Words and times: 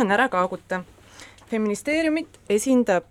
on 0.00 0.10
Ära 0.10 0.28
kaaguta. 0.28 0.82
feministeeriumit 1.50 2.38
esindab 2.48 3.04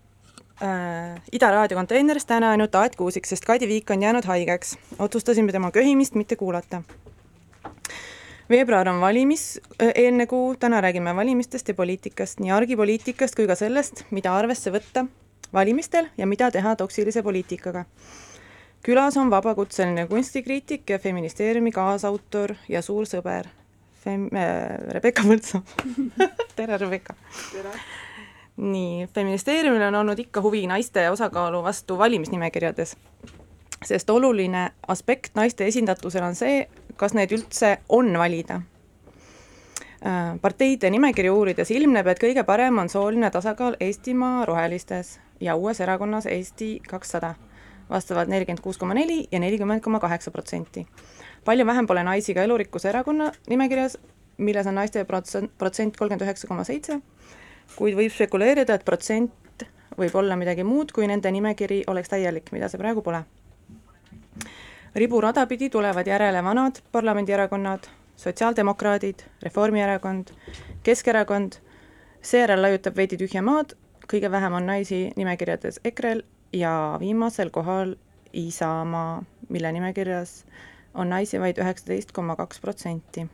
äh, 0.63 1.21
Ida 1.31 1.51
raadio 1.51 1.77
konteineris 1.77 2.25
täna 2.25 2.51
ainult 2.51 2.75
Aet 2.75 2.95
Kuusik, 2.95 3.25
sest 3.25 3.45
Kadi 3.45 3.67
Viik 3.67 3.89
on 3.91 4.01
jäänud 4.01 4.25
haigeks. 4.25 4.77
otsustasime 4.99 5.51
tema 5.51 5.71
köhimist 5.71 6.15
mitte 6.15 6.35
kuulata. 6.35 6.81
veebruar 8.49 8.89
on 8.89 9.01
valimis, 9.01 9.61
eelne 9.95 10.25
kuu, 10.25 10.55
täna 10.55 10.81
räägime 10.81 11.15
valimistest 11.15 11.67
ja 11.67 11.73
poliitikast, 11.73 12.39
nii 12.39 12.51
argipoliitikast 12.51 13.35
kui 13.35 13.47
ka 13.47 13.55
sellest, 13.55 14.03
mida 14.11 14.35
arvesse 14.35 14.71
võtta 14.71 15.05
valimistel 15.53 16.09
ja 16.17 16.27
mida 16.27 16.51
teha 16.51 16.75
toksilise 16.75 17.23
poliitikaga. 17.23 17.85
külas 18.83 19.17
on 19.17 19.29
vabakutseline 19.29 20.07
kunstikriitik 20.07 20.89
ja 20.89 20.99
Feministeeriumi 20.99 21.71
kaasautor 21.71 22.55
ja 22.69 22.81
suur 22.81 23.05
sõber 23.05 23.58
Fem- 24.03 24.29
äh,, 24.35 24.77
Rebecca 24.95 25.25
Mõltsa 25.27 25.61
tere, 26.57 26.77
Rebecca! 26.77 27.15
nii, 28.59 29.07
Feministeeriumil 29.13 29.85
on 29.87 30.01
olnud 30.01 30.19
ikka 30.19 30.41
huvi 30.43 30.65
naiste 30.67 31.09
osakaalu 31.09 31.63
vastu 31.63 31.97
valimisnimekirjades, 31.97 32.95
sest 33.85 34.09
oluline 34.09 34.69
aspekt 34.87 35.35
naiste 35.39 35.67
esindatusel 35.67 36.23
on 36.23 36.35
see, 36.35 36.65
kas 36.99 37.15
neid 37.15 37.31
üldse 37.35 37.77
on 37.89 38.11
valida 38.19 38.61
parteide 40.41 40.89
nimekirju 40.89 41.33
uurides 41.35 41.71
ilmneb, 41.75 42.07
et 42.07 42.19
kõige 42.21 42.43
parem 42.47 42.77
on 42.79 42.89
sooline 42.89 43.29
tasakaal 43.31 43.75
Eestimaa 43.79 44.45
Rohelistes 44.47 45.19
ja 45.41 45.55
uues 45.55 45.81
erakonnas 45.83 46.25
Eesti 46.25 46.79
kakssada, 46.87 47.33
vastavalt 47.89 48.31
nelikümmend 48.31 48.63
kuus 48.63 48.77
koma 48.77 48.93
neli 48.93 49.25
ja 49.31 49.39
nelikümmend 49.39 49.83
koma 49.83 49.99
kaheksa 49.99 50.31
protsenti. 50.31 50.85
Palju 51.45 51.65
vähem 51.65 51.87
pole 51.87 52.03
naisi 52.03 52.33
ka 52.33 52.43
Elurikkuse 52.43 52.89
erakonna 52.89 53.31
nimekirjas, 53.49 53.97
milles 54.37 54.67
on 54.67 54.75
naiste 54.79 55.03
protsent, 55.05 55.51
protsent 55.57 55.97
kolmkümmend 55.97 56.25
üheksa 56.27 56.47
koma 56.47 56.63
seitse, 56.67 56.99
kuid 57.75 57.97
võib 57.97 58.13
spekuleerida, 58.13 58.79
et 58.79 58.85
protsent 58.85 59.65
võib 59.99 60.15
olla 60.15 60.37
midagi 60.39 60.63
muud, 60.63 60.93
kui 60.95 61.07
nende 61.07 61.31
nimekiri 61.31 61.83
oleks 61.87 62.11
täielik, 62.11 62.51
mida 62.55 62.69
see 62.69 62.79
praegu 62.79 63.03
pole. 63.05 63.23
riburada 64.95 65.45
pidi 65.47 65.69
tulevad 65.69 66.07
järele 66.07 66.43
vanad 66.43 66.79
parlamendierakonnad, 66.91 67.87
sotsiaaldemokraadid, 68.17 69.21
Reformierakond, 69.43 70.31
Keskerakond, 70.83 71.59
seejärel 72.21 72.61
laiutab 72.61 72.97
veidi 72.97 73.17
tühja 73.17 73.41
maad, 73.41 73.75
kõige 74.11 74.31
vähem 74.31 74.53
on 74.53 74.65
naisi 74.65 75.11
nimekirjades 75.15 75.79
EKRE-l 75.85 76.23
ja 76.53 76.97
viimasel 76.99 77.49
kohal 77.49 77.95
Isamaa, 78.33 79.23
mille 79.49 79.71
nimekirjas 79.71 80.43
on 80.93 81.09
naisi 81.09 81.39
vaid 81.39 81.57
üheksateist 81.57 82.11
koma 82.11 82.35
kaks 82.35 82.59
protsenti. 82.59 83.27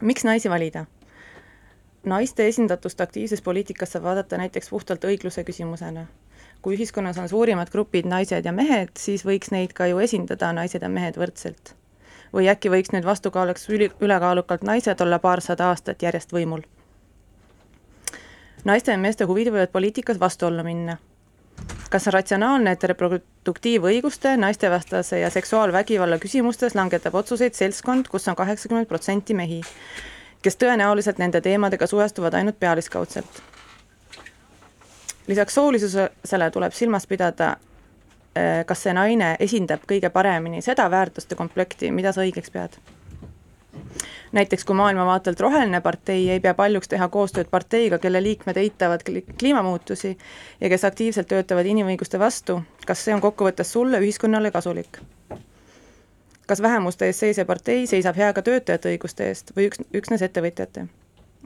miks 0.00 0.24
naisi 0.24 0.50
valida? 0.50 0.84
naiste 2.04 2.46
esindatust 2.48 3.00
aktiivses 3.00 3.42
poliitikas 3.42 3.92
saab 3.92 4.04
vaadata 4.04 4.36
näiteks 4.36 4.70
puhtalt 4.70 5.04
õigluse 5.04 5.44
küsimusena. 5.44 6.06
kui 6.62 6.76
ühiskonnas 6.76 7.18
on 7.18 7.28
suurimad 7.28 7.70
grupid 7.70 8.06
naised 8.06 8.44
ja 8.44 8.52
mehed, 8.52 8.94
siis 8.98 9.24
võiks 9.24 9.50
neid 9.50 9.72
ka 9.72 9.86
ju 9.86 9.98
esindada 9.98 10.52
naised 10.52 10.82
ja 10.82 10.88
mehed 10.88 11.16
võrdselt 11.16 11.74
või 12.34 12.48
äkki 12.50 12.70
võiks 12.70 12.92
nüüd 12.92 13.04
vastukaaluks 13.04 13.68
üli, 13.70 13.90
ülekaalukalt 14.00 14.62
naised 14.62 15.00
olla 15.00 15.18
paarsada 15.18 15.70
aastat 15.70 16.02
järjest 16.02 16.32
võimul? 16.32 16.62
naiste 18.64 18.92
ja 18.92 18.98
meeste 18.98 19.24
huvid 19.24 19.52
võivad 19.54 19.70
poliitikas 19.72 20.18
vastuollu 20.20 20.64
minna. 20.66 20.96
Kas 21.90 22.08
on 22.08 22.16
ratsionaalne, 22.16 22.72
et 22.72 22.84
reproduktiivõiguste, 22.84 24.36
naistevastase 24.36 25.20
ja 25.20 25.30
seksuaalvägivalla 25.30 26.18
küsimustes 26.18 26.74
langetab 26.74 27.14
otsuseid 27.14 27.54
seltskond, 27.54 28.08
kus 28.10 28.28
on 28.28 28.36
kaheksakümmend 28.36 28.88
protsenti 28.90 29.34
mehi, 29.34 29.60
kes 30.42 30.58
tõenäoliselt 30.62 31.22
nende 31.22 31.40
teemadega 31.40 31.86
suhestuvad 31.86 32.34
ainult 32.34 32.58
pealiskaudselt? 32.60 33.42
lisaks 35.26 35.54
soolisusele 35.54 36.50
tuleb 36.54 36.72
silmas 36.72 37.06
pidada 37.06 37.56
Äh, 38.36 38.64
kas 38.68 38.82
see 38.84 38.92
naine 38.92 39.30
esindab 39.40 39.86
kõige 39.88 40.10
paremini 40.12 40.58
seda 40.64 40.90
väärtuste 40.92 41.38
komplekti, 41.38 41.88
mida 41.94 42.12
sa 42.12 42.20
õigeks 42.20 42.52
pead. 42.52 42.74
Näiteks 44.32 44.64
kui 44.64 44.76
maailmavaatelt 44.76 45.40
roheline 45.40 45.80
partei 45.80 46.30
ei 46.30 46.40
pea 46.40 46.54
paljuks 46.54 46.88
teha 46.88 47.08
koostööd 47.08 47.50
parteiga, 47.50 47.98
kelle 47.98 48.22
liikmed 48.22 48.56
eitavad 48.56 49.04
kliimamuutusi 49.38 50.18
ja 50.60 50.68
kes 50.68 50.84
aktiivselt 50.84 51.28
töötavad 51.28 51.66
inimõiguste 51.66 52.18
vastu, 52.18 52.60
kas 52.86 53.04
see 53.04 53.14
on 53.14 53.20
kokkuvõttes 53.20 53.72
sulle, 53.72 54.00
ühiskonnale 54.00 54.50
kasulik? 54.50 55.00
kas 56.46 56.62
vähemuste 56.62 57.06
eest 57.06 57.24
seisev 57.24 57.46
partei 57.46 57.86
seisab 57.90 58.16
hea 58.16 58.32
ka 58.32 58.42
töötajate 58.42 58.92
õiguste 58.94 59.26
eest 59.26 59.50
või 59.56 59.70
üks, 59.70 59.82
üksnes 59.94 60.22
ettevõtjate? 60.22 60.86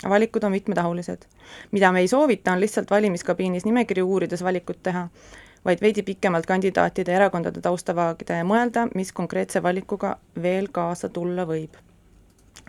valikud 0.09 0.45
on 0.45 0.53
mitmetahulised. 0.53 1.29
mida 1.71 1.93
me 1.93 2.01
ei 2.01 2.09
soovita, 2.09 2.53
on 2.53 2.61
lihtsalt 2.61 2.91
valimiskabiinis 2.91 3.65
nimekirju 3.65 4.09
uurides 4.09 4.45
valikut 4.45 4.83
teha 4.83 5.09
vaid 5.65 5.81
veidi 5.81 6.03
pikemalt 6.03 6.47
kandidaatide 6.47 7.13
ja 7.13 7.17
erakondade 7.17 7.61
tausta 7.61 7.95
vaagida 7.97 8.41
ja 8.41 8.45
mõelda, 8.45 8.89
mis 8.95 9.13
konkreetse 9.13 9.63
valikuga 9.63 10.17
veel 10.43 10.69
kaasa 10.73 11.09
tulla 11.09 11.47
võib. 11.47 11.90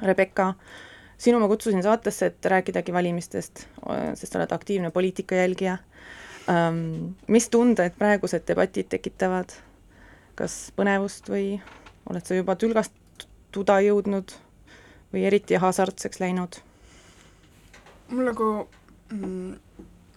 Rebecca, 0.01 0.53
sinu 1.21 1.39
ma 1.39 1.47
kutsusin 1.51 1.83
saatesse, 1.83 2.31
et 2.31 2.45
rääkidagi 2.45 2.93
valimistest, 2.93 3.65
sest 4.19 4.35
oled 4.35 4.51
aktiivne 4.51 4.91
poliitika 4.91 5.35
jälgija. 5.35 5.77
mis 7.27 7.49
tunded 7.49 7.93
praegused 7.97 8.47
debatid 8.47 8.89
tekitavad? 8.89 9.53
kas 10.35 10.71
põnevust 10.75 11.29
või 11.29 11.59
oled 12.09 12.25
sa 12.25 12.35
juba 12.35 12.55
tülgastuda 12.55 13.79
jõudnud 13.85 14.33
või 15.13 15.25
eriti 15.29 15.59
hasartseks 15.61 16.21
läinud? 16.23 16.61
mul 18.11 18.25
nagu 18.27 18.47
mm, 19.11 19.53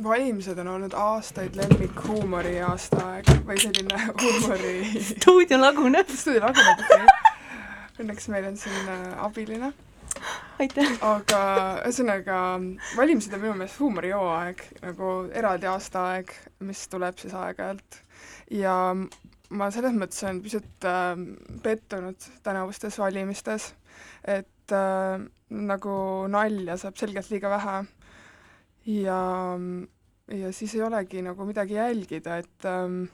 valimised 0.03 0.59
on 0.59 0.69
olnud 0.69 0.95
aastaid 0.99 1.57
lemmik 1.59 2.01
huumori 2.07 2.57
aastaaeg 2.67 3.31
või 3.47 3.61
selline 3.63 4.01
huumori 4.09 4.75
stuudio 5.11 5.61
laguneb. 5.61 6.11
stuudio 6.11 6.43
laguneb, 6.49 6.83
okei. 6.89 7.24
Õnneks 7.95 8.29
meil 8.33 8.49
on 8.49 8.57
siin 8.59 8.89
äh, 8.91 9.03
abiline. 9.23 9.73
aitäh. 10.63 10.97
aga 11.03 11.41
ühesõnaga, 11.85 12.39
valimised 12.97 13.35
on 13.35 13.43
minu 13.43 13.55
meelest 13.59 13.81
huumorihooaeg, 13.83 14.65
nagu 14.83 15.13
eraldi 15.35 15.69
aastaaeg, 15.71 16.33
mis 16.67 16.85
tuleb 16.91 17.19
siis 17.23 17.35
aeg-ajalt. 17.39 18.01
ja 18.51 18.77
ma 19.55 19.71
selles 19.75 19.95
mõttes 19.99 20.23
olen 20.27 20.43
pisut 20.43 20.89
äh, 20.91 21.15
pettunud 21.63 22.31
tänavustes 22.47 22.99
valimistes, 22.99 23.73
et 24.27 24.75
äh, 24.75 25.27
nagu 25.55 25.97
nalja 26.31 26.79
saab 26.81 26.99
selgelt 26.99 27.31
liiga 27.31 27.51
vähe 27.53 27.77
ja, 28.87 29.19
ja 30.29 30.53
siis 30.53 30.75
ei 30.75 30.83
olegi 30.83 31.23
nagu 31.25 31.47
midagi 31.49 31.79
jälgida, 31.79 32.39
et 32.43 32.69
ähm, 32.69 33.05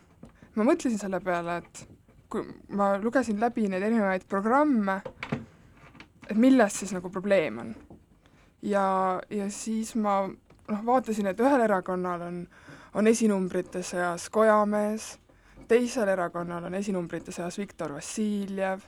ma 0.56 0.66
mõtlesin 0.66 1.00
selle 1.00 1.20
peale, 1.24 1.60
et 1.60 1.84
kui 2.30 2.44
ma 2.76 2.92
lugesin 3.02 3.40
läbi 3.40 3.68
neid 3.68 3.82
erinevaid 3.82 4.26
programme, 4.30 5.00
et 6.28 6.36
milles 6.36 6.80
siis 6.82 6.92
nagu 6.94 7.10
probleem 7.10 7.58
on. 7.58 7.74
ja, 8.62 8.84
ja 9.30 9.50
siis 9.50 9.94
ma 9.96 10.22
noh, 10.26 10.84
vaatasin, 10.86 11.32
et 11.32 11.40
ühel 11.40 11.66
erakonnal 11.66 12.22
on, 12.28 12.44
on 12.94 13.06
esinumbrite 13.06 13.82
seas 13.82 14.28
Kojamees, 14.30 15.16
teisel 15.68 16.08
erakonnal 16.08 16.64
on 16.70 16.74
esinumbrite 16.74 17.32
seas 17.32 17.58
Viktor 17.58 17.94
Vassiljev 17.94 18.86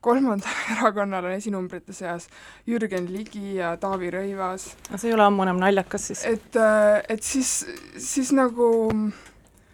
kolmandal 0.00 0.58
erakonnal 0.76 1.24
on 1.24 1.34
esinumbrite 1.36 1.92
seas 1.92 2.28
Jürgen 2.66 3.08
Ligi 3.12 3.56
ja 3.58 3.74
Taavi 3.80 4.10
Rõivas. 4.14 4.70
no 4.90 4.98
see 4.98 5.10
ei 5.10 5.16
ole 5.16 5.26
ammu 5.26 5.46
enam 5.46 5.60
naljakas 5.62 6.10
siis. 6.12 6.24
et, 6.28 6.56
äh, 6.56 7.00
et 7.08 7.22
siis, 7.22 7.66
siis 7.96 8.32
nagu, 8.36 8.68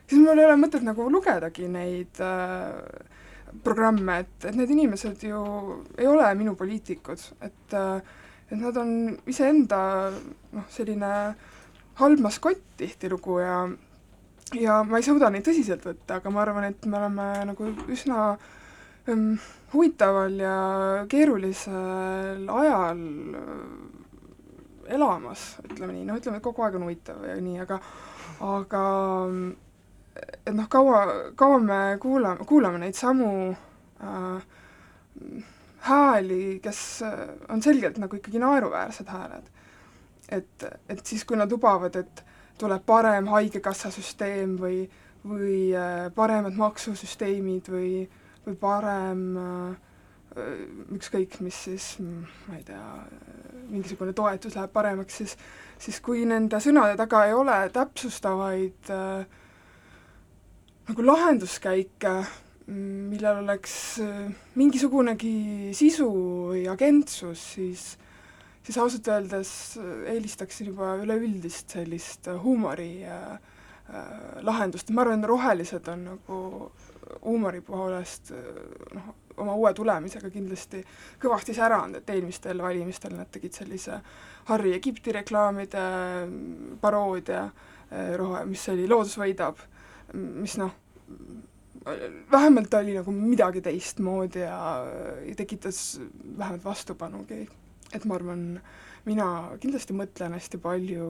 siis 0.09 0.21
mul 0.21 0.39
ei 0.39 0.49
ole 0.49 0.59
mõtet 0.61 0.85
nagu 0.87 1.09
lugedagi 1.13 1.69
neid 1.71 2.21
äh, 2.25 2.75
programme, 3.65 4.21
et, 4.25 4.51
et 4.51 4.59
need 4.59 4.75
inimesed 4.75 5.25
ju 5.29 5.41
ei 5.99 6.09
ole 6.11 6.29
minu 6.39 6.57
poliitikud, 6.59 7.31
et 7.47 7.79
äh, 7.79 8.15
et 8.51 8.61
nad 8.61 8.77
on 8.77 8.91
iseenda 9.31 9.79
noh, 10.13 10.67
selline 10.71 11.11
halb 12.01 12.23
maskott 12.23 12.63
tihtilugu 12.79 13.39
ja 13.41 13.57
ja 14.55 14.83
ma 14.87 15.01
ei 15.01 15.07
suuda 15.07 15.31
neid 15.33 15.47
tõsiselt 15.47 15.87
võtta, 15.87 16.21
aga 16.21 16.31
ma 16.31 16.43
arvan, 16.45 16.69
et 16.69 16.87
me 16.87 16.99
oleme 17.01 17.27
nagu 17.49 17.71
üsna 17.91 18.35
ähm, 19.09 19.35
huvitaval 19.73 20.37
ja 20.39 20.57
keerulisel 21.11 22.45
ajal 22.61 23.05
äh, 23.41 24.95
elamas, 24.95 25.55
ütleme 25.65 25.97
nii, 25.97 26.07
noh, 26.11 26.21
ütleme, 26.21 26.39
et 26.39 26.45
kogu 26.45 26.63
aeg 26.63 26.77
on 26.79 26.87
huvitav 26.87 27.25
ja 27.27 27.39
nii, 27.41 27.59
aga 27.65 27.81
aga 28.45 28.83
et 30.17 30.53
noh, 30.55 30.69
kaua, 30.71 31.05
kaua 31.37 31.59
me 31.61 31.81
kuulame, 32.03 32.47
kuulame 32.49 32.81
neid 32.83 32.99
samu 32.99 33.31
äh, 33.51 34.45
hääli, 35.89 36.61
kes 36.65 36.81
on 37.53 37.63
selgelt 37.63 37.99
nagu 38.01 38.17
ikkagi 38.17 38.41
naeruväärsed 38.43 39.11
hääled. 39.11 39.51
et, 40.29 40.65
et 40.89 41.07
siis, 41.07 41.25
kui 41.25 41.37
nad 41.37 41.51
lubavad, 41.53 41.97
et 41.97 42.25
tuleb 42.59 42.83
parem 42.87 43.27
Haigekassasüsteem 43.29 44.59
või, 44.61 44.85
või 45.27 45.73
äh, 45.77 46.11
paremad 46.15 46.57
maksusüsteemid 46.57 47.69
või 47.73 47.91
äh, 48.05 48.21
või 48.47 48.57
parem 48.61 49.23
äh, 49.41 49.77
ükskõik 50.95 51.39
mis 51.45 51.59
siis, 51.69 51.87
ma 52.01 52.59
ei 52.59 52.65
tea, 52.67 52.83
mingisugune 53.71 54.13
toetus 54.17 54.57
läheb 54.59 54.73
paremaks, 54.75 55.21
siis 55.23 55.37
siis 55.85 56.01
kui 56.05 56.25
nende 56.29 56.61
sõnade 56.63 56.97
taga 56.99 57.25
ei 57.29 57.35
ole 57.37 57.57
täpsustavaid 57.75 58.93
äh, 58.93 59.41
nagu 60.85 61.05
lahenduskäike, 61.07 62.13
millel 62.69 63.43
oleks 63.43 63.75
äh, 64.05 64.29
mingisugunegi 64.57 65.73
sisu 65.77 66.09
või 66.53 66.65
agentsus, 66.71 67.45
siis 67.57 67.93
siis 68.65 68.79
ausalt 68.81 69.09
öeldes 69.13 69.51
eelistaksin 70.09 70.71
juba 70.71 70.95
üleüldist 71.03 71.75
sellist 71.77 72.31
huumori 72.41 73.05
äh, 73.05 73.35
äh, 73.93 74.15
lahendust, 74.45 74.93
ma 74.93 75.05
arvan, 75.05 75.25
rohelised 75.29 75.89
on 75.93 76.07
nagu 76.09 76.39
huumori 77.25 77.61
poolest 77.65 78.33
noh, 78.97 79.11
oma 79.41 79.57
uue 79.61 79.75
tulemisega 79.77 80.31
kindlasti 80.33 80.81
kõvasti 81.21 81.57
säranud, 81.57 82.01
et 82.01 82.15
eelmistel 82.15 82.61
valimistel 82.65 83.13
nad 83.17 83.29
tegid 83.33 83.57
sellise 83.57 84.01
Harri 84.49 84.73
Egipti 84.77 85.13
reklaamide 85.13 85.85
mm, 86.25 86.81
paroodia, 86.81 87.45
rohe, 88.17 88.45
mis 88.49 88.65
oli 88.73 88.89
Loodus 88.89 89.19
võidab, 89.21 89.61
mis 90.15 90.57
noh, 90.61 90.73
vähemalt 92.33 92.75
oli 92.75 92.95
nagu 92.97 93.13
midagi 93.13 93.61
teistmoodi 93.65 94.45
ja 94.45 94.59
tekitas 95.37 96.01
vähemalt 96.39 96.65
vastupanugi. 96.65 97.49
et 97.93 98.05
ma 98.05 98.15
arvan, 98.15 98.61
mina 99.05 99.27
kindlasti 99.61 99.95
mõtlen 99.95 100.33
hästi 100.35 100.59
palju 100.59 101.09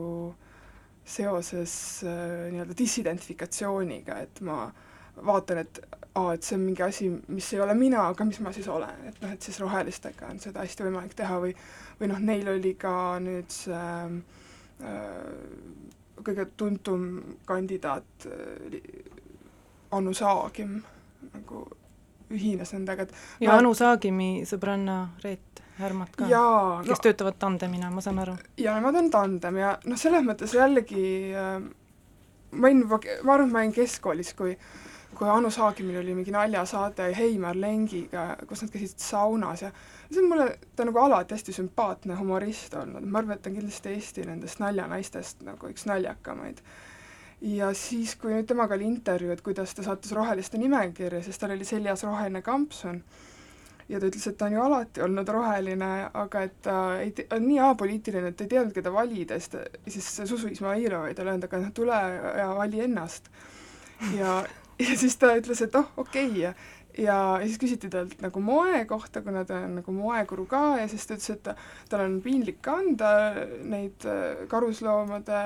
seoses 1.04 1.74
äh, 2.04 2.50
nii-öelda 2.52 2.74
disidentifikatsiooniga, 2.76 4.18
et 4.24 4.40
ma 4.44 4.66
vaatan, 5.24 5.60
et 5.62 5.80
aa, 6.14 6.34
et 6.34 6.42
see 6.42 6.56
on 6.58 6.64
mingi 6.64 6.82
asi, 6.82 7.08
mis 7.28 7.52
ei 7.54 7.60
ole 7.60 7.74
mina, 7.78 8.06
aga 8.08 8.26
mis 8.28 8.40
ma 8.44 8.52
siis 8.52 8.68
olen, 8.68 9.08
et 9.08 9.20
noh, 9.22 9.32
et 9.32 9.42
siis 9.44 9.60
rohelistega 9.62 10.28
on 10.32 10.40
seda 10.42 10.64
hästi 10.64 10.86
võimalik 10.88 11.16
teha 11.16 11.38
või 11.40 11.54
või 12.00 12.10
noh, 12.10 12.20
neil 12.20 12.48
oli 12.56 12.74
ka 12.80 12.94
nüüd 13.22 13.52
see 13.54 13.88
äh, 14.84 14.96
kõige 16.22 16.46
tuntum 16.56 17.08
kandidaat 17.46 18.28
äh, 18.28 18.78
Anu 19.94 20.14
Saagim 20.14 20.80
nagu 21.32 21.64
ühines 22.34 22.72
nendega, 22.74 23.06
et 23.06 23.44
ja 23.44 23.52
no, 23.52 23.58
Anu 23.62 23.74
Saagimi 23.78 24.30
sõbranna 24.48 24.98
Reet 25.24 25.62
Härmat 25.78 26.14
ka, 26.14 26.26
kes 26.26 26.98
no, 26.98 27.02
töötavad 27.02 27.38
tandemina, 27.38 27.90
ma 27.90 28.02
saan 28.04 28.20
aru? 28.22 28.36
jaa, 28.60 28.76
nemad 28.78 28.98
on 29.00 29.10
tandem 29.10 29.58
ja 29.58 29.74
noh, 29.84 29.98
selles 30.00 30.26
mõttes 30.26 30.54
jällegi 30.54 31.06
äh, 31.34 31.58
ma 32.54 32.70
olin 32.70 32.84
ma 32.86 32.98
arvan, 32.98 33.48
et 33.48 33.52
ma 33.52 33.62
olin 33.64 33.74
keskkoolis, 33.74 34.34
kui 34.38 34.56
kui 35.14 35.28
Anu 35.30 35.50
Saagimil 35.50 36.00
oli 36.00 36.14
mingi 36.14 36.32
naljasaade 36.34 37.12
Heimar 37.14 37.54
Lengiga, 37.54 38.32
kus 38.48 38.64
nad 38.64 38.72
käisid 38.72 38.98
saunas 38.98 39.62
ja 39.62 39.70
see 40.10 40.22
on 40.22 40.30
mulle, 40.30 40.48
ta 40.76 40.84
on 40.84 40.90
nagu 40.92 41.02
alati 41.04 41.36
hästi 41.36 41.54
sümpaatne 41.56 42.16
humorist 42.18 42.74
olnud, 42.78 43.04
ma 43.06 43.20
arvan, 43.20 43.38
et 43.38 43.44
ta 43.44 43.50
on 43.50 43.58
kindlasti 43.58 43.94
Eesti 43.94 44.26
nendest 44.28 44.62
naljanaistest 44.62 45.44
nagu 45.46 45.70
üks 45.70 45.86
naljakamaid. 45.90 46.64
ja 47.44 47.72
siis, 47.76 48.16
kui 48.16 48.32
nüüd 48.32 48.48
temaga 48.48 48.76
oli 48.78 48.88
intervjuu, 48.88 49.32
et 49.34 49.44
kuidas 49.44 49.74
ta 49.74 49.84
sattus 49.86 50.12
roheliste 50.16 50.58
nimekirja, 50.58 51.22
siis 51.22 51.38
tal 51.38 51.54
oli 51.56 51.64
seljas 51.68 52.04
roheline 52.04 52.42
kampsun 52.42 53.02
ja 53.88 54.00
ta 54.00 54.08
ütles, 54.08 54.26
et 54.28 54.38
ta 54.40 54.48
on 54.48 54.56
ju 54.56 54.62
alati 54.64 55.02
olnud 55.04 55.28
roheline, 55.28 55.92
aga 56.14 56.44
et 56.48 56.60
ta 56.64 56.76
ei 57.02 57.12
te-, 57.16 57.26
on 57.36 57.44
nii 57.44 57.60
apoliitiline, 57.66 58.32
et 58.32 58.44
ei 58.44 58.52
teadnud, 58.54 58.72
keda 58.76 58.92
valida, 58.92 59.38
siis 59.38 59.52
ta, 59.52 59.64
siis 59.88 60.10
Zuzu 60.30 60.52
Izmailova 60.52 61.08
oli 61.08 61.16
talle 61.16 61.34
öelnud, 61.34 61.48
aga 61.48 61.60
noh, 61.66 61.72
tule 61.76 62.02
ja 62.40 62.50
vali 62.56 62.80
ennast. 62.86 63.28
ja 64.18 64.42
ja 64.78 64.96
siis 64.98 65.16
ta 65.16 65.34
ütles, 65.38 65.62
et 65.62 65.74
oh, 65.78 65.90
okei 65.96 66.30
okay. 66.30 66.54
Ja 66.98 67.14
ja, 67.14 67.46
siis 67.46 67.58
küsiti 67.60 67.90
talt 67.92 68.20
nagu 68.22 68.42
moe 68.44 68.84
kohta, 68.90 69.22
kuna 69.24 69.44
ta 69.48 69.60
on 69.66 69.78
nagu 69.80 69.94
moekuru 69.94 70.46
ka 70.50 70.62
ja 70.80 70.88
siis 70.90 71.06
ta 71.06 71.16
ütles, 71.16 71.30
et 71.34 71.42
ta, 71.46 71.56
tal 71.90 72.04
on 72.06 72.16
piinlik 72.24 72.60
kanda 72.64 73.10
neid 73.66 74.06
äh, 74.08 74.44
karusloomade 74.50 75.42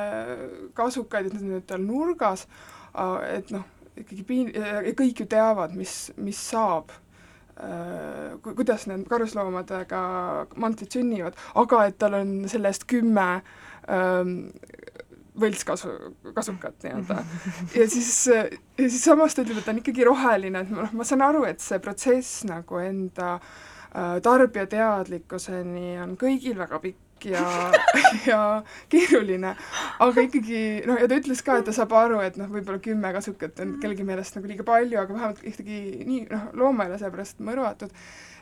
kasukaid, 0.79 1.29
et 1.29 1.37
need 1.37 1.45
on 1.45 1.53
nüüd 1.57 1.69
tal 1.69 1.85
nurgas, 1.85 2.47
et 3.29 3.53
noh, 3.55 3.67
ikkagi 3.99 4.25
piin-, 4.27 4.55
kõik 4.99 5.23
ju 5.23 5.29
teavad, 5.31 5.75
mis, 5.79 5.95
mis 6.21 6.41
saab 6.51 6.93
äh, 7.57 8.37
kuidas 8.49 8.89
need 8.91 9.07
karusloomadega 9.11 10.03
mantlid 10.61 10.99
sünnivad, 10.99 11.39
aga 11.59 11.87
et 11.89 11.99
tal 12.01 12.21
on 12.21 12.37
selle 12.51 12.73
eest 12.73 12.89
kümme 12.91 13.31
ähm, 13.89 14.37
võltskasu, 15.41 15.95
kasukat 16.37 16.85
nii-öelda. 16.85 17.23
ja 17.79 17.89
siis, 17.91 18.13
ja 18.29 18.45
siis 18.85 19.03
samas 19.05 19.37
ta 19.37 19.45
ütleb, 19.45 19.61
et 19.61 19.69
ta 19.69 19.75
on 19.75 19.83
ikkagi 19.83 20.07
roheline, 20.09 20.65
et 20.65 20.73
noh, 20.75 20.95
ma 20.97 21.07
saan 21.09 21.25
aru, 21.27 21.45
et 21.49 21.63
see 21.65 21.81
protsess 21.83 22.45
nagu 22.49 22.81
enda 22.83 23.35
äh, 23.39 24.17
tarbijateadlikkuseni 24.25 25.99
on 26.05 26.17
kõigil 26.21 26.59
väga 26.59 26.83
pikk 26.85 27.08
ja, 27.27 27.45
ja 28.31 28.41
keeruline, 28.93 29.55
aga 30.05 30.25
ikkagi 30.27 30.63
noh, 30.89 30.99
ja 31.01 31.09
ta 31.11 31.19
ütles 31.19 31.43
ka, 31.45 31.59
et 31.59 31.69
ta 31.69 31.75
saab 31.75 31.95
aru, 31.99 32.21
et 32.25 32.39
noh, 32.41 32.51
võib-olla 32.53 32.81
kümme 32.83 33.13
kasukat 33.17 33.61
on 33.65 33.77
kellegi 33.83 34.07
meelest 34.07 34.39
nagu 34.39 34.51
liiga 34.51 34.67
palju, 34.67 34.99
aga 35.01 35.17
vähemalt 35.17 35.45
ikkagi 35.53 35.79
nii 36.09 36.25
noh, 36.31 36.49
looma 36.59 36.87
ei 36.87 36.93
ole 36.93 37.01
seepärast 37.03 37.43
mõrvatud. 37.45 37.95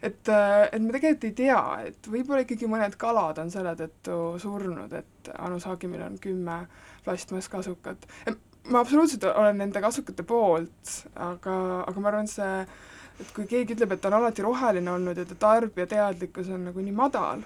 Et, 0.04 0.28
äh, 0.28 0.68
et 0.76 0.82
me 0.82 0.92
tegelikult 0.92 1.24
ei 1.24 1.36
tea, 1.36 1.60
et 1.88 2.10
võib-olla 2.12 2.42
ikkagi 2.44 2.68
mõned 2.70 2.98
kalad 3.00 3.40
on 3.42 3.52
selle 3.52 3.72
tõttu 3.78 4.18
surnud, 4.42 4.92
et 4.92 5.30
Anu 5.38 5.60
Saagimil 5.62 6.04
on 6.04 6.18
kümme 6.22 6.58
plastmasskasukat. 7.06 8.06
ma 8.68 8.80
absoluutselt 8.82 9.24
olen 9.30 9.58
nende 9.62 9.80
kasukate 9.80 10.22
poolt, 10.26 10.92
aga, 11.14 11.56
aga 11.86 12.00
ma 12.02 12.08
arvan, 12.10 12.28
see, 12.28 12.66
et 13.20 13.28
kui 13.34 13.46
keegi 13.46 13.76
ütleb, 13.76 13.94
et 13.94 14.00
ta 14.02 14.10
on 14.10 14.18
alati 14.18 14.42
roheline 14.44 14.90
olnud 14.90 15.16
ja 15.16 15.24
ta 15.24 15.38
tarbijateadlikkus 15.46 16.50
on 16.52 16.66
nagu 16.68 16.82
nii 16.82 16.96
madal, 16.96 17.44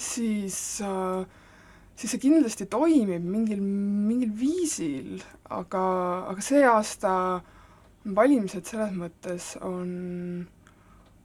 siis 0.00 0.58
äh, 0.86 1.26
siis 1.96 2.14
see 2.14 2.22
kindlasti 2.22 2.66
toimib 2.70 3.24
mingil, 3.24 3.60
mingil 3.62 4.32
viisil, 4.36 5.20
aga, 5.52 5.82
aga 6.32 6.44
see 6.44 6.64
aasta 6.66 7.12
valimised 8.02 8.66
selles 8.66 8.96
mõttes 8.98 9.52
on 9.62 9.92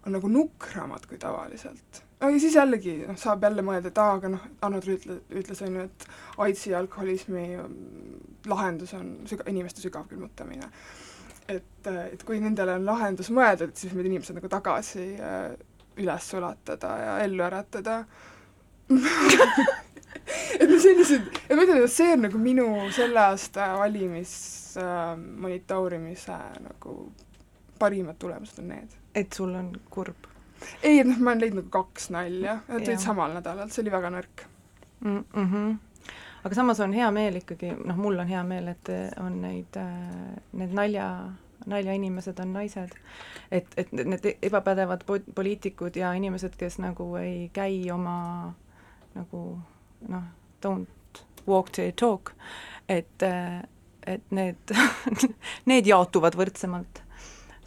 on 0.07 0.13
nagu 0.15 0.29
nukramad 0.31 1.03
kui 1.07 1.17
tavaliselt. 1.19 2.03
ja 2.19 2.29
siis 2.39 2.55
jällegi 2.55 2.93
noh, 3.01 3.17
saab 3.19 3.43
jälle 3.43 3.63
mõelda, 3.65 3.91
et 3.91 3.99
aa, 4.01 4.13
aga 4.17 4.31
noh, 4.31 4.45
Arno 4.63 4.79
Trüütl 4.81 5.17
ütles, 5.41 5.61
on 5.65 5.75
ju, 5.75 5.83
et 5.89 6.05
AIDSi 6.45 6.71
ja 6.71 6.79
alkoholismi 6.79 7.43
lahendus 8.47 8.93
on 8.97 9.11
süga-, 9.29 9.49
inimeste 9.51 9.83
sügav 9.83 10.07
külmutamine. 10.07 10.69
et, 11.47 11.87
et 11.87 12.23
kui 12.27 12.39
nendele 12.43 12.77
on 12.79 12.87
lahendus 12.87 13.29
mõeldud, 13.35 13.75
siis 13.75 13.93
need 13.95 14.09
inimesed 14.09 14.39
nagu 14.39 14.49
tagasi 14.51 15.09
äh, 15.19 15.51
üles 15.97 16.31
sulatada 16.31 16.95
ja 17.01 17.19
ellu 17.25 17.43
äratada 17.43 18.01
et 20.59 20.69
noh, 20.69 20.79
sellised, 20.79 21.27
ma 21.51 21.63
ütlen, 21.63 21.83
et 21.83 21.91
see 21.91 22.13
on 22.15 22.23
nagu 22.27 22.39
minu 22.41 22.67
selle 22.95 23.19
aasta 23.31 23.73
valimis 23.81 24.31
äh, 24.79 25.17
monitoorimise 25.17 26.37
nagu 26.63 26.99
parimad 27.79 28.17
tulemused 28.19 28.63
on 28.63 28.71
need 28.73 28.95
et 29.17 29.33
sul 29.33 29.55
on 29.55 29.71
kurb? 29.89 30.29
ei, 30.83 31.03
noh, 31.03 31.17
ma 31.19 31.33
olen 31.33 31.41
leidnud 31.45 31.67
kaks 31.73 32.09
nalja, 32.13 32.59
nad 32.67 32.85
tulid 32.85 33.01
samal 33.01 33.33
nädalal, 33.37 33.69
see 33.73 33.83
oli 33.83 33.93
väga 33.93 34.11
nõrk 34.13 34.45
mm. 35.05 35.23
-hmm. 35.33 35.75
aga 36.43 36.55
samas 36.55 36.79
on 36.85 36.93
hea 36.97 37.09
meel 37.13 37.41
ikkagi, 37.41 37.73
noh, 37.85 37.97
mul 37.97 38.19
on 38.23 38.31
hea 38.31 38.43
meel, 38.43 38.71
et 38.73 38.93
on 39.21 39.41
neid, 39.41 39.77
äh, 39.77 40.37
need 40.53 40.73
nalja, 40.73 41.07
naljainimesed 41.65 42.39
on 42.39 42.53
naised. 42.53 42.95
et, 43.51 43.67
et 43.77 43.91
need 43.91 44.31
ebapädevad 44.41 45.05
poliitikud 45.35 45.95
ja 45.95 46.13
inimesed, 46.13 46.57
kes 46.57 46.79
nagu 46.79 47.15
ei 47.21 47.49
käi 47.53 47.91
oma 47.91 48.17
nagu 49.17 49.41
noh, 50.07 50.29
don't 50.63 51.23
walk 51.47 51.71
the 51.75 51.91
talk, 51.97 52.33
et, 52.89 53.23
äh, 53.23 53.61
et 54.07 54.31
need 54.31 54.77
need 55.69 55.89
jaotuvad 55.89 56.37
võrdsemalt 56.37 57.03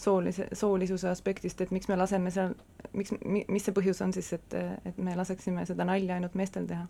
soolise, 0.01 0.49
soolisuse 0.53 1.09
aspektist, 1.11 1.61
et 1.61 1.71
miks 1.75 1.89
me 1.91 1.99
laseme 1.99 2.33
seal, 2.33 2.55
miks, 2.97 3.13
mis 3.25 3.67
see 3.67 3.77
põhjus 3.77 4.01
on 4.05 4.15
siis, 4.17 4.33
et, 4.37 4.57
et 4.89 4.99
me 5.03 5.17
laseksime 5.19 5.67
seda 5.69 5.87
nalja 5.89 6.17
ainult 6.17 6.39
meestel 6.39 6.69
teha? 6.71 6.87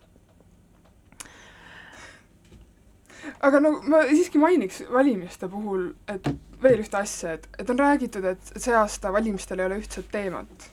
aga 3.45 3.59
no 3.61 3.73
ma 3.89 4.03
siiski 4.09 4.39
mainiks 4.41 4.81
valimiste 4.89 5.49
puhul, 5.51 5.91
et 6.09 6.29
veel 6.61 6.81
ühte 6.83 6.97
asja, 6.97 7.35
et, 7.37 7.47
et 7.61 7.69
on 7.69 7.79
räägitud, 7.79 8.25
et, 8.31 8.53
see 8.55 8.73
aasta 8.77 9.11
valimistel 9.13 9.61
ei 9.61 9.69
ole 9.69 9.81
ühtset 9.81 10.07
teemat. 10.13 10.69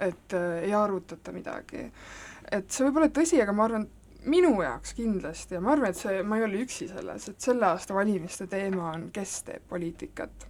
et 0.00 0.32
äh, 0.32 0.62
ei 0.64 0.74
arutata 0.74 1.32
midagi. 1.32 1.82
Et 2.50 2.70
see 2.70 2.86
võib 2.86 3.00
olla 3.00 3.10
tõsi, 3.14 3.40
aga 3.42 3.54
ma 3.56 3.66
arvan, 3.68 3.88
minu 4.28 4.52
jaoks 4.60 4.94
kindlasti 4.98 5.56
ja 5.56 5.62
ma 5.64 5.74
arvan, 5.74 5.94
et 5.94 6.00
see, 6.00 6.20
ma 6.26 6.38
ei 6.38 6.44
ole 6.44 6.62
üksi 6.64 6.88
selles, 6.90 7.28
et 7.30 7.48
selle 7.48 7.68
aasta 7.70 7.96
valimiste 7.96 8.46
teema 8.50 8.92
on, 8.92 9.08
kes 9.14 9.40
teeb 9.46 9.66
poliitikat. 9.70 10.46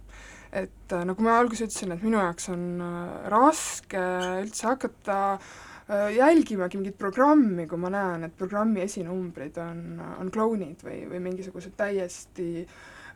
Et 0.51 0.93
äh, 0.93 1.03
nagu 1.07 1.23
ma 1.23 1.37
alguses 1.39 1.69
ütlesin, 1.69 1.93
et 1.95 2.01
minu 2.03 2.19
jaoks 2.19 2.49
on 2.51 2.63
äh, 2.83 3.27
raske 3.31 4.01
üldse 4.41 4.67
hakata 4.67 5.19
äh, 5.37 6.09
jälgimagi 6.17 6.79
mingit 6.81 6.97
programmi, 6.99 7.67
kui 7.71 7.79
ma 7.79 7.93
näen, 7.93 8.27
et 8.27 8.35
programmi 8.37 8.83
esinumbrid 8.83 9.61
on, 9.63 10.01
on 10.19 10.31
klounid 10.33 10.83
või, 10.83 11.05
või 11.11 11.23
mingisugused 11.29 11.77
täiesti 11.79 12.65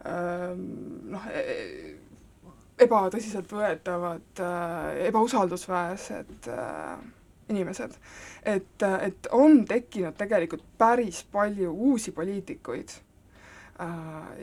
noh, 0.05 1.23
e-, 1.33 1.95
ebatõsiseltvõetavad, 2.85 4.41
ebausaldusväärsed 5.07 6.49
inimesed. 7.49 7.97
et, 8.45 8.83
et 9.01 9.27
on 9.31 9.65
tekkinud 9.65 10.15
tegelikult 10.17 10.63
päris 10.77 11.23
palju 11.31 11.71
uusi 11.71 12.11
poliitikuid 12.11 12.93
äh, 13.81 13.89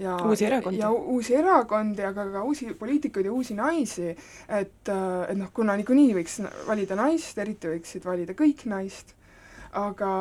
ja 0.03 0.17
uusi 0.17 0.47
erakondi. 0.47 0.79
ja 0.79 0.91
uusi 0.91 1.35
erakondi, 1.35 2.05
aga 2.05 2.27
ka 2.33 2.43
uusi 2.43 2.75
poliitikuid 2.79 3.27
ja 3.27 3.33
uusi 3.33 3.55
naisi, 3.55 4.11
et, 4.49 4.89
äh, 4.89 5.31
et 5.31 5.39
noh, 5.39 5.51
kuna 5.55 5.77
niikuinii 5.77 6.15
võiks 6.21 6.39
valida 6.67 6.99
naist, 6.99 7.39
eriti 7.39 7.73
võiksid 7.75 8.07
valida 8.07 8.37
kõik 8.39 8.67
naist, 8.71 9.15
aga, 9.73 10.13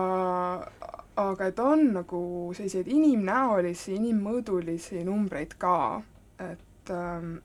aga 1.22 1.52
et 1.52 1.60
on 1.60 1.88
nagu 2.00 2.24
selliseid 2.58 2.88
inimnäolisi, 2.88 3.96
inimmõõdulisi 4.00 5.06
numbreid 5.06 5.58
ka, 5.62 6.02
et 6.40 6.94
ähm, 6.96 7.38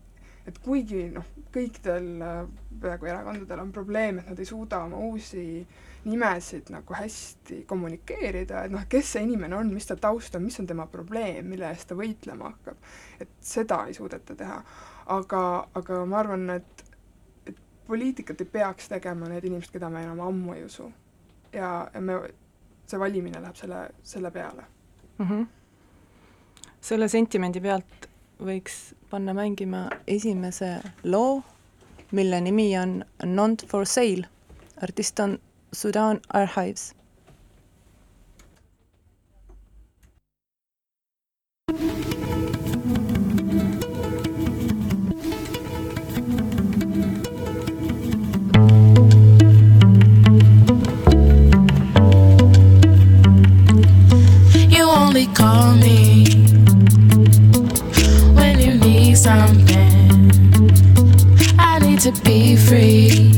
et 0.47 0.59
kuigi 0.63 1.09
noh, 1.15 1.27
kõikidel 1.55 2.09
äh, 2.23 2.39
peaaegu 2.81 3.09
erakondadel 3.11 3.63
on 3.63 3.73
probleem, 3.75 4.21
et 4.21 4.31
nad 4.31 4.41
ei 4.41 4.49
suuda 4.49 4.83
oma 4.87 5.01
uusi 5.09 5.67
nimesid 6.07 6.71
nagu 6.71 6.95
hästi 6.95 7.65
kommunikeerida, 7.67 8.65
et 8.67 8.75
noh, 8.75 8.85
kes 8.89 9.17
see 9.17 9.25
inimene 9.27 9.57
on, 9.59 9.73
mis 9.75 9.89
ta 9.89 9.97
taust 9.99 10.37
on, 10.39 10.45
mis 10.47 10.59
on 10.63 10.69
tema 10.69 10.87
probleem, 10.91 11.49
mille 11.51 11.67
eest 11.73 11.89
ta 11.91 11.99
võitlema 11.99 12.53
hakkab, 12.53 12.91
et 13.21 13.33
seda 13.43 13.83
ei 13.89 13.97
suudeta 13.97 14.37
teha. 14.39 14.61
aga, 15.17 15.43
aga 15.75 16.05
ma 16.07 16.21
arvan, 16.23 16.49
et, 16.55 16.85
et 17.47 17.59
poliitikat 17.87 18.41
ei 18.43 18.53
peaks 18.59 18.89
tegema 18.93 19.31
need 19.31 19.45
inimesed, 19.45 19.75
keda 19.75 19.91
me 19.91 20.05
enam 20.07 20.23
ammu 20.29 20.55
ei 20.55 20.65
usu. 20.65 20.91
ja, 21.53 21.89
ja 21.95 22.01
me, 22.01 22.21
see 22.87 22.99
valimine 23.03 23.43
läheb 23.43 23.59
selle, 23.59 23.89
selle 24.03 24.31
peale 24.31 24.63
mm. 25.19 25.27
-hmm. 25.27 25.47
selle 26.81 27.09
sentimendi 27.09 27.61
pealt 27.61 28.07
võiks 28.43 28.95
panna 29.11 29.35
mängima 29.37 29.87
esimese 30.07 30.77
loo, 31.05 31.43
mille 32.13 32.41
nimi 32.41 32.69
on 32.79 33.03
Not 33.25 33.67
for 33.69 33.87
sale. 33.87 34.27
artist 34.83 35.21
on 35.21 35.39
Sudan 35.73 36.21
Archives 36.29 36.97
to 62.13 62.23
be 62.23 62.55
free. 62.55 63.33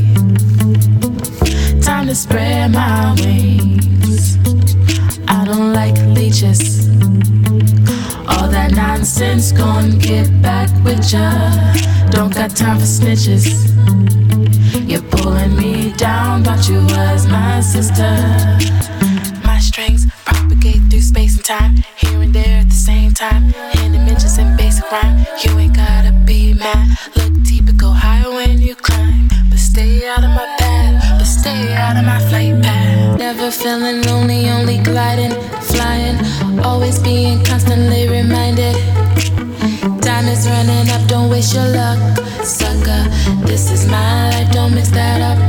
Time 1.81 2.05
to 2.05 2.13
spread 2.13 2.71
my 2.71 3.15
wings. 3.15 4.37
I 5.27 5.43
don't 5.43 5.73
like 5.73 5.97
leeches. 6.15 6.87
All 8.27 8.47
that 8.47 8.71
nonsense, 8.75 9.51
gon' 9.51 9.97
get 9.97 10.27
back 10.43 10.69
with 10.83 11.11
ya. 11.11 11.31
Don't 12.11 12.31
got 12.31 12.55
time 12.55 12.77
for 12.77 12.85
snitches. 12.85 13.45
You're 14.87 15.07
pulling 15.17 15.55
me 15.55 15.91
down, 15.93 16.43
thought 16.43 16.69
you 16.69 16.81
was 16.95 17.25
my 17.25 17.61
sister. 17.61 18.11
My 19.43 19.57
strings 19.57 20.05
propagate 20.25 20.83
through 20.91 21.01
space 21.01 21.37
and 21.37 21.45
time, 21.45 21.75
and 22.29 22.35
there 22.35 22.59
at 22.59 22.69
the 22.69 22.75
same 22.75 23.11
time. 23.13 23.43
In 23.83 23.91
dimensions 23.93 24.37
and 24.37 24.57
basic 24.57 24.91
rhyme, 24.91 25.25
you 25.43 25.57
ain't 25.57 25.75
gotta 25.75 26.11
be 26.25 26.53
mad. 26.53 26.87
Look 27.15 27.33
deep 27.43 27.67
and 27.67 27.79
go 27.79 27.89
higher 27.91 28.29
when 28.29 28.61
you 28.61 28.75
climb. 28.75 29.27
But 29.49 29.59
stay 29.59 30.07
out 30.07 30.23
of 30.23 30.31
my 30.31 30.47
path, 30.59 31.17
but 31.17 31.25
stay 31.25 31.73
out 31.73 31.97
of 31.97 32.05
my 32.05 32.19
flight 32.29 32.61
path. 32.61 33.17
Never 33.17 33.51
feeling 33.51 34.01
lonely, 34.03 34.49
only 34.49 34.77
gliding, 34.79 35.33
flying. 35.73 36.17
Always 36.63 36.99
being 36.99 37.43
constantly 37.45 38.07
reminded. 38.07 38.75
Time 40.01 40.27
is 40.27 40.47
running 40.47 40.89
up, 40.89 41.07
don't 41.07 41.29
waste 41.29 41.53
your 41.53 41.67
luck, 41.67 41.99
sucker. 42.43 43.03
This 43.45 43.71
is 43.71 43.87
my 43.87 44.29
life, 44.31 44.51
don't 44.51 44.73
mix 44.73 44.89
that 44.91 45.21
up. 45.29 45.39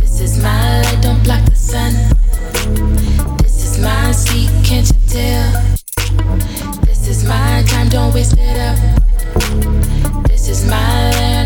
This 0.00 0.20
is 0.20 0.42
my 0.42 0.82
life, 0.82 1.00
don't 1.02 1.22
block 1.22 1.44
the 1.44 1.56
sun. 1.56 2.07
Tell? 5.08 5.52
This 6.84 7.08
is 7.08 7.24
my 7.24 7.64
time, 7.66 7.88
don't 7.88 8.12
waste 8.12 8.36
it 8.38 8.58
up. 8.58 8.78
This 10.28 10.48
is 10.48 10.64
my 10.66 11.10
land, 11.18 11.37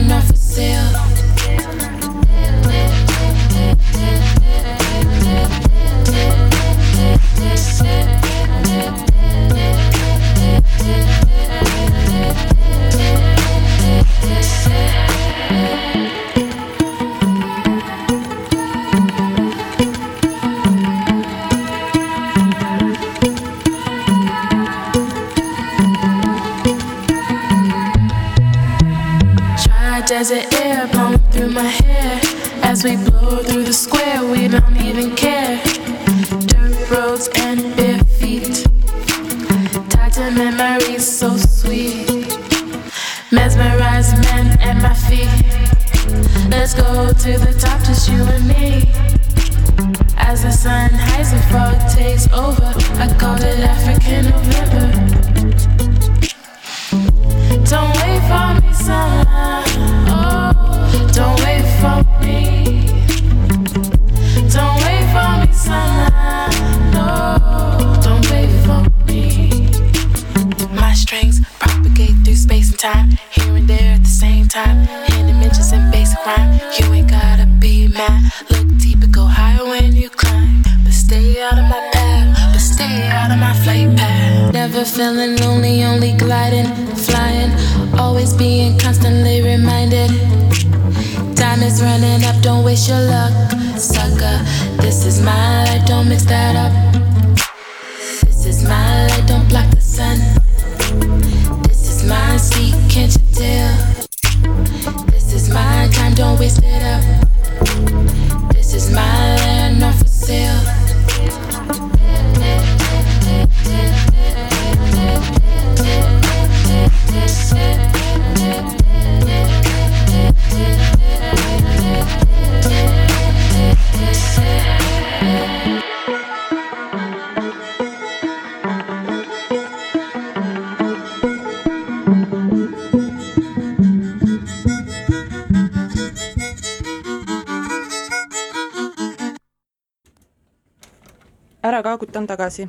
ära 141.93 141.99
kaagutan 141.99 142.27
tagasi 142.27 142.69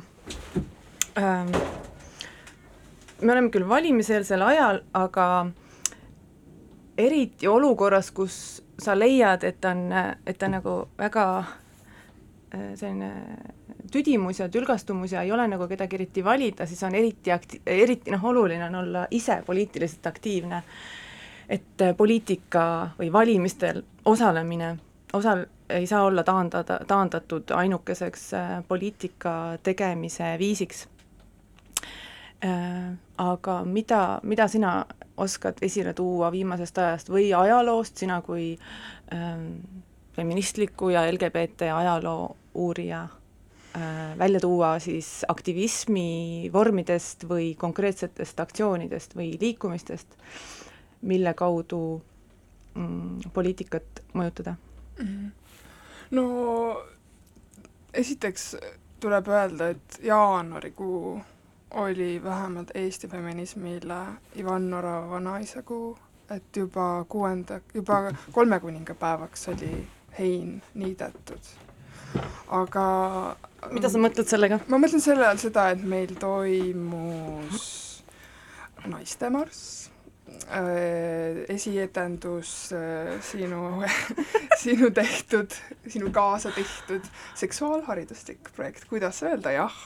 ähm,. 1.16 1.48
me 3.20 3.32
oleme 3.32 3.50
küll 3.50 3.68
valimiseelsel 3.68 4.42
ajal, 4.42 4.80
aga 4.92 5.46
eriti 6.98 7.48
olukorras, 7.48 8.10
kus 8.10 8.62
sa 8.78 8.94
leiad, 8.98 9.44
et 9.44 9.64
on, 9.64 9.86
et 10.26 10.38
ta 10.38 10.48
nagu 10.48 10.74
väga 10.98 11.24
äh, 11.38 12.74
selline 12.76 13.10
tüdimus 13.92 14.42
ja 14.42 14.48
tülgastumus 14.48 15.12
ja 15.12 15.22
ei 15.22 15.32
ole 15.32 15.48
nagu 15.48 15.68
kedagi 15.68 15.96
eriti 15.96 16.24
valida, 16.24 16.66
siis 16.66 16.82
on 16.82 16.94
eriti 16.94 17.32
akti-, 17.32 17.62
eriti 17.66 18.12
noh, 18.12 18.24
oluline 18.24 18.66
on 18.66 18.74
olla 18.82 19.06
ise 19.10 19.42
poliitiliselt 19.46 20.06
aktiivne. 20.06 20.62
et 21.48 21.82
poliitika 21.96 22.90
või 22.98 23.12
valimistel 23.12 23.82
osalemine, 24.04 24.76
osal-, 25.12 25.46
ei 25.68 25.86
saa 25.86 26.04
olla 26.04 26.22
taandada, 26.22 26.80
taandatud 26.86 27.50
ainukeseks 27.50 28.34
äh, 28.34 28.64
poliitika 28.68 29.58
tegemise 29.62 30.36
viisiks 30.38 30.88
äh,. 32.44 32.92
Aga 33.18 33.60
mida, 33.64 34.18
mida 34.22 34.48
sina 34.48 34.86
oskad 35.16 35.60
esile 35.62 35.92
tuua 35.94 36.32
viimasest 36.34 36.78
ajast 36.78 37.10
või 37.10 37.28
ajaloost, 37.30 38.00
sina 38.02 38.16
kui 38.26 38.56
ähm, 39.14 39.52
feministliku 40.16 40.88
ja 40.90 41.04
LGBT 41.12 41.68
ajaloo 41.76 42.36
uurija 42.54 43.04
äh, 43.04 44.18
välja 44.18 44.40
tuua 44.40 44.78
siis 44.78 45.24
aktivismi 45.28 46.50
vormidest 46.52 47.28
või 47.28 47.54
konkreetsetest 47.58 48.40
aktsioonidest 48.40 49.16
või 49.16 49.36
liikumistest, 49.40 50.18
mille 51.02 51.34
kaudu 51.38 52.02
mm, 52.74 53.30
poliitikat 53.34 54.04
mõjutada. 54.14 54.56
No 56.10 56.24
esiteks 57.94 58.56
tuleb 59.00 59.28
öelda, 59.28 59.68
et 59.68 59.98
jaanuarikuu 60.02 61.20
oli 61.70 62.20
vähemalt 62.24 62.70
Eesti 62.74 63.08
feminismile 63.08 64.00
Ivan 64.36 64.74
Orava 64.74 65.20
naisekuu, 65.20 65.98
et 66.30 66.56
juba 66.56 67.04
kuuenda, 67.08 67.60
juba 67.74 68.12
kolme 68.32 68.60
kuningapäevaks 68.60 69.48
oli 69.48 69.86
hein 70.18 70.62
niidetud. 70.74 71.40
aga 72.48 72.84
mida 73.70 73.88
sa 73.90 73.98
mõtled 73.98 74.28
sellega? 74.30 74.60
ma 74.68 74.78
mõtlen 74.78 75.02
selle 75.02 75.26
all 75.26 75.40
seda, 75.42 75.68
et 75.74 75.82
meil 75.82 76.14
toimus 76.20 77.64
naistemarss, 78.86 79.90
esietendus 81.48 82.72
äh, 82.72 83.20
sinu 83.22 83.82
sinu 84.62 84.90
tehtud, 84.90 85.54
sinu 85.88 86.10
kaasa 86.14 86.50
tehtud 86.54 87.06
seksuaalhariduslik 87.34 88.52
projekt, 88.56 88.84
kuidas 88.90 89.22
öelda 89.22 89.54
jah, 89.54 89.78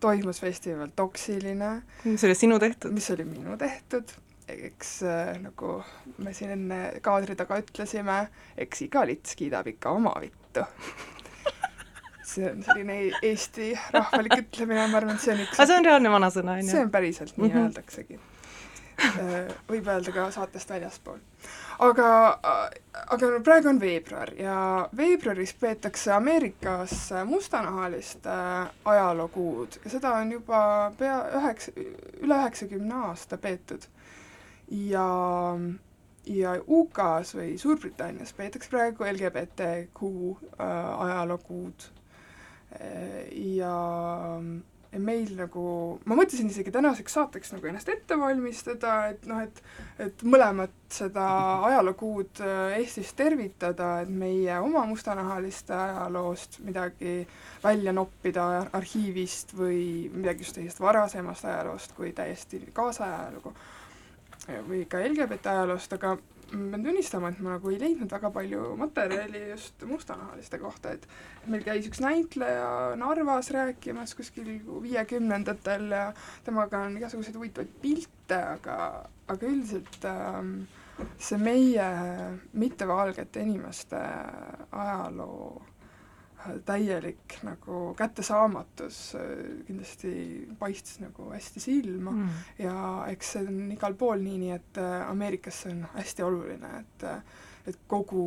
toimus 0.00 0.40
festival 0.40 0.88
Toksiline. 0.96 1.82
mis 2.04 2.24
oli 2.24 2.34
sinu 2.34 2.58
tehtud? 2.58 2.92
mis 2.92 3.10
oli 3.10 3.24
minu 3.24 3.56
tehtud, 3.58 4.14
eks 4.48 5.02
äh, 5.02 5.34
nagu 5.42 5.80
me 6.18 6.32
siin 6.34 6.54
enne 6.56 6.80
kaadri 7.02 7.36
taga 7.36 7.60
ütlesime, 7.62 8.26
eks 8.56 8.86
iga 8.88 9.04
lits 9.06 9.36
kiidab 9.38 9.68
ikka 9.74 9.96
oma 9.96 10.14
vittu 10.22 10.64
see 12.36 12.48
on 12.50 12.62
selline 12.66 12.96
Eesti 13.22 13.72
rahvalik 13.94 14.40
ütlemine, 14.40 14.86
ma 14.90 15.00
arvan, 15.00 15.16
et 15.16 15.24
see 15.24 15.34
on 15.34 15.44
üks 15.44 15.58
aga 15.58 15.68
see 15.70 15.78
on 15.80 15.86
reaalne 15.90 16.12
vanasõna, 16.14 16.56
on 16.56 16.64
ju? 16.64 16.72
see 16.72 16.86
on 16.86 16.90
päriselt, 16.94 17.36
nii 17.36 17.48
mm 17.48 17.54
-hmm. 17.54 17.68
öeldaksegi. 17.68 18.20
Äh, 18.96 19.48
võib 19.68 19.88
öelda 19.92 20.12
ka 20.12 20.30
saatest 20.32 20.70
väljaspool. 20.72 21.18
aga, 21.84 22.08
aga 23.12 23.28
no 23.34 23.40
praegu 23.44 23.68
on 23.68 23.80
veebruar 23.80 24.30
ja 24.40 24.56
veebruaris 24.96 25.52
peetakse 25.60 26.14
Ameerikas 26.16 26.94
mustanahaliste 27.28 28.36
ajalookuud 28.92 29.76
ja 29.84 29.92
seda 29.92 30.14
on 30.20 30.32
juba 30.32 30.60
pea 30.98 31.18
üheksa, 31.40 31.74
üle 32.22 32.38
üheksakümne 32.40 33.02
aasta 33.10 33.36
peetud. 33.36 33.84
ja 34.70 35.08
ja 36.26 36.56
UK-s 36.66 37.36
või 37.36 37.58
Suurbritannias 37.58 38.32
peetakse 38.32 38.72
praegu 38.72 39.04
LGBTQ 39.04 40.08
äh, 40.56 41.00
ajalookuud 41.08 41.90
ja 43.56 43.76
meil 45.02 45.32
nagu, 45.38 45.64
ma 46.04 46.16
mõtlesin 46.18 46.50
isegi 46.50 46.72
tänaseks 46.74 47.16
saateks 47.18 47.54
nagu 47.54 47.68
ennast 47.70 47.88
ette 47.92 48.18
valmistada, 48.20 48.96
et 49.12 49.26
noh, 49.30 49.42
et 49.44 49.62
et 50.02 50.22
mõlemat 50.28 50.74
seda 50.92 51.24
ajalookuud 51.70 52.42
äh, 52.44 52.76
Eestis 52.80 53.14
tervitada, 53.16 54.02
et 54.04 54.12
meie 54.12 54.58
oma 54.60 54.84
mustanahaliste 54.88 55.72
ajaloost 55.72 56.60
midagi 56.66 57.22
välja 57.64 57.94
noppida 57.96 58.66
arhiivist 58.76 59.56
või 59.56 60.10
midagi 60.12 60.44
just 60.44 60.58
sellisest 60.60 60.84
varasemast 60.84 61.48
ajaloost 61.48 61.96
kui 61.96 62.12
täiesti 62.16 62.60
kaasajalugu 62.76 63.54
või 64.68 64.84
ka 64.88 65.00
LGBT 65.02 65.54
ajaloost, 65.56 65.96
aga 65.96 66.16
ma 66.52 66.70
pean 66.70 66.84
tunnistama, 66.84 67.30
et 67.32 67.40
ma 67.42 67.56
nagu 67.56 67.70
ei 67.72 67.78
leidnud 67.80 68.12
väga 68.12 68.30
palju 68.34 68.62
materjali 68.78 69.42
just 69.50 69.82
mustanahaliste 69.88 70.60
kohta, 70.62 70.94
et 70.94 71.06
meil 71.50 71.64
käis 71.66 71.88
üks 71.90 72.00
näitleja 72.04 72.68
Narvas 73.00 73.50
rääkimas 73.54 74.14
kuskil 74.18 74.52
viiekümnendatel 74.84 75.90
ja 75.90 76.06
temaga 76.46 76.84
on 76.86 76.98
igasuguseid 77.00 77.38
huvitavaid 77.38 77.78
pilte, 77.82 78.38
aga, 78.38 78.78
aga 79.26 79.50
üldiselt 79.50 80.06
ähm, 80.10 80.52
see 81.18 81.38
meie 81.40 81.86
mittevalgete 82.54 83.42
inimeste 83.42 84.02
ajaloo 84.72 85.64
täielik 86.64 87.38
nagu 87.46 87.94
kättesaamatus 87.98 88.98
äh, 89.14 89.22
kindlasti 89.66 90.12
paistis 90.58 91.00
nagu 91.00 91.30
hästi 91.32 91.60
silma 91.60 92.10
mm. 92.10 92.42
ja 92.58 92.76
eks 93.12 93.32
see 93.36 93.46
on 93.46 93.72
igal 93.72 93.96
pool 93.98 94.22
nii, 94.22 94.38
nii 94.42 94.52
et 94.56 94.82
äh, 94.82 95.08
Ameerikas 95.10 95.62
see 95.64 95.72
on 95.74 95.86
hästi 95.94 96.26
oluline, 96.26 96.72
et 96.80 97.08
äh, 97.08 97.22
et 97.66 97.78
kogu 97.90 98.26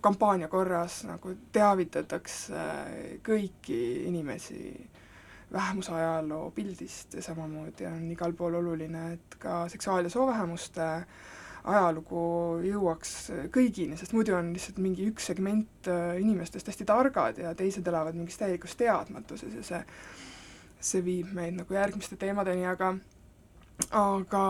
kampaania 0.00 0.48
korras 0.52 1.00
nagu 1.08 1.32
teavitatakse 1.52 2.66
kõiki 3.26 3.80
inimesi 4.06 4.60
vähemuse 5.52 5.94
ajaloo 5.94 6.50
pildist 6.50 7.14
ja 7.14 7.22
samamoodi 7.22 7.86
on 7.88 8.10
igal 8.12 8.34
pool 8.36 8.58
oluline, 8.58 9.12
et 9.14 9.38
ka 9.38 9.64
seksuaal- 9.72 10.04
ja 10.04 10.10
soovähemuste 10.10 10.86
äh, 10.86 11.06
ajalugu 11.66 12.20
jõuaks 12.66 13.14
kõigini, 13.54 13.98
sest 13.98 14.14
muidu 14.14 14.36
on 14.38 14.52
lihtsalt 14.54 14.78
mingi 14.82 15.08
üks 15.10 15.26
segment 15.32 15.90
äh, 15.90 16.18
inimestest 16.22 16.70
hästi 16.70 16.86
targad 16.88 17.40
ja 17.42 17.54
teised 17.58 17.86
elavad 17.86 18.16
mingis 18.18 18.38
täielikus 18.38 18.76
teadmatuses 18.78 19.56
ja 19.58 19.64
see, 19.66 19.82
see 20.92 21.02
viib 21.06 21.32
meid 21.36 21.56
nagu 21.58 21.74
järgmiste 21.74 22.18
teemadeni, 22.20 22.66
aga, 22.70 22.92
aga 23.98 24.42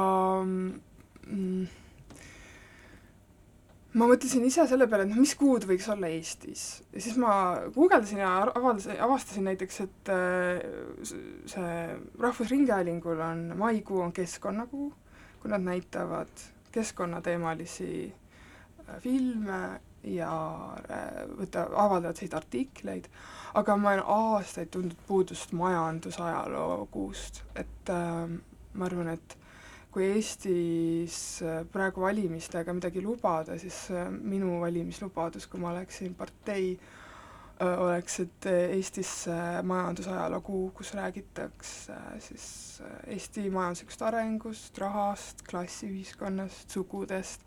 mm, 0.45 1.63
ma 3.97 4.09
mõtlesin 4.11 4.45
ise 4.45 4.67
selle 4.69 4.89
peale, 4.91 5.07
et 5.07 5.13
noh, 5.15 5.23
mis 5.23 5.33
kuud 5.41 5.65
võiks 5.69 5.89
olla 5.93 6.11
Eestis? 6.13 6.67
Ja 6.93 7.05
siis 7.07 7.17
ma 7.21 7.31
guugeldasin 7.73 8.21
ja 8.21 8.35
avaldasin, 8.51 8.99
avastasin 9.07 9.49
näiteks, 9.49 9.81
et 9.87 10.13
äh, 10.13 10.61
see 11.49 11.73
Rahvusringhäälingul 12.21 13.25
on 13.25 13.49
maikuu 13.57 14.05
on 14.05 14.13
keskkonnakuu, 14.17 14.91
kui 15.41 15.55
nad 15.55 15.65
näitavad 15.65 16.45
keskkonnateemalisi 16.77 17.91
äh, 18.07 18.99
filme 19.03 19.61
ja 20.07 20.33
äh, 20.91 21.23
võta, 21.39 21.67
avaldavad 21.73 22.17
selliseid 22.17 22.37
artikleid, 22.39 23.09
aga 23.59 23.77
ma 23.81 23.95
olen 23.95 24.13
aastaid 24.17 24.71
tundnud 24.75 25.01
puudust 25.09 25.57
majandusajalookuust, 25.57 27.43
et 27.59 27.93
äh, 27.95 28.37
ma 28.77 28.89
arvan, 28.91 29.15
et 29.17 29.39
kui 29.95 30.07
Eestis 30.13 31.19
äh, 31.43 31.65
praegu 31.73 32.05
valimistega 32.05 32.77
midagi 32.77 33.03
lubada, 33.03 33.59
siis 33.59 33.87
minu 34.21 34.61
valimislubadus, 34.63 35.49
kui 35.51 35.63
ma 35.63 35.73
oleksin 35.73 36.15
partei 36.15 36.77
äh, 36.77 36.95
oleks, 37.61 38.21
et 38.21 38.47
Eestis 38.47 39.27
majandusajaloo 39.63 40.41
kuu, 40.41 40.71
kus 40.77 40.95
räägitakse 40.95 41.95
siis 42.21 42.83
Eesti 43.07 43.51
majanduslikust 43.51 44.03
arengust, 44.03 44.79
rahast, 44.79 45.43
klassiühiskonnast, 45.49 46.71
sugudest, 46.71 47.47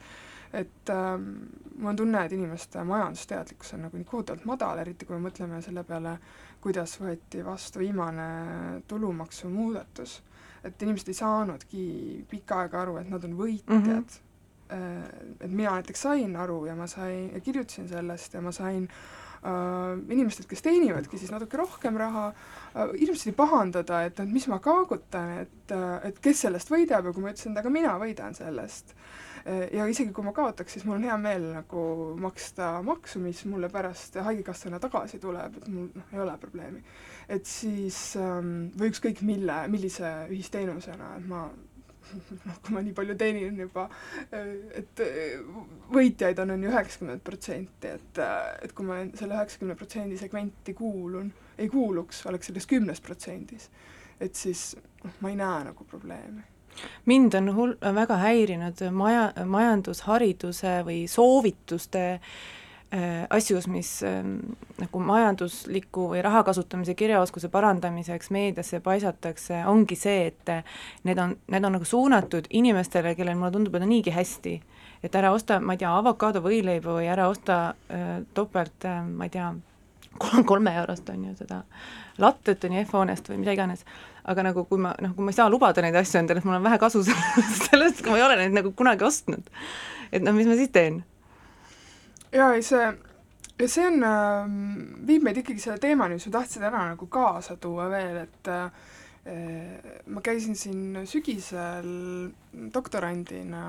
et 0.54 0.90
ähm, 0.90 1.28
mul 1.76 1.92
on 1.92 1.96
tunne, 1.96 2.24
et 2.26 2.32
inimeste 2.34 2.84
majandusteadlikkus 2.84 3.74
on 3.74 3.86
nagu 3.86 3.98
nii 3.98 4.10
kohutavalt 4.10 4.48
madal, 4.50 4.82
eriti 4.82 5.06
kui 5.06 5.18
me 5.18 5.28
mõtleme 5.28 5.62
selle 5.62 5.84
peale, 5.86 6.16
kuidas 6.62 6.98
võeti 7.02 7.46
vastu 7.46 7.84
viimane 7.84 8.82
tulumaksumuudatus. 8.88 10.24
et 10.64 10.82
inimesed 10.82 11.08
ei 11.08 11.14
saanudki 11.14 11.84
pikka 12.30 12.64
aega 12.64 12.82
aru, 12.82 12.98
et 12.98 13.10
nad 13.10 13.24
on 13.24 13.38
võitjad 13.38 13.78
mm. 13.78 13.86
-hmm. 13.86 15.38
et 15.40 15.52
mina 15.52 15.72
näiteks 15.72 16.02
sain 16.02 16.36
aru 16.36 16.66
ja 16.66 16.76
ma 16.76 16.88
sain, 16.88 17.42
kirjutasin 17.42 17.88
sellest 17.90 18.34
ja 18.34 18.42
ma 18.42 18.52
sain 18.52 18.84
äh, 18.84 18.98
äh, 18.98 19.29
inimestelt, 19.42 20.50
kes 20.50 20.64
teenivadki 20.66 21.20
siis 21.20 21.32
natuke 21.32 21.60
rohkem 21.60 21.98
raha 22.00 22.26
äh,, 22.32 22.92
hirmsasti 23.00 23.32
pahandada, 23.38 24.04
et, 24.08 24.20
et 24.20 24.32
mis 24.32 24.48
ma 24.52 24.60
kaagutan, 24.64 25.38
et, 25.46 25.72
äh, 25.76 26.10
et 26.10 26.20
kes 26.24 26.44
sellest 26.46 26.72
võidab 26.72 27.08
ja 27.08 27.16
kui 27.16 27.24
ma 27.24 27.32
ütlesin, 27.32 27.56
et 27.56 27.62
aga 27.62 27.72
mina 27.74 27.96
võidan 28.02 28.36
sellest 28.36 28.92
äh,. 29.46 29.70
ja 29.78 29.88
isegi 29.88 30.12
kui 30.16 30.28
ma 30.28 30.34
kaotaks, 30.36 30.76
siis 30.76 30.88
mul 30.88 30.98
on 30.98 31.08
hea 31.08 31.16
meel 31.22 31.48
nagu 31.54 31.86
maksta 32.20 32.74
maksu, 32.86 33.24
mis 33.24 33.46
mulle 33.48 33.72
pärast 33.72 34.20
Haigekassana 34.28 34.82
tagasi 34.84 35.22
tuleb, 35.24 35.56
et 35.62 35.72
mul 35.72 35.88
noh, 35.96 36.12
ei 36.14 36.24
ole 36.26 36.36
probleemi. 36.42 36.84
et 37.30 37.48
siis 37.48 38.18
ähm, 38.20 38.70
või 38.76 38.92
ükskõik 38.92 39.24
mille, 39.24 39.62
millise 39.72 40.12
ühisteenusena, 40.28 41.16
et 41.18 41.32
ma 41.32 41.48
noh, 42.14 42.58
kui 42.64 42.76
ma 42.76 42.84
nii 42.86 42.96
palju 42.98 43.16
teenin 43.20 43.60
juba, 43.64 43.88
et 44.32 45.04
võitjaid 45.94 46.44
on, 46.44 46.56
on 46.56 46.66
ju 46.66 46.72
üheksakümmend 46.72 47.24
protsenti, 47.26 47.96
et, 47.96 48.22
et 48.64 48.76
kui 48.76 48.88
ma 48.88 49.02
selle 49.20 49.38
üheksakümne 49.38 49.78
protsendi 49.80 50.20
segmenti 50.20 50.76
kuulun, 50.78 51.32
ei 51.60 51.70
kuuluks, 51.72 52.24
oleks 52.32 52.52
selles 52.52 52.70
kümnes 52.70 53.02
protsendis, 53.04 53.70
et 54.20 54.36
siis 54.36 54.72
noh, 55.04 55.20
ma 55.24 55.34
ei 55.34 55.40
näe 55.40 55.68
nagu 55.72 55.90
probleemi. 55.90 56.46
Mind 57.10 57.34
on 57.36 57.50
hull, 57.58 57.74
väga 57.82 58.16
häirinud 58.22 58.82
maja, 58.96 59.32
majandushariduse 59.50 60.78
või 60.88 61.02
soovituste 61.12 62.06
Äh, 62.14 62.59
asjus, 63.30 63.68
mis 63.70 63.90
ähm, 64.04 64.40
nagu 64.80 65.00
majandusliku 65.06 66.08
või 66.10 66.24
raha 66.26 66.42
kasutamise 66.48 66.96
kirjaoskuse 66.98 67.50
parandamiseks 67.54 68.32
meediasse 68.34 68.80
paisatakse, 68.82 69.60
ongi 69.70 69.98
see, 70.00 70.32
et 70.32 70.50
äh, 70.50 70.64
need 71.06 71.22
on, 71.22 71.36
need 71.54 71.68
on 71.68 71.78
nagu 71.78 71.86
suunatud 71.86 72.50
inimestele, 72.50 73.14
kellel 73.16 73.38
mulle 73.38 73.54
tundub, 73.54 73.78
et 73.78 73.86
on 73.86 73.94
niigi 73.94 74.14
hästi. 74.16 74.56
et 75.04 75.16
ära 75.16 75.32
osta, 75.32 75.60
ma 75.60 75.78
ei 75.78 75.80
tea, 75.80 75.92
avokaadovõileiba 76.02 76.98
või 76.98 77.08
ära 77.08 77.30
osta 77.30 77.60
äh, 77.94 78.08
topelt 78.34 78.86
äh,, 78.86 79.04
ma 79.06 79.30
ei 79.30 79.36
tea, 79.38 79.54
kolme 80.50 80.74
eurost 80.82 81.10
on 81.14 81.30
ju 81.30 81.36
seda 81.38 81.62
lattet 82.20 82.64
on 82.64 82.74
ju 82.74 82.82
F-hoonest 82.84 83.30
või 83.30 83.38
mida 83.44 83.54
iganes, 83.56 83.86
aga 84.28 84.50
nagu 84.50 84.66
kui 84.68 84.82
ma 84.82 84.96
noh, 85.02 85.14
kui 85.16 85.24
ma 85.24 85.32
ei 85.32 85.38
saa 85.38 85.50
lubada 85.52 85.86
neid 85.86 85.96
asju 85.96 86.20
endale, 86.20 86.42
et 86.42 86.48
mul 86.48 86.58
on 86.58 86.66
vähe 86.66 86.82
kasu 86.82 87.06
sellest, 87.70 88.02
kui 88.02 88.12
ma 88.12 88.20
ei 88.20 88.26
ole 88.26 88.42
neid 88.42 88.58
nagu 88.58 88.74
kunagi 88.76 89.06
ostnud, 89.08 89.48
et 90.12 90.26
noh, 90.26 90.36
mis 90.36 90.50
ma 90.50 90.58
siis 90.60 90.74
teen 90.74 91.04
jaa, 92.32 92.54
ei 92.54 92.64
see, 92.66 92.90
see 93.66 93.88
on 93.88 94.04
äh,, 94.06 94.52
viib 95.08 95.26
meid 95.26 95.42
ikkagi 95.42 95.62
selle 95.64 95.82
teemani, 95.82 96.20
mis 96.20 96.28
ma 96.30 96.36
tahtsin 96.38 96.66
täna 96.66 96.86
nagu 96.92 97.10
kaasa 97.12 97.58
tuua 97.62 97.90
veel, 97.92 98.22
et 98.26 98.52
äh, 98.54 98.70
ma 100.10 100.24
käisin 100.26 100.58
siin 100.58 101.02
sügisel 101.10 101.90
doktorandina 102.74 103.64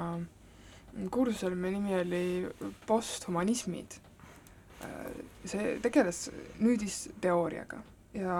kursusel, 1.10 1.54
mille 1.54 1.78
nimi 1.78 1.96
oli 2.00 2.76
posthumanismid 2.86 3.98
äh,. 4.84 5.10
see 5.44 5.76
tegeles 5.82 6.28
nüüdisteooriaga 6.60 7.80
ja 8.14 8.38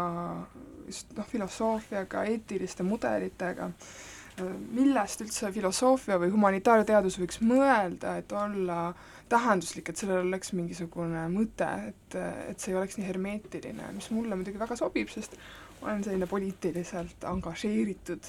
just 0.86 1.12
noh, 1.16 1.26
filosoofiaga, 1.26 2.24
eetiliste 2.28 2.84
mudelitega 2.86 3.70
äh,, 3.70 4.52
millest 4.76 5.24
üldse 5.24 5.52
filosoofia 5.54 6.18
või 6.20 6.32
humanitaarteadus 6.34 7.20
võiks 7.22 7.40
mõelda, 7.44 8.18
et 8.20 8.32
olla 8.36 8.82
äh, 8.90 9.08
tähenduslik, 9.30 9.88
et 9.90 10.00
sellel 10.00 10.26
oleks 10.26 10.52
mingisugune 10.56 11.24
mõte, 11.32 11.68
et, 11.90 12.16
et 12.50 12.60
see 12.60 12.72
ei 12.74 12.78
oleks 12.80 12.98
nii 12.98 13.06
hermeetiline, 13.06 13.90
mis 13.94 14.10
mulle 14.14 14.38
muidugi 14.38 14.60
väga 14.60 14.78
sobib, 14.78 15.10
sest 15.12 15.36
olen 15.80 16.02
selline 16.04 16.26
poliitiliselt 16.28 17.24
angažeeritud 17.24 18.26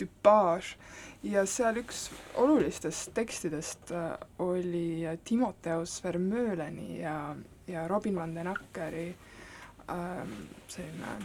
tüpaaž. 0.00 0.74
Ja 1.26 1.42
seal 1.50 1.80
üks 1.80 2.06
olulistest 2.38 3.10
tekstidest 3.16 3.90
äh, 3.90 4.12
oli 4.42 5.02
Timoteus 5.26 5.98
Vermeuleni 6.04 7.00
ja, 7.00 7.34
ja 7.66 7.86
Robin 7.88 8.16
van 8.16 8.36
den 8.36 8.46
Ackeri 8.52 9.08
ähm, 9.90 10.36
selline 10.68 11.16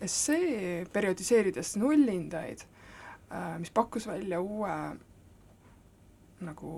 essee 0.00 0.84
periodiseerides 0.92 1.76
nullindaid 1.80 2.64
äh,, 3.32 3.56
mis 3.60 3.72
pakkus 3.72 4.06
välja 4.08 4.40
uue 4.40 4.76
nagu 6.40 6.74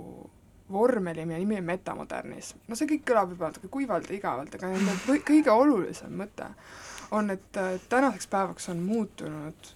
vormeli, 0.72 1.26
mille 1.26 1.42
nimi 1.42 1.58
on 1.60 1.68
metamodernism. 1.68 2.64
no 2.68 2.78
see 2.78 2.90
kõik 2.94 3.04
kõlab 3.10 3.34
juba 3.34 3.50
natuke 3.50 3.72
kuivalt 3.72 4.10
ja 4.10 4.18
igavalt, 4.18 4.54
aga 4.58 4.72
nende 4.72 5.18
kõige 5.26 5.52
olulisem 5.54 6.14
mõte 6.22 6.48
on, 7.12 7.30
et 7.30 7.60
äh, 7.60 7.74
tänaseks 7.88 8.30
päevaks 8.32 8.70
on 8.72 8.80
muutunud 8.86 9.74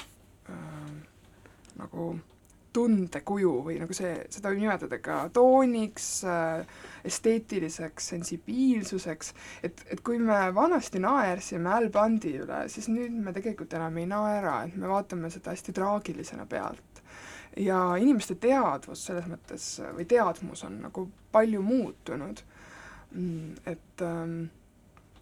äh, 0.50 0.96
nagu 1.76 2.14
tundekuju 2.76 3.52
või 3.64 3.78
nagu 3.80 3.94
see, 3.96 4.12
seda 4.32 4.50
võib 4.52 4.64
nimetada 4.64 4.98
ka 5.00 5.20
tooniks 5.34 6.08
äh,, 6.28 6.82
esteetiliseks 7.08 8.10
sensibiilsuseks, 8.12 9.32
et, 9.64 9.80
et 9.92 10.02
kui 10.04 10.18
me 10.20 10.40
vanasti 10.54 11.00
naersime 11.02 11.72
Al 11.72 11.88
Bundi 11.94 12.34
üle, 12.42 12.64
siis 12.72 12.90
nüüd 12.92 13.14
me 13.22 13.32
tegelikult 13.36 13.76
enam 13.78 13.96
ei 14.02 14.08
naera, 14.10 14.58
et 14.66 14.76
me 14.76 14.90
vaatame 14.90 15.30
seda 15.32 15.54
hästi 15.54 15.76
traagilisena 15.76 16.48
pealt 16.50 16.95
ja 17.56 17.80
inimeste 18.00 18.36
teadvus 18.40 19.06
selles 19.08 19.26
mõttes 19.30 19.70
või 19.96 20.04
teadmus 20.08 20.64
on 20.68 20.80
nagu 20.84 21.08
palju 21.32 21.62
muutunud, 21.62 22.42
mm, 23.14 23.56
et 23.66 24.04
ähm, 24.04 24.38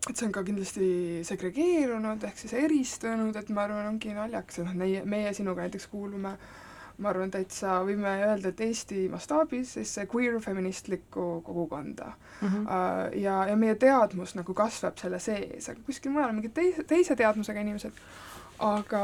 et 0.05 0.19
see 0.19 0.27
on 0.27 0.35
ka 0.37 0.43
kindlasti 0.45 0.87
segregeerunud, 1.25 2.25
ehk 2.29 2.37
siis 2.37 2.53
eristunud, 2.59 3.37
et 3.41 3.49
ma 3.55 3.65
arvan, 3.65 3.87
ongi 3.95 4.13
naljakas, 4.13 4.61
et 4.61 4.67
noh, 4.69 4.77
meie, 4.77 5.01
meie 5.09 5.33
sinuga 5.37 5.65
näiteks 5.65 5.87
kuulume 5.93 6.35
ma 7.03 7.11
arvan, 7.11 7.31
täitsa 7.33 7.81
võime 7.87 8.11
öelda, 8.23 8.53
et 8.53 8.61
Eesti 8.63 9.07
mastaabis 9.11 9.73
sellesse 9.75 10.05
queer-feministlikku 10.11 11.25
kogukonda 11.47 12.13
mm. 12.13 12.49
-hmm. 12.49 13.17
ja, 13.23 13.39
ja 13.49 13.57
meie 13.57 13.75
teadmus 13.75 14.35
nagu 14.39 14.55
kasvab 14.55 14.99
selle 15.01 15.19
sees, 15.19 15.69
aga 15.69 15.81
kuskil 15.87 16.15
mujal 16.15 16.31
on 16.31 16.39
mingid 16.39 16.55
teise, 16.55 16.85
teise 16.85 17.17
teadmusega 17.17 17.61
inimesed, 17.61 18.05
aga 18.59 19.03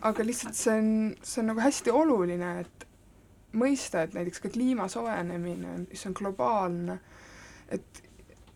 aga 0.00 0.24
lihtsalt 0.24 0.56
see 0.56 0.76
on, 0.78 0.92
see 1.22 1.42
on 1.42 1.50
nagu 1.52 1.62
hästi 1.62 1.92
oluline, 1.94 2.52
et 2.64 2.86
mõista, 3.60 4.04
et 4.04 4.14
näiteks 4.14 4.44
ka 4.44 4.52
kliima 4.52 4.86
soojenemine, 4.90 5.80
mis 5.90 6.04
on 6.06 6.14
globaalne, 6.16 6.98
et, 7.72 8.02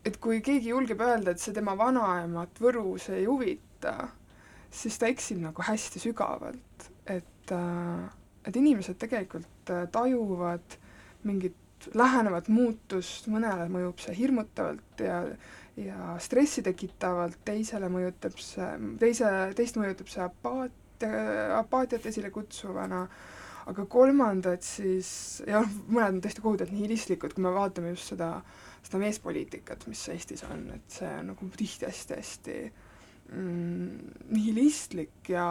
et 0.05 0.19
kui 0.21 0.39
keegi 0.45 0.71
julgeb 0.71 1.03
öelda, 1.03 1.33
et 1.33 1.43
see 1.43 1.55
tema 1.55 1.75
vanaemat 1.79 2.61
Võrus 2.63 3.09
ei 3.13 3.27
huvita, 3.27 3.97
siis 4.71 4.97
ta 4.99 5.09
eksib 5.11 5.41
nagu 5.43 5.67
hästi 5.67 6.01
sügavalt, 6.03 6.89
et, 7.11 7.51
äh, 7.51 8.07
et 8.47 8.55
inimesed 8.61 8.99
tegelikult 9.01 9.73
äh, 9.73 9.85
tajuvad 9.91 10.79
mingit 11.27 11.89
lähenevat 11.93 12.47
muutust, 12.49 13.27
mõnele 13.29 13.67
mõjub 13.69 13.99
see 14.01 14.15
hirmutavalt 14.17 15.03
ja 15.03 15.21
ja 15.75 16.15
stressi 16.23 16.63
tekitavalt, 16.63 17.41
teisele 17.43 17.89
mõjutab 17.91 18.37
see, 18.39 18.67
teise, 18.99 19.27
teist 19.57 19.75
mõjutab 19.79 20.07
see 20.07 20.23
apaat, 20.23 20.75
apaatiat 21.03 22.05
esile 22.11 22.31
kutsuvana, 22.33 23.05
aga 23.71 23.85
kolmandad 23.89 24.63
siis, 24.65 25.09
jah, 25.47 25.65
mõned 25.89 26.17
on 26.19 26.23
tõesti 26.23 26.43
kohutavalt 26.43 26.73
nihilistlikud, 26.75 27.33
kui 27.33 27.45
me 27.45 27.53
vaatame 27.55 27.95
just 27.95 28.13
seda, 28.13 28.29
seda 28.85 29.01
meespoliitikat, 29.01 29.87
mis 29.89 30.03
Eestis 30.13 30.45
on, 30.47 30.67
et 30.75 30.99
see 30.99 31.09
on 31.09 31.31
nagu 31.31 31.49
tihti 31.57 31.87
hästi-hästi 31.89 32.57
mm, 33.33 34.15
nihilistlik 34.37 35.33
ja, 35.33 35.47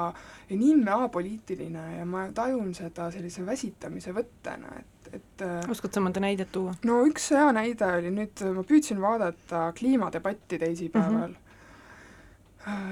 ja 0.49 0.59
nimme 0.59 0.95
apoliitiline 1.09 1.87
ja 1.99 2.07
ma 2.07 2.29
tajun 2.35 2.75
seda 2.79 3.11
sellise 3.15 3.47
väsitamise 3.47 4.15
võttena, 4.15 4.79
et, 4.79 5.11
et 5.19 5.47
oskad 5.75 5.97
sa 5.97 6.05
mõnda 6.05 6.23
näidet 6.23 6.55
tuua? 6.55 6.77
no 6.87 7.03
üks 7.11 7.33
hea 7.35 7.51
näide 7.57 7.91
oli 7.99 8.15
nüüd, 8.15 8.47
ma 8.55 8.63
püüdsin 8.69 9.03
vaadata 9.03 9.73
kliimadebatti 9.75 10.63
teisipäeval. 10.63 11.35
Mm, 11.35 11.35
-hmm 11.35 11.44
Äh, 11.44 11.44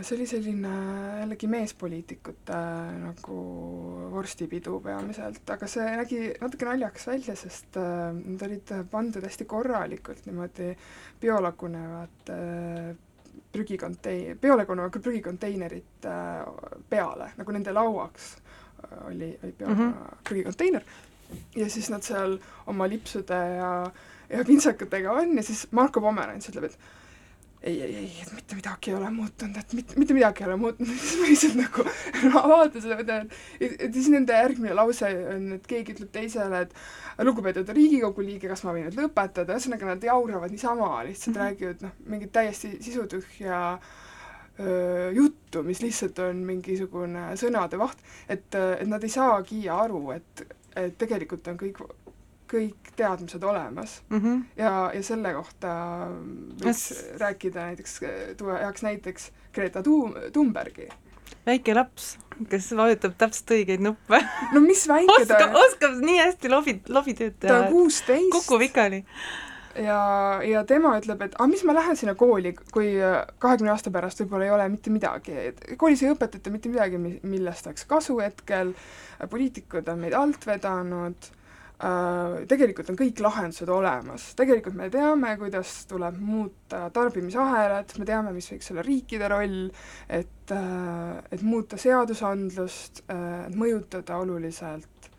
see 0.02 0.16
oli 0.16 0.26
selline 0.28 0.72
jällegi 1.20 1.48
meespoliitikute 1.48 2.52
äh, 2.52 2.90
nagu 3.00 3.36
vorstipidu 4.12 4.80
peamiselt, 4.84 5.48
aga 5.54 5.68
see 5.70 5.86
nägi 5.96 6.18
natuke 6.42 6.68
naljakas 6.68 7.06
välja, 7.08 7.36
sest 7.38 7.78
äh, 7.80 8.10
nad 8.12 8.44
olid 8.48 8.74
pandud 8.92 9.24
hästi 9.24 9.46
korralikult 9.48 10.26
niimoodi 10.28 10.74
biolagunevat 11.22 12.34
äh, 12.34 12.92
prügikontei-, 13.52 14.34
biolagunevat 14.40 15.00
prügikonteinerit 15.02 16.08
äh, 16.08 16.44
peale, 16.90 17.32
nagu 17.40 17.56
nende 17.56 17.72
lauaks 17.72 18.34
äh, 18.36 18.98
oli, 19.06 19.32
oli 19.42 19.54
bio- 19.58 19.68
mm 19.72 19.80
-hmm. 19.80 20.16
prügikonteiner 20.28 20.82
ja 21.56 21.70
siis 21.70 21.90
nad 21.90 22.02
seal 22.04 22.38
oma 22.66 22.88
lipsude 22.88 23.38
ja, 23.56 23.90
ja 24.28 24.44
pintsakatega 24.44 25.12
on 25.12 25.36
ja 25.36 25.42
siis 25.42 25.66
Marko 25.70 26.00
Pomerants 26.00 26.48
ütleb, 26.48 26.64
et 26.64 26.78
ei, 27.62 27.82
ei, 27.82 27.94
ei, 27.96 28.10
et 28.22 28.32
mitte 28.34 28.56
midagi 28.58 28.90
ei 28.90 28.96
ole 28.96 29.10
muutunud, 29.14 29.56
et 29.60 29.74
mitte, 29.78 29.98
mitte 30.00 30.14
midagi 30.16 30.42
ei 30.42 30.48
ole 30.48 30.56
muutunud, 30.58 30.92
siis 30.98 31.20
ma 31.20 31.28
lihtsalt 31.30 31.58
nagu 31.60 31.84
no, 32.32 32.42
vaatan 32.52 32.84
seda, 32.84 32.98
mõtlen, 32.98 33.28
et 33.60 33.84
et 33.86 33.94
siis 33.94 34.08
nende 34.12 34.38
järgmine 34.38 34.74
lause 34.74 35.10
on, 35.34 35.48
et 35.58 35.68
keegi 35.70 35.94
ütleb 35.96 36.10
teisele, 36.14 36.64
et 36.66 37.26
lugupeetud 37.28 37.70
Riigikogu 37.76 38.26
liige, 38.26 38.50
kas 38.50 38.64
ma 38.66 38.74
võin 38.74 38.88
nüüd 38.88 38.98
lõpetada, 38.98 39.54
ühesõnaga 39.54 39.92
nad 39.92 40.08
jauravad 40.08 40.54
niisama, 40.54 40.90
lihtsalt 41.06 41.36
mm 41.36 41.40
-hmm. 41.40 41.46
räägivad 41.46 41.86
noh, 41.86 41.94
mingit 42.14 42.32
täiesti 42.34 42.72
sisutühja 42.82 43.62
öö, 44.60 45.10
juttu, 45.14 45.62
mis 45.62 45.82
lihtsalt 45.86 46.18
on 46.26 46.42
mingisugune 46.46 47.30
sõnade 47.38 47.78
vaht, 47.78 48.02
et, 48.28 48.54
et 48.54 48.88
nad 48.88 49.02
ei 49.02 49.12
saagi 49.12 49.68
aru, 49.68 50.10
et, 50.18 50.46
et 50.76 50.98
tegelikult 50.98 51.46
on 51.48 51.60
kõik 51.62 51.84
kõik 52.52 52.92
teadmised 52.96 53.44
olemas 53.44 54.00
mm. 54.08 54.18
-hmm. 54.18 54.42
ja, 54.56 54.90
ja 54.94 55.02
selle 55.02 55.32
kohta 55.34 55.76
võiks 56.62 56.90
yes. 56.90 57.04
rääkida 57.20 57.68
näiteks, 57.70 58.00
tuua 58.36 58.58
heaks 58.64 58.82
näiteks 58.82 59.30
Greta 59.54 59.82
Thun-, 59.82 60.18
Thunbergi. 60.32 60.88
väike 61.46 61.74
laps, 61.74 62.18
kes 62.50 62.72
vajutab 62.76 63.16
täpselt 63.18 63.54
õigeid 63.56 63.84
nuppe 63.84 64.20
no 64.52 64.60
mis 64.64 64.84
väike 64.88 65.24
ta 65.26 65.38
oskab, 65.38 65.56
oskab 65.66 65.96
nii 66.04 66.18
hästi 66.18 66.52
lobi, 66.52 66.76
lobitööd 66.88 67.40
teha. 67.40 67.54
ta 67.54 67.64
on 67.64 67.72
kuusteist. 67.72 68.30
kukub 68.36 68.68
ikka 68.68 68.88
nii 68.92 69.04
ja, 69.80 70.00
ja 70.44 70.64
tema 70.68 70.96
ütleb, 71.00 71.22
et 71.24 71.36
aga 71.38 71.48
mis 71.48 71.64
ma 71.64 71.74
lähen 71.76 71.96
sinna 71.96 72.14
kooli, 72.18 72.52
kui 72.72 72.94
kahekümne 73.38 73.72
aasta 73.72 73.90
pärast 73.90 74.20
võib-olla 74.20 74.48
ei 74.48 74.56
ole 74.56 74.68
mitte 74.68 74.92
midagi, 74.92 75.36
et 75.48 75.62
koolis 75.80 76.02
ei 76.04 76.12
õpetata 76.12 76.52
mitte 76.52 76.68
midagi, 76.68 77.00
millest 77.22 77.70
oleks 77.70 77.88
kasu 77.88 78.18
hetkel, 78.20 78.74
poliitikud 79.30 79.88
on 79.88 80.04
meid 80.04 80.18
alt 80.18 80.44
vedanud 80.46 81.16
äh,, 81.16 81.41
tegelikult 82.48 82.92
on 82.92 82.98
kõik 82.98 83.20
lahendused 83.24 83.70
olemas, 83.74 84.28
tegelikult 84.38 84.76
me 84.78 84.86
teame, 84.92 85.32
kuidas 85.40 85.80
tuleb 85.90 86.20
muuta 86.22 86.84
tarbimisahelat, 86.94 87.96
me 87.98 88.06
teame, 88.06 88.34
mis 88.36 88.52
võiks 88.52 88.70
olla 88.70 88.84
riikide 88.86 89.30
roll, 89.32 89.64
et 90.06 90.54
äh,, 90.54 91.16
et 91.34 91.42
muuta 91.42 91.80
seadusandlust 91.80 93.02
äh,, 93.08 93.24
et 93.48 93.58
mõjutada 93.58 94.20
oluliselt 94.22 95.10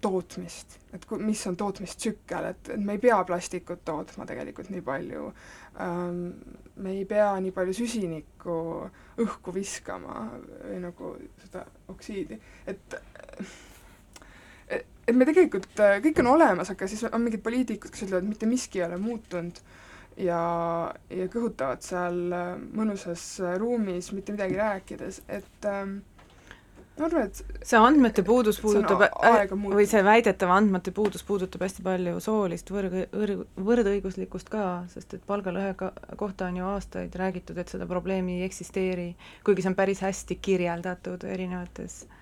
tootmist, 0.00 0.78
et 0.92 1.04
ku-, 1.08 1.18
mis 1.22 1.40
on 1.48 1.56
tootmistsükkel, 1.56 2.50
et, 2.50 2.70
et 2.74 2.82
me 2.84 2.96
ei 2.96 3.02
pea 3.02 3.20
plastikut 3.24 3.82
tootma 3.86 4.26
tegelikult 4.28 4.70
nii 4.72 4.82
palju, 4.84 5.30
ähm, 5.80 6.20
me 6.84 6.94
ei 6.98 7.06
pea 7.08 7.30
nii 7.40 7.54
palju 7.56 7.76
süsinikku 7.80 8.58
õhku 9.24 9.54
viskama 9.56 10.26
või 10.42 10.80
nagu 10.84 11.14
seda 11.44 11.64
oksiidi, 11.92 12.40
et 12.68 12.98
et 15.10 15.16
me 15.16 15.26
tegelikult, 15.28 15.70
kõik 16.04 16.22
on 16.22 16.34
olemas, 16.34 16.70
aga 16.72 16.88
siis 16.90 17.02
on 17.08 17.24
mingid 17.24 17.42
poliitikud, 17.44 17.92
kes 17.92 18.06
ütlevad, 18.06 18.28
mitte 18.28 18.48
miski 18.50 18.80
ei 18.80 18.86
ole 18.86 19.00
muutunud 19.00 19.58
ja, 20.20 20.42
ja 21.10 21.26
kõhutavad 21.32 21.82
seal 21.84 22.20
mõnusas 22.76 23.24
ruumis 23.60 24.12
mitte 24.14 24.36
midagi 24.36 24.58
rääkides, 24.60 25.22
et 25.32 25.68
ähm, 25.70 25.96
ma 26.98 27.08
arvan, 27.08 27.26
et 27.30 27.64
see 27.66 27.80
andmete 27.80 28.24
puudus 28.26 28.60
puudutab, 28.62 29.02
või 29.72 29.88
see 29.90 30.04
väidetav 30.06 30.52
andmete 30.54 30.94
puudus 30.94 31.24
puudutab 31.26 31.66
hästi 31.66 31.84
palju 31.86 32.22
soolist 32.22 32.70
võrg-, 32.74 33.00
võrg-, 33.16 33.44
võrdõiguslikkust 33.70 34.52
ka, 34.52 34.68
sest 34.92 35.18
et 35.18 35.26
palgalõhe 35.26 35.74
ka, 35.80 35.92
kohta 36.20 36.50
on 36.52 36.60
ju 36.60 36.70
aastaid 36.70 37.18
räägitud, 37.18 37.58
et 37.58 37.72
seda 37.72 37.88
probleemi 37.90 38.38
ei 38.38 38.48
eksisteeri, 38.50 39.10
kuigi 39.46 39.64
see 39.64 39.74
on 39.74 39.78
päris 39.78 40.04
hästi 40.06 40.38
kirjeldatud 40.44 41.26
erinevates 41.26 42.02
äh, 42.04 42.19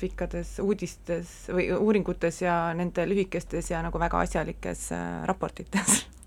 pikkades 0.00 0.56
uudistes 0.64 1.34
või 1.54 1.68
uuringutes 1.76 2.40
ja 2.42 2.54
nende 2.74 3.04
lühikestes 3.06 3.70
ja 3.70 3.84
nagu 3.86 4.00
väga 4.02 4.24
asjalikes 4.24 4.88
äh, 4.96 5.04
raportites 5.30 6.00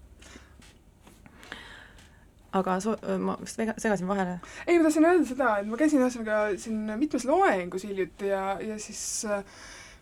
aga 2.60 2.78
so-, 2.84 2.96
ma 3.20 3.36
vist 3.42 3.60
vega-, 3.60 3.76
segasin 3.82 4.08
vahele. 4.08 4.38
ei, 4.68 4.78
ma 4.78 4.88
tahtsin 4.88 5.08
öelda 5.10 5.28
seda, 5.28 5.52
et 5.60 5.70
ma 5.70 5.80
käisin 5.80 6.04
ühesõnaga 6.04 6.40
siin 6.62 6.82
mitmes 7.02 7.28
loengus 7.28 7.88
hiljuti 7.88 8.32
ja, 8.32 8.46
ja 8.64 8.80
siis 8.82 9.04
äh, 9.28 9.44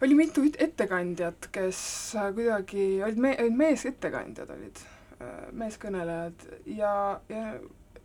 oli 0.06 0.18
mitu 0.18 0.46
ettekandjat, 0.46 1.50
kes 1.56 1.82
äh, 2.20 2.32
kuidagi 2.38 2.88
olid 3.08 3.22
me-, 3.26 3.38
olid 3.42 3.60
meesettekandjad 3.66 4.56
olid 4.58 4.82
äh,, 5.18 5.46
meeskõnelejad 5.64 6.50
ja, 6.78 6.96
ja 7.32 7.46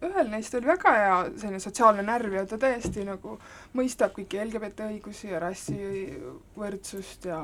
ühel 0.05 0.31
neist 0.31 0.55
oli 0.59 0.69
väga 0.69 0.93
hea 0.93 1.19
selline 1.41 1.61
sotsiaalne 1.63 2.05
närv 2.05 2.35
ja 2.37 2.47
ta 2.47 2.59
täiesti 2.61 3.05
nagu 3.09 3.39
mõistab 3.79 4.13
kõiki 4.17 4.43
LGBT 4.45 4.91
õigusi 4.91 5.31
ja 5.31 5.41
rassivõrdsust 5.41 7.31
ja, 7.31 7.43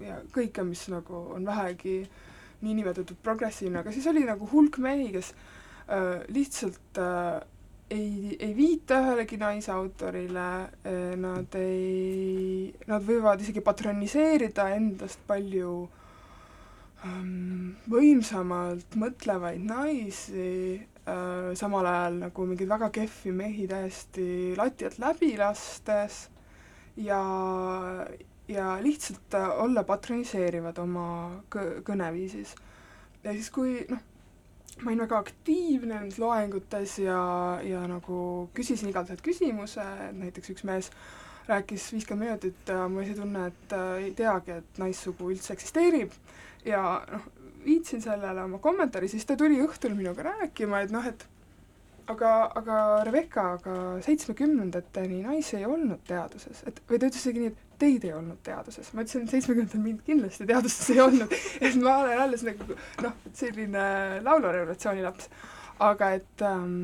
ja 0.00 0.20
kõike, 0.32 0.64
mis 0.64 0.86
nagu 0.92 1.26
on 1.36 1.44
vähegi 1.46 1.98
niinimetatud 2.62 3.18
progressiivne, 3.22 3.82
aga 3.82 3.92
siis 3.92 4.06
oli 4.08 4.22
nagu 4.24 4.46
hulk 4.48 4.78
mehi, 4.80 5.10
kes 5.12 5.34
Äh, 5.88 6.22
lihtsalt 6.28 6.98
äh, 6.98 7.40
ei, 7.90 8.36
ei 8.38 8.52
viita 8.56 9.00
ühelegi 9.02 9.36
naisautorile, 9.36 10.44
äh, 10.86 11.16
nad 11.18 11.56
ei, 11.58 12.70
nad 12.86 13.02
võivad 13.02 13.42
isegi 13.42 13.60
patroniseerida 13.66 14.68
endast 14.76 15.20
palju 15.26 15.72
ähm, 17.04 17.74
võimsamalt 17.90 18.94
mõtlevaid 18.94 19.66
naisi 19.66 20.46
samal 21.58 21.86
ajal 21.90 22.20
nagu 22.20 22.44
mingeid 22.46 22.68
väga 22.70 22.88
kehvi 22.94 23.32
mehi 23.34 23.64
täiesti 23.66 24.26
lati 24.54 24.86
alt 24.86 25.00
läbi 25.02 25.32
lastes 25.36 26.28
ja, 26.96 27.22
ja 28.48 28.76
lihtsalt 28.82 29.34
olla 29.64 29.82
patroniseerivad 29.84 30.78
oma 30.78 31.06
kõ-, 31.50 31.82
kõneviisis. 31.86 32.54
ja 33.24 33.34
siis, 33.34 33.50
kui 33.50 33.80
noh, 33.90 33.98
ma 34.82 34.90
olin 34.90 35.02
väga 35.04 35.18
aktiivne 35.24 35.98
nendes 35.98 36.18
loengutes 36.22 36.98
ja, 37.02 37.18
ja 37.66 37.82
nagu 37.90 38.48
küsisin 38.54 38.92
ühelt 38.92 39.24
küsimuse, 39.24 39.84
näiteks 40.16 40.54
üks 40.54 40.64
mees 40.64 40.90
rääkis 41.48 41.90
viiskümmend 41.92 42.28
minutit 42.28 42.68
ja 42.68 42.86
mul 42.88 43.02
oli 43.02 43.10
see 43.10 43.18
tunne, 43.18 43.46
et 43.50 43.72
äh, 43.76 44.04
ei 44.06 44.12
teagi, 44.14 44.58
et 44.62 44.78
naissugu 44.78 45.32
üldse 45.34 45.56
eksisteerib 45.56 46.14
ja 46.64 46.82
noh, 47.10 47.26
viitsin 47.64 48.02
sellele 48.02 48.44
oma 48.44 48.58
kommentaari, 48.62 49.08
siis 49.08 49.26
ta 49.28 49.36
tuli 49.38 49.60
õhtul 49.64 49.94
minuga 49.98 50.26
rääkima, 50.30 50.82
et 50.84 50.94
noh, 50.94 51.06
et 51.06 51.26
aga, 52.10 52.30
aga 52.58 52.78
Rebecca, 53.06 53.44
aga 53.58 53.74
seitsmekümnendateni 54.06 55.22
naisi 55.26 55.58
ei 55.60 55.66
olnud 55.68 56.02
teaduses, 56.08 56.64
et 56.68 56.80
või 56.88 56.98
ta 56.98 57.10
ütles 57.10 57.20
isegi 57.22 57.44
nii, 57.44 57.52
et 57.52 57.78
teid 57.82 58.06
ei 58.06 58.14
olnud 58.14 58.40
teaduses. 58.46 58.92
ma 58.94 59.04
ütlesin, 59.04 59.26
et 59.26 59.34
seitsmekümnendatel 59.36 59.84
mind 59.84 60.02
kindlasti 60.06 60.48
teaduses 60.48 60.90
ei 60.94 61.02
olnud, 61.02 61.36
et 61.66 61.78
ma 61.82 61.98
olen 62.02 62.24
alles 62.26 62.42
nagu 62.46 62.78
noh, 63.04 63.14
selline 63.38 63.86
laulurevolutsiooni 64.26 65.06
laps. 65.06 65.30
aga 65.82 66.10
et 66.18 66.44
ähm, 66.46 66.82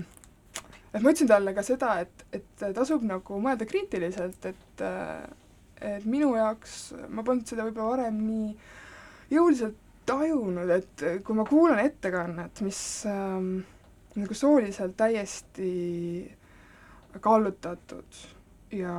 et 0.93 1.03
ma 1.03 1.13
ütlesin 1.13 1.31
talle 1.31 1.55
ka 1.55 1.67
seda, 1.67 1.99
et, 2.05 2.25
et 2.33 2.65
tasub 2.75 3.05
nagu 3.07 3.43
mõelda 3.43 3.69
kriitiliselt, 3.69 4.49
et 4.49 4.87
äh, 4.87 5.29
et 5.79 6.07
minu 6.11 6.33
jaoks, 6.35 6.79
ma 7.15 7.23
polnud 7.23 7.47
seda 7.47 7.67
võib-olla 7.69 7.93
varem 7.93 8.17
nii 8.25 9.37
jõuliselt 9.37 9.77
tajunud, 10.09 10.71
et 10.73 11.05
kui 11.25 11.37
ma 11.37 11.45
kuulan 11.49 11.83
ettekannet, 11.85 12.63
mis 12.65 12.81
ähm, 13.11 13.61
nagu 14.19 14.35
sooliselt 14.35 14.97
täiesti 14.97 15.71
kallutatud 17.21 18.21
ja, 18.73 18.95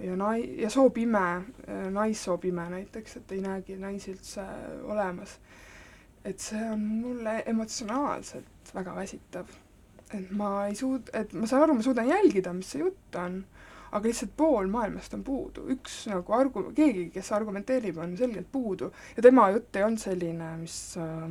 ja 0.00 0.16
nai-, 0.16 0.60
ja 0.62 0.70
soopime, 0.70 1.42
naissoopime 1.90 2.68
näiteks, 2.70 3.16
et 3.16 3.32
ei 3.32 3.40
näegi 3.40 3.76
naisi 3.76 4.14
üldse 4.14 4.44
olemas. 4.82 5.38
et 6.24 6.38
see 6.38 6.60
on 6.68 6.80
mulle 6.80 7.42
emotsionaalselt 7.48 8.74
väga 8.74 8.94
väsitav. 8.94 9.46
et 10.14 10.30
ma 10.30 10.66
ei 10.66 10.74
suud-, 10.74 11.10
et 11.12 11.32
ma 11.32 11.46
saan 11.46 11.62
aru, 11.62 11.74
ma 11.74 11.82
suudan 11.82 12.08
jälgida, 12.08 12.52
mis 12.52 12.72
see 12.72 12.82
jutt 12.82 13.16
on, 13.16 13.44
aga 13.90 14.06
lihtsalt 14.06 14.34
pool 14.38 14.68
maailmast 14.70 15.14
on 15.16 15.22
puudu, 15.26 15.66
üks 15.74 16.04
nagu 16.10 16.36
argu-, 16.36 16.68
keegi, 16.76 17.08
kes 17.14 17.32
argumenteerib, 17.36 17.98
on 18.02 18.16
selgelt 18.18 18.50
puudu. 18.52 18.92
Ja 19.16 19.24
tema 19.26 19.48
jutt 19.54 19.76
ei 19.76 19.86
olnud 19.86 20.02
selline, 20.02 20.50
mis 20.60 20.76
äh, 21.00 21.24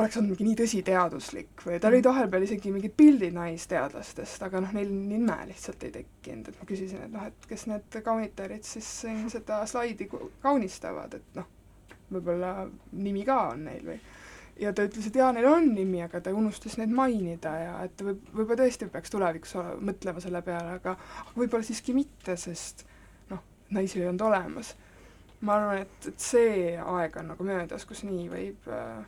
oleks 0.00 0.18
olnud 0.18 0.34
mingi 0.34 0.48
nii 0.48 0.58
tõsiteaduslik 0.62 1.64
või 1.66 1.78
tal 1.82 1.94
olid 1.94 2.08
vahepeal 2.08 2.46
isegi 2.46 2.72
mingid 2.74 2.94
pildid 2.96 3.34
naisteadlastest, 3.36 4.42
aga 4.46 4.62
noh, 4.64 4.74
neil 4.76 4.90
nime 4.90 5.36
lihtsalt 5.50 5.86
ei 5.86 5.94
tekkinud, 6.00 6.50
et 6.50 6.60
ma 6.60 6.68
küsisin, 6.68 7.04
et 7.06 7.14
noh, 7.14 7.26
et 7.30 7.48
kes 7.50 7.66
need 7.70 8.00
kaunitarid 8.06 8.66
siis 8.66 8.90
seda 9.34 9.62
slaidi 9.70 10.08
kaunistavad, 10.42 11.18
et 11.18 11.38
noh, 11.38 11.50
võib-olla 12.10 12.54
nimi 12.98 13.26
ka 13.26 13.42
on 13.52 13.66
neil 13.68 13.86
või 13.92 13.98
ja 14.60 14.72
ta 14.76 14.84
ütles, 14.86 15.08
et 15.08 15.16
jaa, 15.16 15.30
neil 15.34 15.48
on 15.48 15.70
nimi, 15.74 16.02
aga 16.04 16.20
ta 16.24 16.32
unustas 16.36 16.76
neid 16.80 16.92
mainida 16.94 17.52
ja 17.58 17.76
et 17.86 18.04
võib, 18.04 18.22
võib-olla 18.34 18.62
tõesti 18.62 18.90
peaks 18.92 19.12
tulevikus 19.12 19.56
mõtlema 19.80 20.22
selle 20.22 20.42
peale, 20.46 20.76
aga 20.80 20.96
võib-olla 21.36 21.66
siiski 21.66 21.94
mitte, 21.96 22.36
sest 22.40 22.84
noh, 23.32 23.42
naisi 23.76 24.00
ei 24.00 24.08
olnud 24.08 24.26
olemas. 24.28 24.74
ma 25.40 25.56
arvan, 25.56 25.86
et, 25.86 26.10
et 26.12 26.20
see 26.20 26.76
aeg 26.76 27.16
on 27.16 27.32
nagu 27.32 27.46
möödas, 27.48 27.86
kus 27.88 28.04
nii 28.04 28.28
võib 28.28 28.68
äh, 28.68 29.00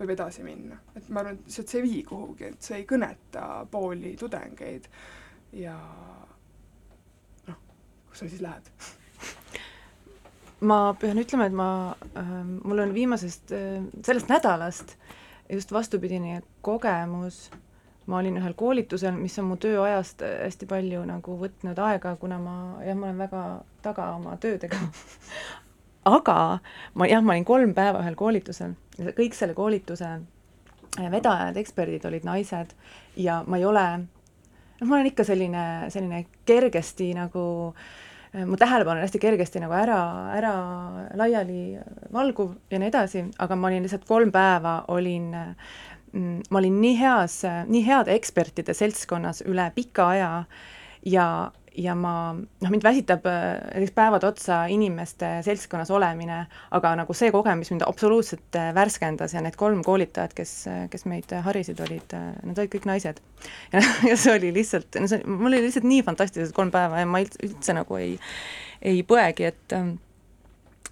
võib 0.00 0.14
edasi 0.14 0.44
minna. 0.46 0.78
et 0.96 1.08
ma 1.08 1.24
arvan, 1.24 1.36
et 1.36 1.50
lihtsalt 1.50 1.72
see 1.74 1.82
ei 1.82 1.88
vii 1.88 2.04
kuhugi, 2.08 2.52
et 2.52 2.62
see 2.70 2.80
ei 2.80 2.86
kõneta 2.88 3.46
pooli 3.70 4.14
tudengeid 4.20 4.88
ja 5.60 5.76
noh, 7.48 7.60
kus 8.08 8.22
sa 8.22 8.30
siis 8.30 8.42
lähed 8.44 8.72
ma 10.60 10.94
pean 11.00 11.18
ütlema, 11.20 11.46
et 11.48 11.56
ma 11.56 11.70
äh,, 12.16 12.36
mul 12.64 12.84
on 12.84 12.94
viimasest 12.94 13.52
äh,, 13.56 13.80
sellest 14.06 14.30
nädalast 14.32 14.96
just 15.50 15.72
vastupidine 15.72 16.42
kogemus, 16.62 17.48
ma 18.06 18.18
olin 18.18 18.36
ühel 18.38 18.54
koolitusel, 18.58 19.16
mis 19.18 19.38
on 19.38 19.48
mu 19.50 19.56
tööajast 19.60 20.22
hästi 20.24 20.68
palju 20.70 21.02
nagu 21.08 21.36
võtnud 21.40 21.78
aega, 21.86 22.14
kuna 22.20 22.38
ma 22.42 22.54
jah, 22.84 22.98
ma 22.98 23.08
olen 23.08 23.24
väga 23.24 23.44
taga 23.82 24.12
oma 24.18 24.36
töödega. 24.40 24.78
Aga 26.10 26.36
ma 26.96 27.08
jah, 27.08 27.22
ma 27.24 27.34
olin 27.34 27.44
kolm 27.44 27.74
päeva 27.76 28.00
ühel 28.04 28.16
koolitusel 28.16 28.76
kõik 29.16 29.34
selle 29.36 29.54
koolituse 29.56 30.08
äh, 30.10 31.10
vedajad, 31.12 31.56
eksperdid 31.60 32.04
olid 32.08 32.24
naised 32.28 32.72
ja 33.16 33.40
ma 33.46 33.60
ei 33.60 33.66
ole, 33.68 33.86
noh, 34.80 34.86
ma 34.86 34.96
olen 34.96 35.10
ikka 35.12 35.24
selline, 35.28 35.64
selline 35.92 36.24
kergesti 36.48 37.12
nagu 37.16 37.44
äh, 37.68 37.84
mu 38.46 38.56
tähelepanu 38.56 39.00
on 39.00 39.04
hästi 39.04 39.18
kergesti 39.18 39.60
nagu 39.62 39.74
ära, 39.74 40.00
ära 40.36 40.54
laiali 41.18 41.78
valguv 42.14 42.52
ja 42.70 42.78
nii 42.78 42.90
edasi, 42.92 43.24
aga 43.42 43.56
ma 43.58 43.70
olin 43.70 43.86
lihtsalt 43.86 44.06
kolm 44.08 44.30
päeva 44.34 44.76
olin 44.94 45.32
mm, 45.34 46.36
ma 46.50 46.60
olin 46.62 46.76
nii 46.82 46.98
heas, 47.00 47.40
nii 47.66 47.82
heade 47.86 48.14
ekspertide 48.14 48.74
seltskonnas 48.76 49.42
üle 49.50 49.70
pika 49.74 50.10
aja 50.14 50.30
ja, 51.06 51.26
ja 51.76 51.94
ma, 51.94 52.32
noh, 52.34 52.70
mind 52.72 52.84
väsitab 52.84 53.26
äh, 53.30 53.60
näiteks 53.74 53.94
päevad 53.94 54.24
otsa 54.26 54.64
inimeste 54.72 55.28
seltskonnas 55.46 55.90
olemine, 55.94 56.42
aga 56.76 56.92
nagu 56.98 57.14
see 57.16 57.30
kogemus 57.34 57.70
mind 57.70 57.84
absoluutselt 57.86 58.58
äh, 58.58 58.72
värskendas 58.74 59.34
ja 59.34 59.42
need 59.44 59.56
kolm 59.60 59.84
koolitajat, 59.86 60.34
kes, 60.34 60.54
kes 60.90 61.06
meid 61.10 61.30
harisid, 61.46 61.80
olid, 61.86 62.16
nad 62.16 62.58
olid 62.58 62.74
kõik 62.74 62.88
naised. 62.90 63.22
ja, 64.08 64.16
see 64.16 64.34
oli 64.34 64.52
lihtsalt, 64.56 64.98
no 65.00 65.10
see, 65.10 65.22
mul 65.26 65.52
oli 65.52 65.62
lihtsalt 65.68 65.88
nii 65.88 66.02
fantastilised 66.06 66.56
kolm 66.56 66.72
päeva 66.74 67.02
ja 67.02 67.08
ma 67.08 67.22
üldse 67.22 67.76
nagu 67.76 68.00
ei, 68.00 68.16
ei 68.82 69.02
põegi, 69.06 69.50
et 69.50 69.78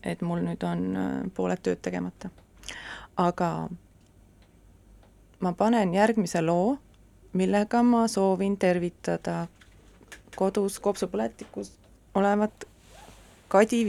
et 0.06 0.20
mul 0.22 0.44
nüüd 0.46 0.62
on 0.62 0.82
pooled 1.34 1.60
tööd 1.64 1.80
tegemata. 1.82 2.30
aga 3.18 3.68
ma 5.40 5.52
panen 5.58 5.94
järgmise 5.94 6.42
loo, 6.42 6.76
millega 7.32 7.82
ma 7.82 8.06
soovin 8.08 8.56
tervitada 8.56 9.46
kodus 10.38 10.78
kopsupõletikus 10.82 11.72
olevat 12.18 12.68
Kadi 13.48 13.80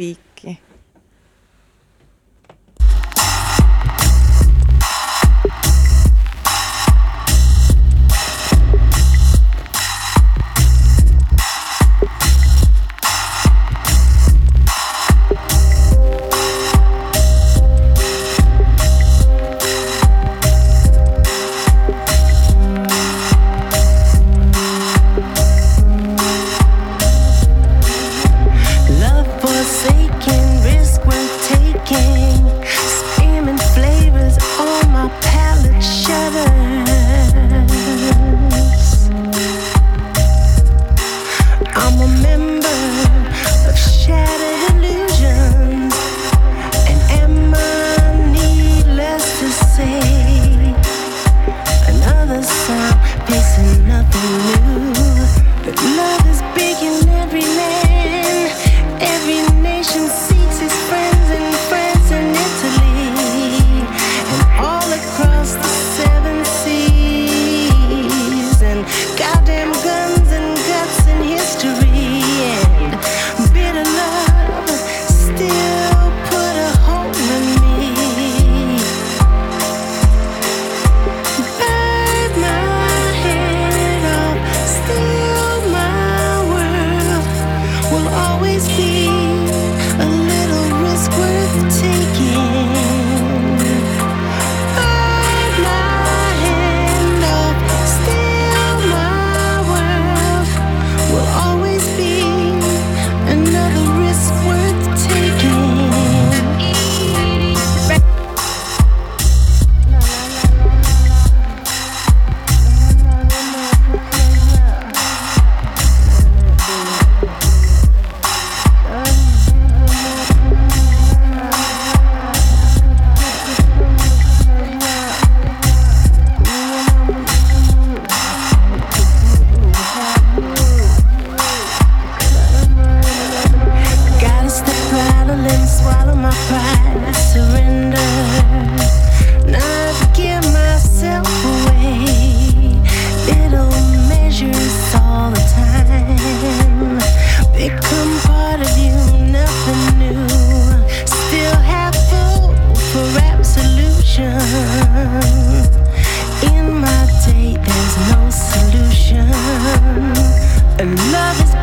Viiki 160.79 160.95
ära 161.11 161.33
kaagutan 161.33 161.58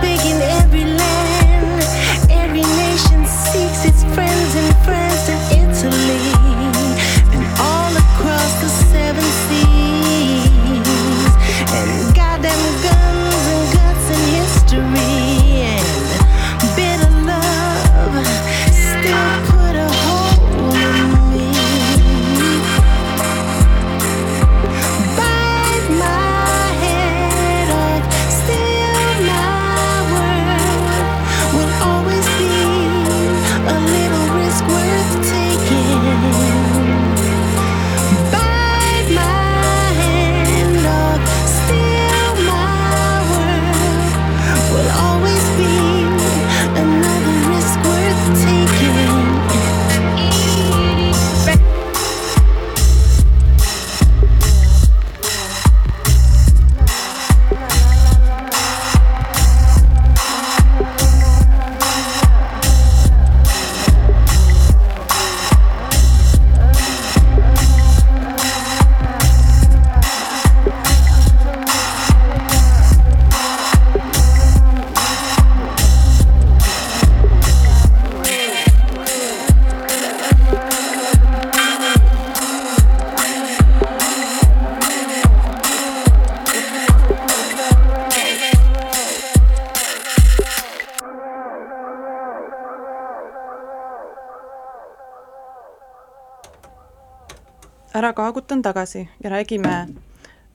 tagasi 98.66 99.04
ja 99.22 99.30
räägime 99.30 99.74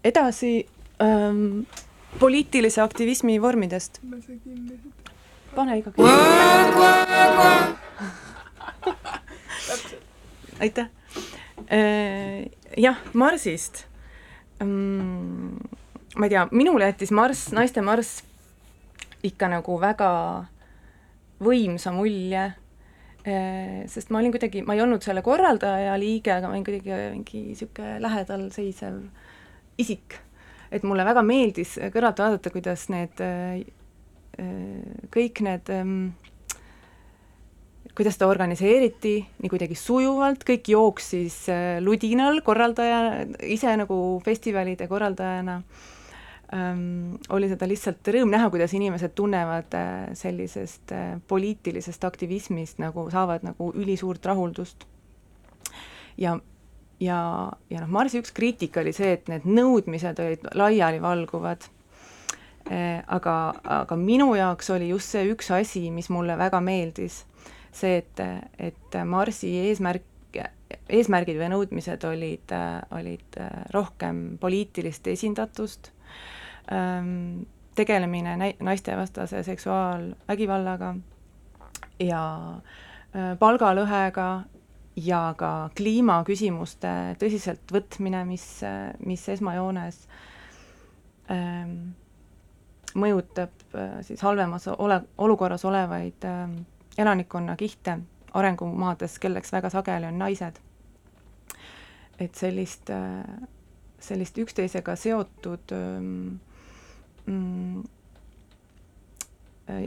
edasi 0.03 0.67
ähm, 0.99 1.63
poliitilise 2.19 2.81
aktivismi 2.81 3.41
vormidest. 3.41 4.01
pane 5.55 5.77
ikkagi. 5.77 6.01
aitäh. 10.61 10.87
Äh, 11.71 12.45
jah, 12.77 12.97
Marsist. 13.13 13.85
Mm, 14.63 15.57
ma 16.15 16.25
ei 16.25 16.29
tea, 16.29 16.47
minule 16.51 16.85
jättis 16.85 17.11
Marss, 17.11 17.51
naiste 17.51 17.81
Marss 17.81 18.23
ikka 19.23 19.47
nagu 19.49 19.79
väga 19.81 20.09
võimsa 21.41 21.91
mulje, 21.95 22.51
sest 23.21 24.09
ma 24.09 24.17
olin 24.17 24.33
kuidagi, 24.33 24.63
ma 24.65 24.73
ei 24.73 24.81
olnud 24.81 25.03
selle 25.05 25.21
korraldaja 25.21 25.93
liige, 26.01 26.31
aga 26.33 26.49
ma 26.49 26.55
olin 26.55 26.65
kuidagi 26.65 26.95
mingi 27.13 27.43
niisugune 27.51 27.99
lähedal 28.01 28.47
seisev 28.53 28.97
isik. 29.81 30.17
et 30.71 30.83
mulle 30.87 31.03
väga 31.03 31.21
meeldis 31.27 31.75
kõrvalt 31.91 32.21
vaadata, 32.23 32.49
kuidas 32.53 32.87
need 32.89 33.21
äh, 33.21 33.61
kõik 35.11 35.41
need 35.43 35.69
ähm, 35.75 35.95
kuidas 37.95 38.17
ta 38.17 38.29
organiseeriti, 38.31 39.17
nii 39.43 39.51
kuidagi 39.51 39.75
sujuvalt, 39.75 40.45
kõik 40.47 40.71
jooksis 40.71 41.43
äh, 41.51 41.79
ludinal 41.83 42.39
korraldaja, 42.45 43.25
ise 43.43 43.75
nagu 43.77 43.97
festivalide 44.25 44.87
korraldajana 44.87 45.61
ähm,, 46.53 47.15
oli 47.29 47.47
seda 47.51 47.67
lihtsalt 47.69 48.07
rõõm 48.11 48.31
näha, 48.33 48.49
kuidas 48.51 48.73
inimesed 48.75 49.13
tunnevad 49.15 49.75
äh, 49.77 50.11
sellisest 50.17 50.91
äh, 50.95 51.17
poliitilisest 51.27 52.03
aktivismist 52.07 52.81
nagu, 52.83 53.07
saavad 53.11 53.45
nagu 53.47 53.71
ülisuurt 53.79 54.25
rahuldust. 54.25 54.85
ja, 56.17 56.37
ja, 56.99 57.19
ja 57.69 57.83
noh, 57.83 57.91
Marsi 57.91 58.19
üks 58.19 58.33
kriitika 58.35 58.83
oli 58.83 58.93
see, 58.95 59.13
et 59.15 59.31
need 59.31 59.47
nõudmised 59.47 60.19
olid 60.19 60.49
laialivalguvad. 60.55 61.69
Äh,, 62.71 62.99
aga, 63.07 63.35
aga 63.81 63.97
minu 63.97 64.33
jaoks 64.35 64.69
oli 64.75 64.91
just 64.91 65.15
see 65.15 65.31
üks 65.31 65.51
asi, 65.55 65.87
mis 65.91 66.11
mulle 66.11 66.37
väga 66.37 66.59
meeldis. 66.63 67.23
See, 67.71 68.01
et, 68.01 68.19
et 68.59 68.99
Marsi 69.07 69.53
eesmärk, 69.69 70.03
eesmärgid 70.91 71.39
või 71.39 71.47
nõudmised 71.53 72.03
olid, 72.03 72.51
olid 72.91 73.39
rohkem 73.71 74.35
poliitilist 74.43 75.07
esindatust, 75.07 75.87
ähm, 75.87 76.01
tegelemine 77.75 78.35
näi-, 78.37 78.55
naistevastase 78.59 79.43
seksuaalvägivallaga 79.43 80.95
ja 81.99 82.23
äh, 83.15 83.37
palgalõhega 83.39 84.27
ja 84.95 85.21
ka 85.37 85.69
kliimaküsimuste 85.77 86.91
tõsiselt 87.21 87.71
võtmine, 87.71 88.25
mis, 88.27 88.45
mis 89.05 89.23
esmajoones 89.29 90.01
ähm, 91.31 91.93
mõjutab 92.95 93.75
äh, 93.75 94.01
siis 94.07 94.21
halvemas 94.21 94.67
ole, 94.75 95.01
olukorras 95.17 95.65
olevaid 95.65 96.27
ähm, 96.27 96.57
elanikkonnakihte 96.97 97.97
arengumaades, 98.33 99.17
kelleks 99.19 99.51
väga 99.51 99.69
sageli 99.71 100.11
on 100.11 100.19
naised. 100.19 100.59
et 102.21 102.35
sellist, 102.37 102.89
sellist 103.99 104.37
üksteisega 104.37 104.93
seotud 104.95 105.71
mm, 107.25 107.83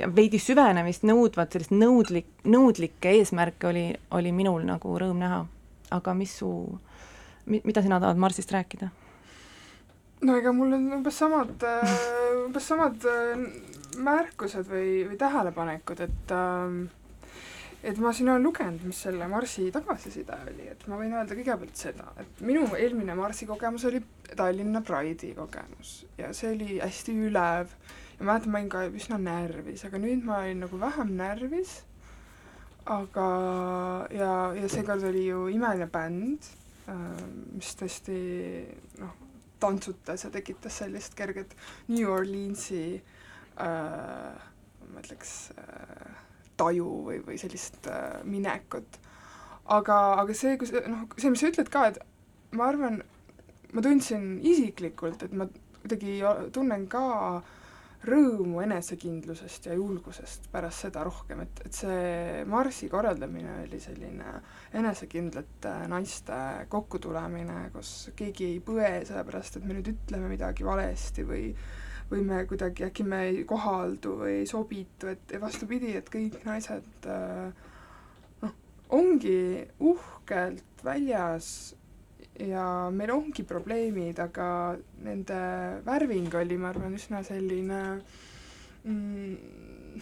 ja 0.01 0.09
veidi 0.17 0.41
süvenemist 0.41 1.05
nõudvat, 1.07 1.53
sellist 1.53 1.75
nõudlik, 1.75 2.29
nõudlikke 2.49 3.15
eesmärke 3.19 3.69
oli, 3.71 3.87
oli 4.17 4.33
minul 4.33 4.65
nagu 4.67 4.99
rõõm 5.01 5.23
näha. 5.23 5.45
aga 5.95 6.15
mis 6.15 6.33
su, 6.39 6.49
mida 7.47 7.83
sina 7.83 8.01
tahad 8.01 8.17
Marsist 8.17 8.53
rääkida? 8.53 8.91
no 10.25 10.37
ega 10.37 10.53
mul 10.53 10.73
on 10.73 10.93
umbes 10.99 11.19
samad, 11.19 11.65
umbes 12.47 12.67
samad 12.69 13.05
märkused 13.99 14.69
või, 14.69 15.05
või 15.09 15.19
tähelepanekud, 15.21 16.01
et 16.01 16.33
äh, 16.35 16.79
et 17.85 17.99
ma 18.01 18.13
siin 18.17 18.31
olen 18.33 18.45
lugenud, 18.45 18.85
mis 18.89 19.01
selle 19.07 19.27
Marsi 19.29 19.67
tagasiside 19.73 20.37
oli, 20.49 20.69
et 20.73 20.87
ma 20.89 20.99
võin 21.01 21.13
öelda 21.15 21.37
kõigepealt 21.37 21.79
seda, 21.79 22.07
et 22.21 22.41
minu 22.47 22.65
eelmine 22.79 23.17
Marsi 23.19 23.49
kogemus 23.49 23.85
oli 23.91 24.01
Tallinna 24.35 24.81
Pride'i 24.85 25.35
kogemus 25.37 25.97
ja 26.19 26.33
see 26.37 26.55
oli 26.55 26.79
hästi 26.81 27.17
ülev. 27.29 27.75
Ja 28.15 28.29
mäletan, 28.29 28.53
ma 28.55 28.61
olin 28.61 28.71
ka 28.71 28.85
üsna 28.95 29.19
närvis, 29.19 29.83
aga 29.89 29.99
nüüd 29.99 30.23
ma 30.27 30.39
olin 30.45 30.61
nagu 30.63 30.79
vähem 30.79 31.11
närvis, 31.19 31.73
aga 32.87 33.27
ja, 34.15 34.31
ja 34.55 34.71
seekord 34.71 35.03
oli 35.11 35.27
ju 35.27 35.49
imeline 35.51 35.89
bänd, 35.91 36.47
äh, 36.87 37.03
mis 37.57 37.75
tõesti 37.81 38.19
noh, 39.03 39.19
tantsutas 39.61 40.27
ja 40.27 40.31
tekitas 40.31 40.79
sellist 40.85 41.19
kerget 41.19 41.57
New 41.91 42.07
Orleansi 42.13 42.85
äh, 42.95 44.47
ma 44.95 45.03
ütleks 45.03 45.35
äh, 45.59 46.24
taju 46.65 46.91
või, 47.09 47.21
või 47.27 47.41
sellist 47.41 47.89
äh, 47.91 48.21
minekut. 48.29 49.01
aga, 49.65 49.99
aga 50.21 50.35
see, 50.37 50.59
kui 50.61 50.69
sa, 50.69 50.83
noh, 50.91 51.07
see, 51.17 51.31
mis 51.33 51.41
sa 51.41 51.53
ütled 51.53 51.71
ka, 51.73 51.87
et 51.93 52.01
ma 52.59 52.69
arvan, 52.73 53.03
ma 53.73 53.85
tundsin 53.85 54.39
isiklikult, 54.45 55.23
et 55.25 55.37
ma 55.37 55.49
kuidagi 55.85 56.19
tunnen 56.53 56.89
ka 56.89 57.05
rõõmu 58.05 58.61
enesekindlusest 58.65 59.69
ja 59.71 59.77
julgusest 59.79 60.51
pärast 60.53 60.85
seda 60.85 61.05
rohkem, 61.07 61.41
et, 61.45 61.63
et 61.65 61.77
see 61.77 62.43
marsi 62.51 62.89
korraldamine 62.93 63.63
oli 63.63 63.81
selline 63.81 64.35
enesekindlate 64.77 65.73
naiste 65.93 66.37
kokkutulemine, 66.73 67.71
kus 67.73 68.11
keegi 68.17 68.51
ei 68.53 68.61
põe 68.65 68.91
sellepärast, 69.09 69.59
et 69.59 69.65
me 69.65 69.79
nüüd 69.79 69.93
ütleme 69.95 70.29
midagi 70.35 70.67
valesti 70.67 71.25
või 71.29 71.49
või 72.15 72.25
me 72.27 72.43
kuidagi, 72.49 72.87
äkki 72.87 73.07
me 73.07 73.23
ei 73.29 73.45
kohaldu 73.49 74.19
või 74.23 74.41
ei 74.43 74.51
sobitu, 74.51 75.11
et 75.11 75.35
vastupidi, 75.43 75.95
et 75.99 76.11
kõik 76.13 76.41
naised 76.47 77.09
äh, 77.11 77.49
noh, 78.45 78.55
ongi 78.95 79.65
uhkelt 79.83 80.85
väljas 80.87 81.49
ja 82.41 82.91
meil 82.95 83.13
ongi 83.15 83.45
probleemid, 83.47 84.19
aga 84.23 84.47
nende 85.05 85.41
värving 85.87 86.35
oli, 86.39 86.59
ma 86.59 86.71
arvan, 86.73 86.97
üsna 86.99 87.23
selline 87.27 87.83
mm, 88.85 90.01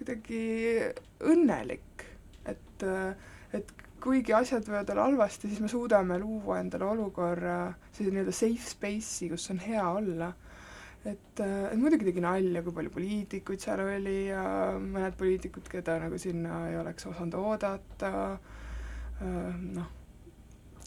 kuidagi 0.00 0.42
õnnelik, 1.32 2.04
et, 2.48 2.84
et 3.56 3.72
kuigi 4.02 4.34
asjad 4.34 4.66
võivad 4.66 4.90
olla 4.94 5.06
halvasti, 5.06 5.50
siis 5.50 5.62
me 5.62 5.70
suudame 5.70 6.18
luua 6.18 6.58
endale 6.62 6.88
olukorra, 6.90 7.58
sellise 7.92 8.14
nii-öelda 8.16 8.34
safe 8.34 8.72
space'i, 8.72 9.30
kus 9.30 9.50
on 9.54 9.62
hea 9.62 9.84
olla. 9.86 10.32
et, 11.06 11.40
et 11.42 11.78
muidugi 11.78 12.06
tegi 12.06 12.22
nalja, 12.22 12.62
kui 12.62 12.74
palju 12.76 12.92
poliitikuid 12.94 13.62
seal 13.62 13.82
oli 13.84 14.18
ja 14.28 14.44
mõned 14.78 15.16
poliitikud, 15.18 15.66
keda 15.70 15.98
nagu 16.02 16.18
sinna 16.18 16.66
ei 16.70 16.78
oleks 16.78 17.08
osanud 17.10 17.34
oodata, 17.40 18.12
noh, 19.22 19.90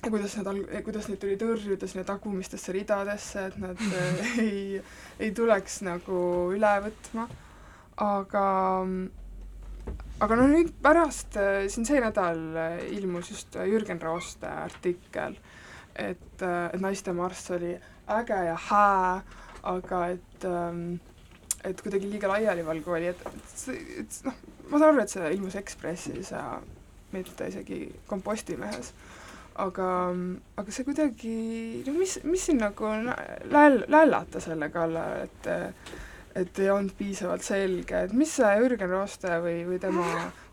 ja 0.03 0.11
kuidas 0.11 0.37
nad 0.39 0.51
al-, 0.51 0.63
kuidas 0.85 1.09
neid 1.09 1.19
tuli 1.23 1.35
tõrjuda 1.39 1.89
sinna 1.89 2.05
tagumistesse 2.07 2.75
ridadesse, 2.75 3.49
et 3.49 3.59
nad 3.59 3.83
ei, 4.43 4.79
ei 5.19 5.35
tuleks 5.35 5.81
nagu 5.87 6.21
üle 6.55 6.73
võtma, 6.87 7.27
aga 8.03 8.47
aga 10.23 10.37
no 10.39 10.45
nüüd 10.47 10.71
pärast, 10.83 11.35
äh, 11.39 11.65
siin 11.71 11.87
see 11.87 11.99
nädal 12.03 12.39
äh, 12.55 12.77
ilmus 12.95 13.31
just 13.33 13.55
äh, 13.55 13.67
Jürgen 13.67 13.99
Rooste 14.01 14.47
artikkel, 14.47 15.35
et, 15.95 16.39
et 16.41 16.79
naistemarss 16.81 17.51
oli 17.55 17.73
äge 18.11 18.39
ja 18.47 18.55
hää, 18.69 19.11
aga 19.63 20.05
et 20.13 20.47
ähm, 20.47 20.97
et 21.65 21.81
kuidagi 21.81 22.09
liiga 22.11 22.29
laialivalguv 22.29 22.99
oli, 22.99 23.09
et, 23.09 23.21
et, 23.25 24.01
et 24.03 24.17
noh, 24.27 24.39
ma 24.69 24.79
saan 24.79 24.91
aru, 24.93 25.03
et 25.03 25.13
see 25.13 25.29
ilmus 25.33 25.57
Ekspressis 25.59 26.31
ja 26.31 26.43
mitte 27.15 27.47
isegi 27.49 27.79
Kompostimehes, 28.07 28.91
aga, 29.63 29.87
aga 30.61 30.75
see 30.75 30.85
kuidagi, 30.87 31.37
no 31.87 31.95
mis, 31.97 32.19
mis 32.27 32.45
siin 32.49 32.61
nagu 32.61 32.91
läll-, 33.49 33.85
lällata 33.89 34.43
selle 34.43 34.69
kallal, 34.73 35.25
et 35.25 35.49
et 36.35 36.59
ei 36.59 36.69
olnud 36.71 36.95
piisavalt 36.97 37.45
selge, 37.45 38.01
et 38.07 38.13
mis 38.13 38.31
see 38.39 38.51
Jürgen 38.59 38.91
Rooste 38.91 39.37
või, 39.43 39.61
või 39.67 39.79
tema 39.79 40.05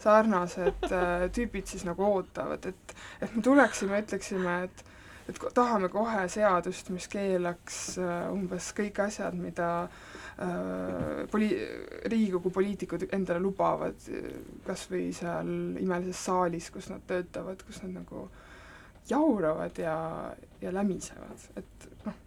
sarnased 0.03 0.87
äh, 0.89 1.27
tüübid 1.35 1.67
siis 1.71 1.85
nagu 1.89 2.07
ootavad, 2.07 2.71
et 2.71 2.97
et 3.23 3.35
me 3.35 3.43
tuleksime, 3.43 4.03
ütleksime, 4.05 4.57
et 4.69 4.89
et 5.31 5.39
tahame 5.55 5.87
kohe 5.91 6.25
seadust, 6.31 6.91
mis 6.91 7.07
keelaks 7.11 7.77
äh, 7.99 8.31
umbes 8.35 8.73
kõik 8.79 8.99
asjad, 9.05 9.37
mida 9.39 9.69
äh, 9.87 11.23
poli-, 11.31 11.55
Riigikogu 12.11 12.51
poliitikud 12.55 13.07
endale 13.15 13.43
lubavad, 13.43 14.09
kas 14.67 14.89
või 14.91 15.11
seal 15.15 15.53
imelises 15.83 16.25
saalis, 16.27 16.71
kus 16.75 16.91
nad 16.91 17.07
töötavad, 17.07 17.63
kus 17.67 17.83
nad 17.85 17.95
nagu 18.03 18.27
jauravad 19.11 19.79
ja, 19.79 19.97
ja 20.63 20.75
lämisevad, 20.75 21.47
et 21.59 21.89
noh, 22.07 22.19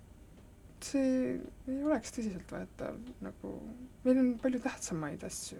see 0.85 1.33
ei 1.67 1.81
oleks 1.83 2.13
tõsiseltvõetav, 2.15 3.01
nagu 3.25 3.57
meil 4.05 4.21
on 4.21 4.31
palju 4.41 4.61
tähtsamaid 4.63 5.23
asju 5.27 5.59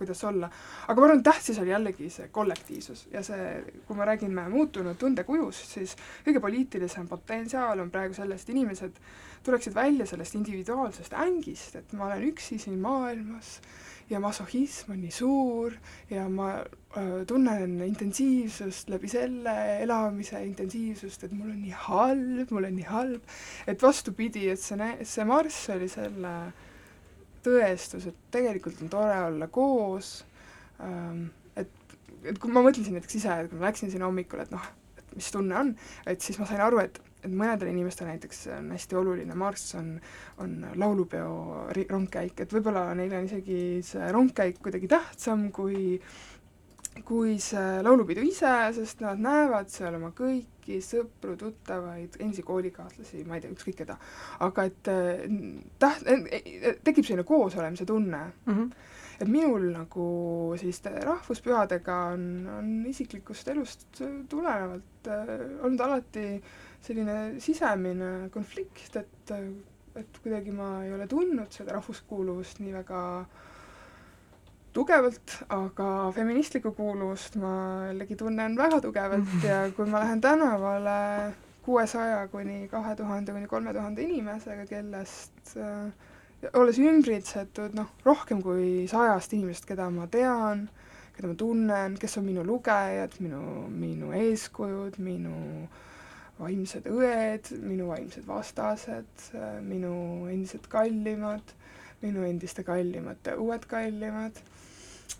kuidas 0.00 0.24
olla. 0.24 0.48
aga 0.88 1.00
ma 1.00 1.06
arvan, 1.06 1.22
tähtis 1.22 1.58
oli 1.60 1.74
jällegi 1.74 2.08
see 2.12 2.28
kollektiivsus 2.32 3.02
ja 3.12 3.22
see, 3.26 3.50
kui 3.86 3.98
me 3.98 4.06
räägime 4.08 4.46
muutunud 4.52 4.96
tundekujust, 5.00 5.74
siis 5.76 5.92
kõige 6.24 6.40
poliitilisem 6.40 7.08
potentsiaal 7.10 7.84
on 7.84 7.92
praegu 7.92 8.16
selles, 8.16 8.46
et 8.46 8.54
inimesed 8.54 8.96
tuleksid 9.44 9.76
välja 9.76 10.08
sellest 10.08 10.38
individuaalsest 10.40 11.16
ängist, 11.26 11.76
et 11.76 11.92
ma 11.98 12.08
olen 12.08 12.24
üksi 12.30 12.58
siin 12.62 12.80
maailmas 12.80 13.58
ja 14.10 14.20
masohhism 14.22 14.94
on 14.94 15.02
nii 15.04 15.12
suur 15.14 15.74
ja 16.10 16.26
ma 16.28 16.50
öö, 16.96 17.24
tunnen 17.28 17.76
intensiivsust 17.86 18.90
läbi 18.90 19.08
selle 19.10 19.54
elamise 19.82 20.42
intensiivsust, 20.44 21.24
et 21.24 21.34
mul 21.36 21.52
on 21.52 21.60
nii 21.62 21.76
halb, 21.86 22.50
mul 22.50 22.66
on 22.66 22.74
nii 22.76 22.88
halb, 22.88 23.36
et 23.70 23.82
vastupidi, 23.82 24.48
et 24.50 24.62
see, 24.62 24.90
see 25.06 25.26
marss 25.28 25.70
oli 25.74 25.88
selle 25.90 26.34
tõestus, 27.44 28.08
et 28.10 28.18
tegelikult 28.34 28.82
on 28.84 28.90
tore 28.92 29.20
olla 29.28 29.48
koos, 29.52 30.12
et, 31.56 31.94
et 32.24 32.42
kui 32.42 32.52
ma 32.52 32.64
mõtlesin 32.66 32.98
näiteks 32.98 33.20
ise, 33.22 33.36
et 33.44 33.52
kui 33.52 33.60
ma 33.60 33.70
läksin 33.70 33.92
sinna 33.92 34.10
hommikul, 34.10 34.42
et 34.42 34.52
noh, 34.52 34.66
et 34.98 35.14
mis 35.16 35.30
tunne 35.32 35.56
on, 35.56 35.72
et 36.10 36.20
siis 36.26 36.38
ma 36.42 36.48
sain 36.50 36.60
aru, 36.66 36.82
et 36.82 37.00
et 37.20 37.30
mõnedele 37.30 37.74
inimestele 37.74 38.14
näiteks 38.14 38.46
on 38.56 38.70
hästi 38.74 38.96
oluline 38.96 39.36
marss, 39.38 39.74
on, 39.78 39.94
on 40.40 40.56
laulupeo 40.80 41.68
rongkäik, 41.90 42.40
et 42.40 42.52
võib-olla 42.56 42.88
neile 42.98 43.20
on 43.20 43.28
isegi 43.28 43.60
see 43.86 44.12
rongkäik 44.12 44.60
kuidagi 44.64 44.90
tähtsam 44.90 45.50
kui 45.54 46.00
kui 47.06 47.36
see 47.38 47.82
laulupidu 47.86 48.22
ise, 48.26 48.50
sest 48.76 49.00
nad 49.04 49.20
näevad 49.22 49.70
seal 49.72 49.94
oma 49.96 50.10
kõiki 50.70 50.86
sõpru, 50.86 51.34
tuttavaid, 51.40 52.16
endisi 52.20 52.44
koolikaaslasi, 52.46 53.24
ma 53.26 53.36
ei 53.36 53.44
tea, 53.44 53.52
ükskõik 53.54 53.80
keda. 53.82 53.98
aga 54.40 54.64
et 54.68 54.90
täht-, 55.82 56.08
tekib 56.84 57.04
selline 57.04 57.24
koosolemise 57.24 57.86
tunne 57.86 58.22
mm. 58.46 58.54
-hmm. 58.54 58.70
et 59.20 59.28
minul 59.28 59.70
nagu 59.72 60.06
selliste 60.56 60.90
rahvuspühadega 61.04 61.96
on, 62.14 62.24
on 62.58 62.86
isiklikust 62.86 63.48
elust 63.48 64.02
tulenevalt 64.28 65.06
äh, 65.06 65.64
olnud 65.64 65.80
alati 65.80 66.26
äh, 66.36 66.42
selline 66.80 67.40
sisemine 67.40 68.30
konflikt, 68.32 68.96
et, 68.96 69.32
et 69.96 70.18
kuidagi 70.22 70.52
ma 70.52 70.84
ei 70.84 70.92
ole 70.92 71.06
tundnud 71.06 71.52
seda 71.52 71.76
rahvuskuuluvust 71.76 72.60
nii 72.60 72.72
väga 72.72 73.00
tugevalt, 74.72 75.36
aga 75.48 75.88
feministlikku 76.14 76.72
kuuluvust 76.76 77.36
ma 77.42 77.52
jällegi 77.88 78.16
tunnen 78.16 78.56
väga 78.58 78.80
tugevalt 78.84 79.42
ja 79.50 79.62
kui 79.76 79.86
ma 79.90 80.02
lähen 80.04 80.20
tänavale 80.20 80.98
kuuesaja 81.64 82.28
kuni 82.28 82.68
kahe 82.68 82.94
tuhande 82.96 83.32
kuni 83.32 83.46
kolme 83.46 83.72
tuhande 83.72 84.02
inimesega, 84.02 84.66
kellest 84.66 85.56
äh, 85.56 85.90
olles 86.56 86.78
ümbritsetud 86.80 87.74
noh, 87.76 87.90
rohkem 88.06 88.40
kui 88.42 88.86
sajast 88.90 89.34
inimesest, 89.36 89.68
keda 89.68 89.90
ma 89.92 90.06
tean, 90.10 90.68
keda 91.16 91.30
ma 91.30 91.36
tunnen, 91.38 91.98
kes 92.00 92.16
on 92.20 92.26
minu 92.26 92.44
lugejad, 92.46 93.18
minu, 93.20 93.42
minu 93.68 94.12
eeskujud, 94.16 94.96
minu 95.04 95.68
vaimsed 96.40 96.86
õed, 96.88 97.50
minu 97.60 97.90
vaimsed 97.90 98.24
vastased, 98.28 99.26
minu 99.66 99.92
endised 100.32 100.64
kallimad, 100.72 101.52
minu 102.00 102.24
endiste 102.24 102.64
kallimate 102.64 103.36
uued 103.36 103.66
kallimad, 103.68 104.40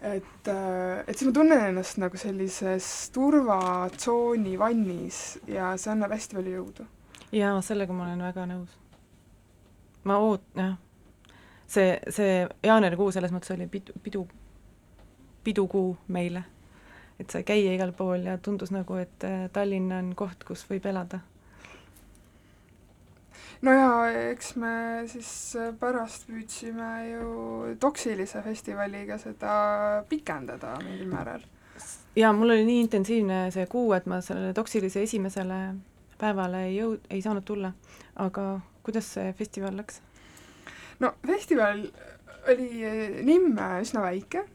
et, 0.02 0.50
et 0.50 1.16
siis 1.16 1.28
ma 1.28 1.34
tunnen 1.36 1.64
ennast 1.70 1.98
nagu 2.02 2.20
sellises 2.20 2.90
turvatsooni 3.14 4.56
vannis 4.60 5.38
ja 5.50 5.72
see 5.80 5.92
annab 5.94 6.14
hästi 6.16 6.38
palju 6.38 6.54
jõudu. 6.58 6.86
jaa, 7.32 7.56
sellega 7.64 7.96
ma 7.96 8.06
olen 8.08 8.22
väga 8.28 8.46
nõus. 8.52 8.78
ma 10.04 10.20
oot-, 10.22 10.46
jah, 10.56 10.78
see, 11.66 11.98
see 12.08 12.46
jaanuarikuu 12.66 13.10
selles 13.14 13.34
mõttes 13.34 13.52
oli 13.56 13.68
pidu, 13.70 13.98
pidu, 14.04 14.24
pidukuu 15.44 15.92
meile 16.08 16.46
et 17.20 17.32
sai 17.32 17.44
käia 17.44 17.74
igal 17.76 17.92
pool 17.96 18.24
ja 18.24 18.38
tundus 18.40 18.72
nagu, 18.72 18.96
et 19.00 19.26
äh, 19.28 19.44
Tallinn 19.52 19.92
on 19.92 20.14
koht, 20.16 20.44
kus 20.48 20.64
võib 20.70 20.86
elada. 20.88 21.20
No 23.66 23.72
jaa, 23.76 24.10
eks 24.30 24.54
me 24.60 24.74
siis 25.10 25.30
äh, 25.60 25.70
pärast 25.80 26.26
püüdsime 26.28 26.90
ju 27.10 27.30
Toksilise 27.80 28.42
festivaliga 28.44 29.18
seda 29.20 29.54
pikendada 30.08 30.76
mingil 30.84 31.10
määral. 31.10 31.44
jaa, 32.16 32.32
mul 32.32 32.56
oli 32.56 32.64
nii 32.68 32.84
intensiivne 32.86 33.40
see 33.54 33.66
kuu, 33.70 33.92
et 33.96 34.06
ma 34.10 34.20
sellele 34.24 34.54
Toksilise 34.56 35.04
esimesele 35.06 35.60
päevale 36.20 36.66
ei 36.68 36.78
jõud-, 36.78 37.04
ei 37.10 37.22
saanud 37.24 37.44
tulla. 37.44 37.72
aga 38.16 38.46
kuidas 38.82 39.12
see 39.16 39.32
festival 39.36 39.76
läks? 39.76 40.00
no 41.00 41.14
festival 41.26 41.84
oli 42.48 42.70
Nimme 43.26 43.66
üsna 43.82 44.00
väike, 44.00 44.46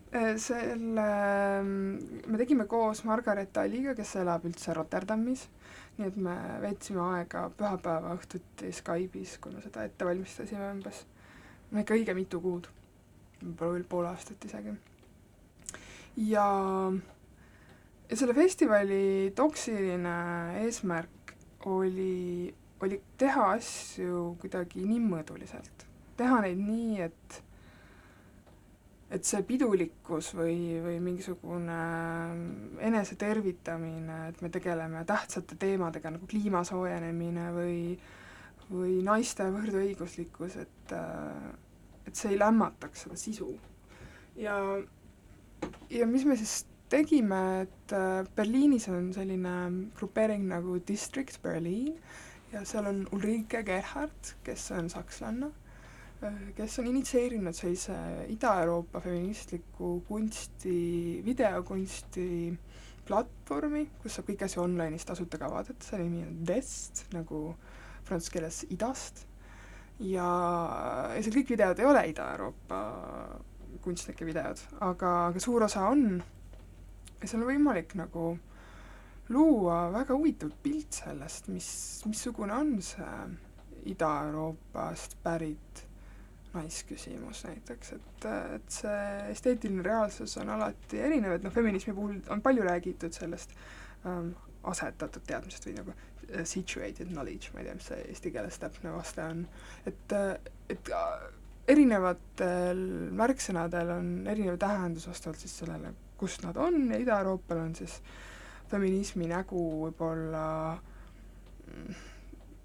selle 0.42 1.06
me 1.62 2.40
tegime 2.40 2.66
koos 2.66 3.04
Margaret 3.06 3.52
Talliga, 3.54 3.94
kes 3.94 4.16
elab 4.24 4.48
üldse 4.50 4.74
Rotterdamis, 4.74 5.46
nii 5.98 6.08
et 6.10 6.18
me 6.20 6.36
veetsime 6.64 7.02
aega 7.06 7.46
pühapäeva 7.56 8.16
õhtuti 8.18 8.72
Skype'is, 8.76 9.38
kui 9.42 9.54
me 9.56 9.64
seda 9.64 9.86
ette 9.88 10.08
valmistasime 10.08 10.68
umbes, 10.74 11.06
no 11.72 11.82
ikka 11.82 11.96
õige 11.96 12.16
mitu 12.18 12.42
kuud, 12.44 12.68
võib-olla 13.42 13.78
veel 13.78 13.88
pool 13.90 14.10
aastat 14.10 14.48
isegi. 14.50 14.76
ja, 16.28 16.46
ja 18.10 18.20
selle 18.20 18.36
festivali 18.36 19.32
toksiline 19.36 20.18
eesmärk 20.66 21.36
oli, 21.72 22.54
oli 22.84 23.02
teha 23.18 23.50
asju 23.56 24.36
kuidagi 24.42 24.86
nimmõõduliselt, 24.86 25.88
teha 26.20 26.44
neid 26.44 26.60
nii, 26.60 27.02
et 27.08 27.42
et 29.16 29.28
see 29.28 29.42
pidulikkus 29.48 30.34
või, 30.36 30.58
või 30.84 31.00
mingisugune 31.04 31.80
enesetervitamine, 32.84 34.20
et 34.30 34.44
me 34.44 34.52
tegeleme 34.54 35.06
tähtsate 35.08 35.58
teemadega 35.62 36.12
nagu 36.16 36.28
kliima 36.30 36.64
soojenemine 36.68 37.50
või 37.56 37.80
või 38.66 39.00
naiste 39.06 39.46
võrdõiguslikkus, 39.54 40.56
et 40.58 40.94
et 42.06 42.18
see 42.18 42.32
ei 42.34 42.40
lämmataks 42.40 43.06
seda 43.06 43.18
sisu. 43.18 43.52
ja, 44.38 44.56
ja 45.90 46.08
mis 46.10 46.26
me 46.26 46.38
siis 46.38 46.66
tegime, 46.90 47.66
et 47.66 47.94
Berliinis 48.36 48.88
on 48.94 49.12
selline 49.14 49.54
grupeering 49.98 50.46
nagu 50.50 50.80
District 50.88 51.42
Berlin 51.42 51.96
ja 52.54 52.62
seal 52.66 52.86
on 52.90 53.06
Ulrike 53.12 53.64
Gerhard, 53.66 54.36
kes 54.44 54.70
on 54.72 54.90
sakslanna 54.90 55.50
kes 56.56 56.80
on 56.82 56.90
initsieerinud 56.90 57.56
sellise 57.56 57.96
Ida-Euroopa 58.34 59.00
feministliku 59.04 60.00
kunsti, 60.08 61.22
videokunsti 61.26 62.28
platvormi, 63.06 63.84
kus 64.02 64.18
saab 64.18 64.30
kõiki 64.30 64.48
asju 64.48 64.64
online'is 64.64 65.06
tasuta 65.06 65.40
ka 65.42 65.50
vaadata, 65.52 65.86
selle 65.86 66.08
nimi 66.08 66.24
on 66.26 66.40
Dest, 66.48 67.06
nagu 67.14 67.48
prantsuse 68.08 68.34
keeles 68.34 68.62
idast, 68.74 69.26
ja, 70.00 70.30
ja 71.14 71.22
seal 71.22 71.38
kõik 71.38 71.54
videod 71.54 71.82
ei 71.82 71.90
ole 71.90 72.06
Ida-Euroopa 72.12 72.82
kunstnike 73.86 74.26
videod, 74.26 74.62
aga, 74.82 75.16
aga 75.30 75.42
suur 75.44 75.68
osa 75.68 75.88
on. 75.92 76.20
Ja 77.22 77.30
seal 77.30 77.44
on 77.44 77.50
võimalik 77.50 77.94
nagu 78.00 78.36
luua 79.30 79.90
väga 79.94 80.18
huvitav 80.18 80.54
pilt 80.64 81.02
sellest, 81.02 81.50
mis, 81.54 81.70
missugune 82.10 82.54
on 82.58 82.78
see 82.86 83.12
Ida-Euroopast 83.94 85.20
pärit 85.24 85.85
naisküsimus 86.56 87.44
näiteks, 87.48 87.94
et, 87.98 88.28
et 88.58 88.80
see 88.80 89.06
esteetiline 89.34 89.86
reaalsus 89.86 90.38
on 90.42 90.52
alati 90.56 91.02
erinev, 91.04 91.38
et 91.38 91.46
noh, 91.46 91.54
feminismi 91.54 91.96
puhul 91.96 92.20
on 92.34 92.44
palju 92.46 92.66
räägitud 92.66 93.16
sellest 93.16 93.56
ähm, 94.08 94.34
asetatud 94.66 95.26
teadmisest 95.28 95.70
või 95.70 95.78
nagu 95.80 95.96
uh, 95.96 96.44
situated 96.44 97.12
knowledge, 97.12 97.54
ma 97.54 97.62
ei 97.62 97.70
tea, 97.70 97.80
mis 97.80 97.90
see 97.92 98.04
eesti 98.10 98.34
keeles 98.34 98.62
täpne 98.62 98.94
vaste 98.96 99.26
on, 99.26 99.44
et, 99.90 100.16
et 100.74 100.94
äh, 100.96 101.28
erinevatel 101.72 102.82
märksõnadel 103.18 103.94
on 103.96 104.10
erinev 104.30 104.58
tähendus 104.62 105.08
vastavalt 105.10 105.42
siis 105.42 105.56
sellele, 105.62 105.94
kust 106.18 106.46
nad 106.46 106.58
on. 106.62 106.88
Ja 106.92 107.00
Ida-Euroopal 107.02 107.62
on 107.64 107.76
siis 107.78 108.00
feminismi 108.70 109.30
nägu 109.30 109.62
võib-olla 109.86 110.46
mm, 110.76 112.04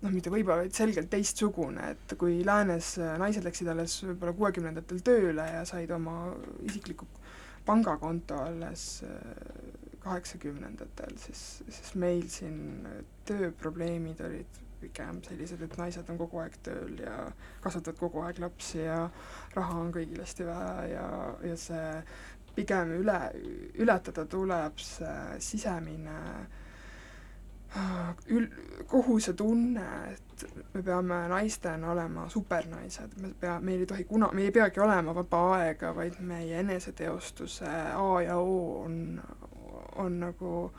noh, 0.01 0.13
mitte 0.15 0.33
võib-olla, 0.33 0.65
vaid 0.65 0.77
selgelt 0.77 1.11
teistsugune, 1.13 1.93
et 1.95 2.17
kui 2.21 2.41
läänes 2.47 2.95
äh, 3.01 3.15
naised 3.21 3.45
läksid 3.47 3.69
alles 3.73 3.99
võib-olla 4.07 4.37
kuuekümnendatel 4.39 5.03
tööle 5.05 5.47
ja 5.51 5.65
said 5.69 5.93
oma 5.95 6.33
isikliku 6.67 7.09
pangakonto 7.67 8.39
alles 8.47 8.87
äh, 9.07 9.21
kaheksakümnendatel, 10.01 11.17
siis, 11.21 11.45
siis 11.69 11.95
meil 12.01 12.25
siin 12.33 12.89
tööprobleemid 13.29 14.25
olid 14.25 14.61
pigem 14.81 15.21
sellised, 15.27 15.61
et 15.61 15.77
naised 15.77 16.09
on 16.09 16.19
kogu 16.21 16.41
aeg 16.41 16.55
tööl 16.65 16.95
ja 17.03 17.17
kasvatavad 17.61 17.99
kogu 18.01 18.23
aeg 18.25 18.41
lapsi 18.41 18.81
ja 18.81 19.03
raha 19.53 19.77
on 19.83 19.93
kõigil 19.93 20.23
hästi 20.23 20.47
vähe 20.49 20.87
ja, 20.95 21.07
ja 21.45 21.59
see 21.61 21.91
pigem 22.57 22.95
üle, 22.97 23.19
ületada 23.79 24.25
tuleb 24.31 24.81
see 24.83 25.41
sisemine 25.45 26.17
ül-, 28.27 28.51
kohusetunne, 28.87 30.13
et 30.13 30.47
me 30.75 30.83
peame 30.83 31.29
naistena 31.29 31.93
olema 31.93 32.29
supernaised, 32.29 33.17
me 33.21 33.33
pea, 33.41 33.61
meil 33.61 33.85
ei 33.85 33.87
tohi 33.87 34.05
kuna, 34.05 34.31
meil 34.33 34.51
ei 34.51 34.55
peagi 34.55 34.81
olema 34.81 35.15
vaba 35.15 35.43
aega, 35.59 35.95
vaid 35.95 36.19
meie 36.21 36.61
eneseteostuse 36.61 37.69
A 37.95 38.23
ja 38.23 38.37
O 38.37 38.83
on, 38.85 39.21
on 39.97 40.21
nagu 40.21 40.73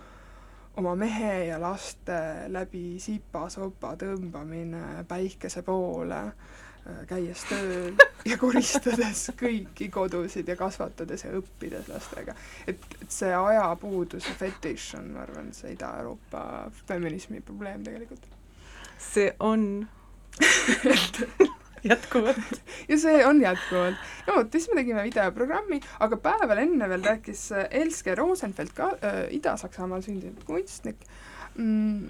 oma 0.78 0.96
mehe 0.96 1.46
ja 1.46 1.60
laste 1.62 2.20
läbi 2.48 3.00
sipa-sopa 3.00 3.96
tõmbamine 4.00 5.06
päikese 5.08 5.64
poole 5.68 6.22
käies 7.10 7.44
tööl 7.50 7.98
ja 8.30 8.38
koristades 8.42 9.28
kõiki 9.40 9.90
kodusid 9.94 10.50
ja 10.50 10.56
kasvatades 10.58 11.26
ja 11.26 11.34
õppides 11.38 11.90
lastega. 11.92 12.36
et, 12.68 12.82
et 13.02 13.14
see 13.14 13.32
ajapuudus 13.36 14.28
ja 14.30 14.36
fetiš 14.40 14.92
on, 15.00 15.12
ma 15.16 15.26
arvan, 15.26 15.52
see 15.56 15.76
Ida-Euroopa 15.76 16.44
feminismi 16.88 17.42
probleem 17.46 17.84
tegelikult. 17.86 18.26
see 18.98 19.32
on 19.40 19.88
jätkuvalt. 21.92 22.62
ja 22.90 22.98
see 22.98 23.26
on 23.26 23.42
jätkuvalt. 23.42 23.96
no 24.28 24.40
vot, 24.40 24.52
siis 24.52 24.70
me 24.72 24.82
tegime 24.82 25.04
videoprogrammi, 25.10 25.82
aga 26.00 26.18
päeval 26.18 26.66
enne 26.66 26.90
veel 26.90 27.10
rääkis 27.14 27.50
Elske 27.70 28.16
Rosenfeld 28.16 28.74
ka 28.78 28.94
äh,, 28.98 29.24
Ida-Saksamaal 29.38 30.02
sündinud 30.06 30.46
kunstnik 30.50 31.06
mm,, 31.56 32.08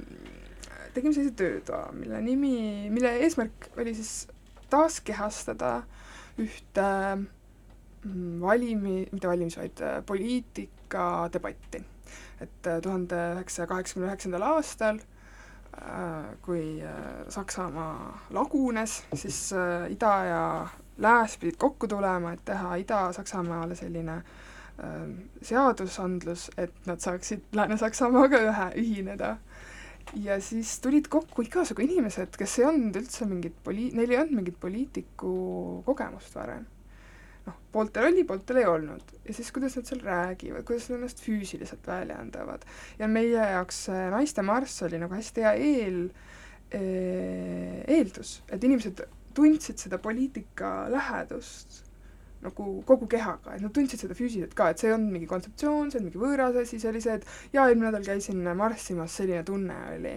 tegime 0.93 1.15
sellise 1.15 1.35
töötoa, 1.39 1.89
mille 1.95 2.21
nimi, 2.23 2.89
mille 2.91 3.17
eesmärk 3.25 3.71
oli 3.77 3.95
siis 3.95 4.27
taaskehastada 4.71 5.81
ühte 6.39 6.87
mm, 7.15 8.41
valimi, 8.41 9.05
mitte 9.11 9.29
valimis, 9.29 9.57
vaid 9.59 9.81
äh, 9.81 10.03
poliitikadebatti. 10.05 11.85
et 12.41 12.67
äh, 12.67 12.81
tuhande 12.81 13.17
üheksasaja 13.35 13.67
kaheksakümne 13.69 14.07
üheksandal 14.09 14.45
aastal 14.47 14.97
äh, 14.97 16.31
kui 16.41 16.81
Saksamaa 17.29 18.19
lagunes, 18.29 19.03
siis 19.13 19.53
ida 19.89 20.13
ja 20.25 20.43
lääs 20.97 21.37
pidid 21.37 21.59
kokku 21.61 21.87
tulema, 21.87 22.33
et 22.33 22.45
teha 22.45 22.75
Ida-Saksamaale 22.81 23.75
selline 23.75 24.21
seadusandlus, 25.45 26.49
et 26.57 26.73
nad 26.89 26.99
saaksid 27.03 27.53
Lääne-Saksamaaga 27.53 28.39
ühe, 28.47 28.67
ühineda 28.81 29.35
ja 30.23 30.37
siis 30.43 30.73
tulid 30.83 31.07
kokku 31.11 31.45
igasugu 31.45 31.85
inimesed, 31.85 32.35
kes 32.39 32.59
ei 32.59 32.67
olnud 32.69 32.99
üldse 33.01 33.27
mingit 33.29 33.57
poli-, 33.65 33.91
neil 33.97 34.13
ei 34.13 34.19
olnud 34.21 34.41
mingit 34.41 34.59
poliitiku 34.61 35.33
kogemust 35.87 36.35
varem. 36.35 36.65
noh, 37.45 37.55
pooltel 37.73 38.05
oli, 38.11 38.23
pooltel 38.27 38.61
ei 38.61 38.67
olnud. 38.69 39.15
ja 39.25 39.35
siis, 39.37 39.51
kuidas 39.55 39.77
nad 39.77 39.89
seal 39.89 40.03
räägivad, 40.05 40.65
kuidas 40.67 40.89
nad 40.89 40.99
ennast 40.99 41.23
füüsiliselt 41.25 41.87
väljendavad. 41.87 42.65
ja 42.99 43.07
meie 43.07 43.47
jaoks 43.53 43.85
naiste 44.15 44.45
marss 44.45 44.83
oli 44.87 44.99
nagu 45.01 45.17
hästi 45.17 45.47
hea 45.47 45.53
eel, 45.69 46.03
eh, 46.71 47.81
eeldus, 47.87 48.41
et 48.51 48.63
inimesed 48.63 49.05
tundsid 49.33 49.79
seda 49.79 49.97
poliitika 50.01 50.89
lähedust 50.91 51.85
nagu 52.41 52.67
kogu 52.87 53.07
kehaga, 53.09 53.55
et 53.55 53.61
nad 53.61 53.73
tundsid 53.73 54.01
seda 54.01 54.15
füüsiliselt 54.17 54.53
ka, 54.57 54.71
et 54.71 54.81
see 54.81 54.89
ei 54.89 54.95
olnud 54.95 55.13
mingi 55.13 55.27
kontseptsioon, 55.29 55.91
see 55.91 55.99
olnud 55.99 56.09
mingi 56.09 56.21
võõras 56.21 56.57
asi, 56.61 56.79
see 56.81 56.89
oli 56.89 57.01
see, 57.03 57.17
et 57.19 57.53
jaa, 57.53 57.67
eelmine 57.67 57.89
nädal 57.89 58.05
käisin 58.07 58.41
marssimas, 58.57 59.17
selline 59.19 59.43
tunne 59.47 59.77
oli, 59.95 60.13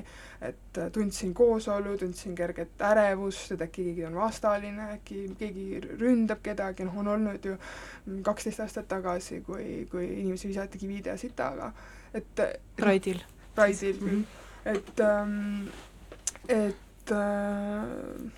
et 0.49 0.81
tundsin 0.95 1.35
koosolu, 1.37 1.97
tundsin 2.01 2.37
kerget 2.39 2.85
ärevust, 2.89 3.53
et 3.55 3.65
äkki 3.67 3.89
keegi 3.91 4.07
on 4.09 4.17
vastaline, 4.19 4.91
äkki 4.99 5.27
keegi 5.41 5.83
ründab 6.01 6.41
kedagi, 6.45 6.89
noh, 6.89 6.97
on 7.03 7.13
olnud 7.17 7.51
ju 7.51 7.59
kaksteist 8.25 8.65
aastat 8.65 8.89
tagasi, 8.89 9.43
kui, 9.47 9.85
kui 9.91 10.07
inimesi 10.23 10.49
visati 10.53 10.81
kivide 10.81 11.13
ja 11.13 11.19
sitaga, 11.21 11.73
et 12.15 12.47
Pride'il. 12.79 13.21
Pride'il 13.55 14.01
küll 14.01 14.23
-hmm. 14.23 14.73
et 14.73 15.01
ähm, 15.01 15.69
et 16.49 17.13
äh, 17.13 18.33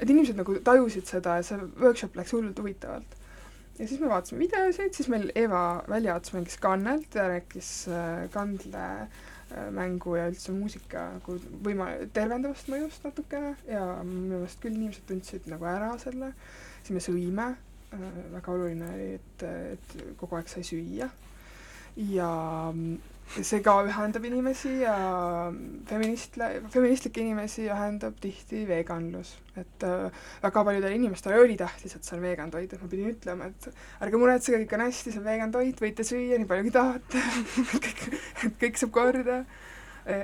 et 0.00 0.10
inimesed 0.10 0.36
nagu 0.36 0.56
tajusid 0.64 1.06
seda 1.06 1.36
ja 1.38 1.46
see 1.46 1.58
workshop 1.80 2.16
läks 2.16 2.32
hullult 2.32 2.58
huvitavalt 2.58 3.19
ja 3.80 3.88
siis 3.88 4.00
me 4.00 4.10
vaatasime 4.10 4.44
videosid, 4.44 4.92
siis 4.92 5.08
meil 5.08 5.30
Eva 5.34 5.80
Väljaots 5.88 6.34
mängis 6.36 6.58
kannelt 6.60 7.14
ja 7.16 7.28
rääkis 7.30 7.70
äh, 7.88 8.26
kandle 8.34 8.84
äh, 9.00 9.70
ja 10.18 10.26
üldse 10.28 10.52
muusika 10.52 11.06
nagu 11.16 11.38
võima-, 11.64 11.94
tervendavast 12.12 12.68
mõjust 12.72 13.06
natukene. 13.08 13.54
Ja 13.68 13.84
minu 14.04 14.36
meelest 14.36 14.60
küll 14.62 14.76
inimesed 14.76 15.08
tundsid 15.08 15.48
nagu 15.50 15.64
ära 15.68 15.94
selle, 16.02 16.34
siis 16.82 16.92
me 16.98 17.04
sõime, 17.04 17.48
äh, 17.96 18.06
väga 18.36 18.52
oluline 18.52 18.92
oli, 18.92 19.08
et, 19.16 19.46
et 19.48 19.96
kogu 20.20 20.38
aeg 20.38 20.52
sai 20.52 20.66
süüa. 20.66 21.08
Ja 22.10 22.30
see 23.38 23.60
ka 23.62 23.76
ühendab 23.86 24.24
inimesi 24.26 24.72
ja 24.82 24.94
feministle, 25.86 26.48
feministlikke 26.72 27.22
inimesi 27.22 27.68
ühendab 27.70 28.18
tihti 28.22 28.64
veganlus. 28.68 29.36
et 29.60 29.84
äh, 29.84 30.10
väga 30.42 30.62
paljudele 30.64 30.94
inimestele 30.96 31.38
oli 31.38 31.56
tähtis, 31.58 31.94
et 31.94 32.06
see 32.06 32.16
on 32.16 32.22
vegan 32.24 32.50
toit, 32.50 32.72
et 32.72 32.82
ma 32.82 32.88
pidin 32.88 33.10
ütlema, 33.12 33.50
et 33.50 33.66
ärge 34.06 34.20
muretsege, 34.20 34.62
kõik 34.62 34.76
on 34.76 34.84
hästi, 34.86 35.12
see 35.12 35.20
on 35.20 35.26
vegan 35.26 35.52
toit, 35.52 35.82
võite 35.84 36.06
süüa 36.06 36.38
nii 36.40 36.48
palju, 36.48 36.66
kui 36.66 36.74
tahate 36.74 37.24
kõik, 37.84 38.04
et 38.48 38.56
kõik 38.64 38.80
saab 38.80 38.94
korda. 38.94 39.42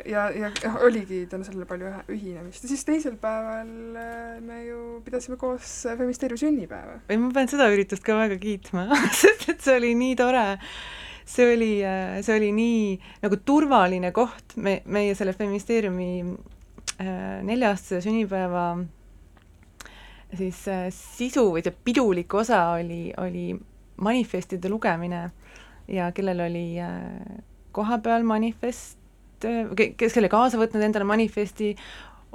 ja, 0.08 0.22
ja 0.32 0.50
oligi 0.86 1.26
tänu 1.30 1.44
sellele 1.44 1.66
palju 1.68 1.90
ühinemist 2.10 2.64
ja 2.64 2.70
siis 2.70 2.84
teisel 2.88 3.18
päeval 3.20 3.98
äh, 4.00 4.38
me 4.42 4.62
ju 4.64 5.02
pidasime 5.04 5.36
koos 5.36 5.82
Feministeeriumi 5.84 6.40
sünnipäeva. 6.40 7.00
ei, 7.08 7.20
ma 7.20 7.28
pean 7.34 7.50
seda 7.52 7.68
üritust 7.70 8.06
ka 8.06 8.16
väga 8.18 8.40
kiitma 8.40 8.88
sest 9.20 9.50
et 9.52 9.60
see 9.60 9.76
oli 9.76 9.92
nii 9.98 10.16
tore 10.18 10.46
see 11.26 11.46
oli, 11.54 11.70
see 12.22 12.36
oli 12.38 12.52
nii 12.54 12.82
nagu 13.24 13.38
turvaline 13.44 14.12
koht, 14.14 14.54
me, 14.56 14.80
meie 14.86 15.14
selle 15.18 15.34
feministeeriumi 15.34 16.10
äh, 16.22 17.42
nelja-aastase 17.42 18.04
sünnipäeva 18.06 18.68
siis 20.34 20.62
äh, 20.68 20.86
sisu 20.94 21.48
või 21.54 21.64
see 21.64 21.74
pidulik 21.84 22.34
osa 22.34 22.62
oli, 22.76 23.10
oli 23.20 23.50
manifestide 24.02 24.70
lugemine 24.70 25.28
ja 25.88 26.10
kellel 26.14 26.46
oli 26.48 26.66
äh, 26.82 27.42
kohapeal 27.76 28.24
manifest, 28.24 28.98
kes 29.96 30.16
oli 30.16 30.30
kaasa 30.32 30.58
võtnud 30.60 30.82
endale 30.82 31.04
manifesti, 31.04 31.74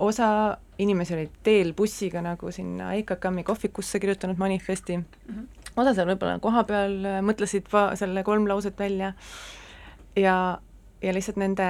osa 0.01 0.57
inimesi 0.81 1.15
olid 1.15 1.33
teel 1.45 1.73
bussiga 1.77 2.21
nagu 2.25 2.51
sinna 2.53 2.93
EKKM-i 2.99 3.43
kohvikusse 3.45 3.99
kirjutanud 3.99 4.37
manifesti 4.37 4.97
mm, 4.97 5.05
-hmm. 5.29 5.60
Osa 5.75 5.93
seal 5.95 6.09
võib-olla 6.11 6.39
kohapeal 6.43 6.97
äh, 7.07 7.19
mõtlesid 7.25 7.69
selle 7.99 8.23
kolm 8.27 8.47
lauset 8.49 8.79
välja 8.79 9.13
ja, 10.17 10.35
ja 11.01 11.13
lihtsalt 11.15 11.39
nende 11.41 11.67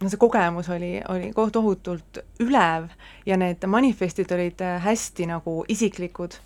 no 0.00 0.10
see 0.10 0.20
kogemus 0.20 0.68
oli, 0.74 0.96
oli 1.08 1.30
tohutult 1.34 2.22
ülev 2.42 2.90
ja 3.26 3.38
need 3.40 3.64
manifestid 3.70 4.32
olid 4.34 4.64
äh, 4.64 4.80
hästi 4.82 5.30
nagu 5.30 5.62
isiklikud. 5.68 6.36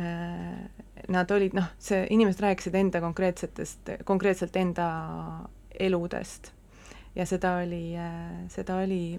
Äh, 0.00 0.64
nad 1.12 1.30
olid 1.30 1.52
noh, 1.54 1.68
see, 1.78 2.06
inimesed 2.10 2.40
rääkisid 2.40 2.74
enda 2.80 3.02
konkreetsetest, 3.04 3.90
konkreetselt 4.08 4.56
enda 4.56 4.88
eludest 5.76 6.50
ja 7.14 7.26
seda 7.28 7.58
oli, 7.60 7.92
seda 8.50 8.78
oli 8.80 9.18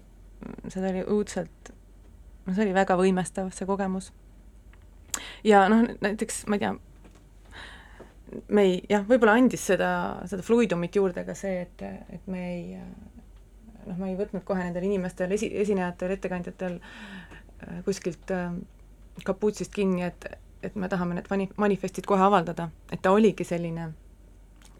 seda 0.72 0.90
oli 0.90 1.02
õudselt, 1.06 1.72
no 2.46 2.54
see 2.54 2.66
oli 2.66 2.74
väga 2.76 2.96
võimestav, 2.98 3.50
see 3.54 3.68
kogemus. 3.68 4.10
Ja 5.46 5.66
noh, 5.72 5.84
näiteks 6.02 6.44
ma 6.50 6.58
ei 6.58 6.64
tea, 6.64 6.72
me 8.48 8.64
ei, 8.66 8.78
jah, 8.90 9.04
võib-olla 9.08 9.36
andis 9.38 9.66
seda, 9.72 9.90
seda 10.30 10.44
fluidumit 10.46 10.96
juurde 10.98 11.24
ka 11.26 11.36
see, 11.38 11.60
et, 11.66 11.84
et 12.12 12.30
me 12.30 12.46
ei 12.52 12.64
noh, 13.86 13.98
ma 13.98 14.08
ei 14.10 14.16
võtnud 14.18 14.44
kohe 14.46 14.64
nendel 14.64 14.86
inimestel, 14.88 15.32
esi, 15.36 15.50
esinejatel, 15.62 16.16
ettekandjatel 16.16 16.80
äh, 16.80 17.78
kuskilt 17.86 18.32
äh, 18.34 18.50
kapuutsist 19.24 19.74
kinni, 19.74 20.06
et, 20.08 20.26
et 20.66 20.74
me 20.74 20.90
tahame 20.92 21.18
need 21.18 21.30
mani-, 21.32 21.52
manifestid 21.60 22.08
kohe 22.08 22.22
avaldada, 22.26 22.68
et 22.92 23.02
ta 23.02 23.14
oligi 23.14 23.46
selline 23.46 23.92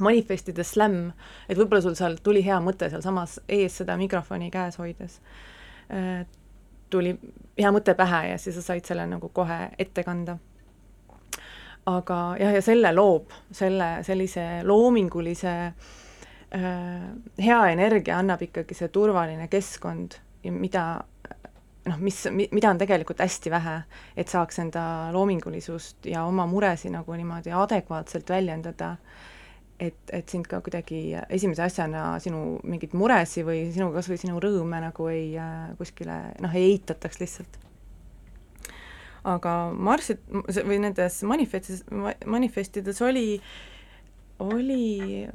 manifestide 0.03 0.65
slämm, 0.67 1.13
et 1.49 1.57
võib-olla 1.57 1.81
sul 1.85 1.95
seal 1.97 2.19
tuli 2.25 2.43
hea 2.45 2.59
mõte 2.61 2.91
sealsamas 2.93 3.39
ees 3.49 3.79
seda 3.81 3.97
mikrofoni 3.97 4.51
käes 4.53 4.77
hoides 4.77 5.21
äh,, 5.89 6.27
tuli 6.91 7.15
hea 7.57 7.73
mõte 7.73 7.95
pähe 7.97 8.27
ja 8.33 8.37
siis 8.39 8.59
sa 8.59 8.65
said 8.67 8.85
selle 8.87 9.07
nagu 9.09 9.31
kohe 9.35 9.71
ette 9.79 10.05
kanda. 10.07 10.37
Aga 11.87 12.21
jah, 12.41 12.55
ja 12.57 12.63
selle 12.65 12.93
loob, 12.95 13.35
selle 13.55 13.91
sellise 14.07 14.47
loomingulise 14.67 15.53
äh, 15.67 17.05
hea 17.43 17.61
energia 17.73 18.19
annab 18.19 18.43
ikkagi 18.47 18.75
see 18.75 18.89
turvaline 18.95 19.47
keskkond, 19.53 20.19
mida 20.51 20.87
noh, 21.87 22.03
mis, 22.03 22.25
mida 22.35 22.73
on 22.73 22.81
tegelikult 22.81 23.23
hästi 23.23 23.53
vähe, 23.55 23.79
et 24.19 24.33
saaks 24.33 24.59
enda 24.65 24.83
loomingulisust 25.15 26.11
ja 26.11 26.27
oma 26.27 26.47
muresid 26.51 26.95
nagu 26.95 27.19
niimoodi 27.19 27.55
adekvaatselt 27.55 28.31
väljendada 28.35 28.97
et, 29.81 29.99
et 30.13 30.29
sind 30.29 30.49
ka 30.49 30.61
kuidagi 30.65 31.01
esimese 31.29 31.67
asjana 31.67 32.17
sinu 32.23 32.57
mingeid 32.67 32.97
muresi 32.97 33.45
või 33.47 33.67
sinu, 33.75 33.91
kas 33.95 34.09
või 34.11 34.19
sinu 34.21 34.41
rõõme 34.43 34.81
nagu 34.83 35.09
ei 35.13 35.29
äh, 35.41 35.71
kuskile 35.79 36.19
noh, 36.43 36.57
ei 36.57 36.73
eitataks 36.73 37.21
lihtsalt. 37.23 37.61
Aga 39.27 39.57
marssid 39.75 40.23
või 40.69 40.79
nendes 40.85 41.19
manifestides, 41.27 41.83
manifestides 42.31 43.03
oli, 43.03 43.41
oli, 44.45 45.27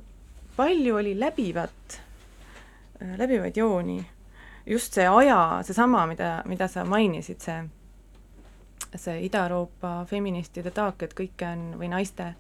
palju 0.56 0.96
oli 1.02 1.18
läbivat 1.20 2.00
läbivaid 3.18 3.58
jooni, 3.58 4.00
just 4.70 4.94
see 4.94 5.08
aja, 5.10 5.38
seesama, 5.66 6.06
mida, 6.08 6.42
mida 6.46 6.68
sa 6.72 6.86
mainisid, 6.86 7.42
see 7.42 7.62
see 8.96 9.22
Ida-Euroopa 9.26 10.06
feministide 10.10 10.72
taak, 10.76 11.04
et 11.06 11.14
kõike 11.16 11.48
on, 11.48 11.62
või 11.80 11.88
naiste, 11.92 12.34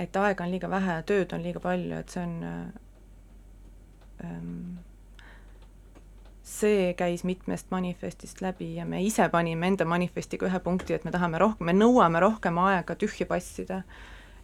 et 0.00 0.16
aega 0.16 0.44
on 0.46 0.52
liiga 0.54 0.70
vähe, 0.70 1.02
tööd 1.06 1.32
on 1.36 1.44
liiga 1.44 1.60
palju, 1.60 1.98
et 1.98 2.14
see 2.14 2.22
on 2.24 2.34
ähm, 4.24 4.54
see 6.64 6.92
käis 6.98 7.24
mitmest 7.28 7.70
manifestist 7.70 8.40
läbi 8.44 8.74
ja 8.78 8.88
me 8.88 9.02
ise 9.04 9.28
panime 9.32 9.68
enda 9.70 9.86
manifestiga 9.88 10.48
ühe 10.48 10.60
punkti, 10.64 10.96
et 10.96 11.04
me 11.04 11.12
tahame 11.14 11.40
rohkem, 11.42 11.68
me 11.68 11.76
nõuame 11.76 12.22
rohkem 12.24 12.58
aega 12.64 12.96
tühja 12.98 13.28
passida. 13.30 13.82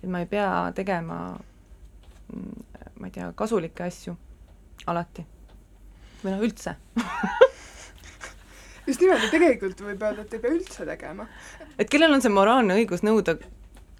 et 0.02 0.08
ma 0.08 0.22
ei 0.22 0.28
pea 0.30 0.72
tegema 0.76 1.20
ma 3.00 3.08
ei 3.08 3.12
tea, 3.14 3.30
kasulikke 3.36 3.84
asju 3.86 4.16
alati. 4.90 5.24
või 6.22 6.34
noh, 6.34 6.42
üldse 6.44 6.76
just 8.88 9.00
nimelt, 9.00 9.24
ja 9.24 9.30
tegelikult 9.32 9.80
võib 9.84 10.02
öelda, 10.04 10.26
et 10.26 10.34
ei 10.36 10.42
pea 10.42 10.54
üldse 10.54 10.86
tegema. 10.88 11.26
et 11.78 11.90
kellel 11.90 12.16
on 12.16 12.24
see 12.24 12.32
moraalne 12.32 12.76
õigus 12.80 13.04
nõuda 13.06 13.38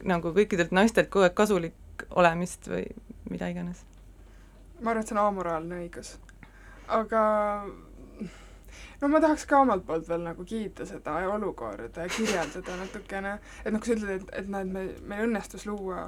nagu 0.09 0.35
kõikidelt 0.37 0.75
naistelt 0.77 1.11
kogu 1.13 1.27
aeg 1.27 1.37
kasulik 1.37 2.07
olemist 2.11 2.69
või 2.71 2.85
mida 3.33 3.51
iganes? 3.53 3.85
ma 4.81 4.93
arvan, 4.93 5.03
et 5.03 5.11
see 5.11 5.17
on 5.17 5.25
amoraalne 5.25 5.81
õigus. 5.85 6.15
aga 6.89 7.23
no 9.01 9.11
ma 9.13 9.21
tahaks 9.23 9.47
ka 9.51 9.61
omalt 9.65 9.85
poolt 9.87 10.09
veel 10.09 10.23
nagu 10.25 10.45
kiita 10.47 10.87
seda 10.89 11.17
olukorda 11.35 12.07
ja 12.07 12.13
kirjeldada 12.13 12.77
natukene, 12.81 13.35
et 13.65 13.75
noh, 13.75 13.83
kui 13.83 13.93
sa 13.93 13.99
ütled, 13.99 14.15
et, 14.17 14.33
et 14.43 14.51
näed, 14.53 14.73
me, 14.75 14.87
meil 15.13 15.27
õnnestus 15.29 15.67
luua 15.69 16.05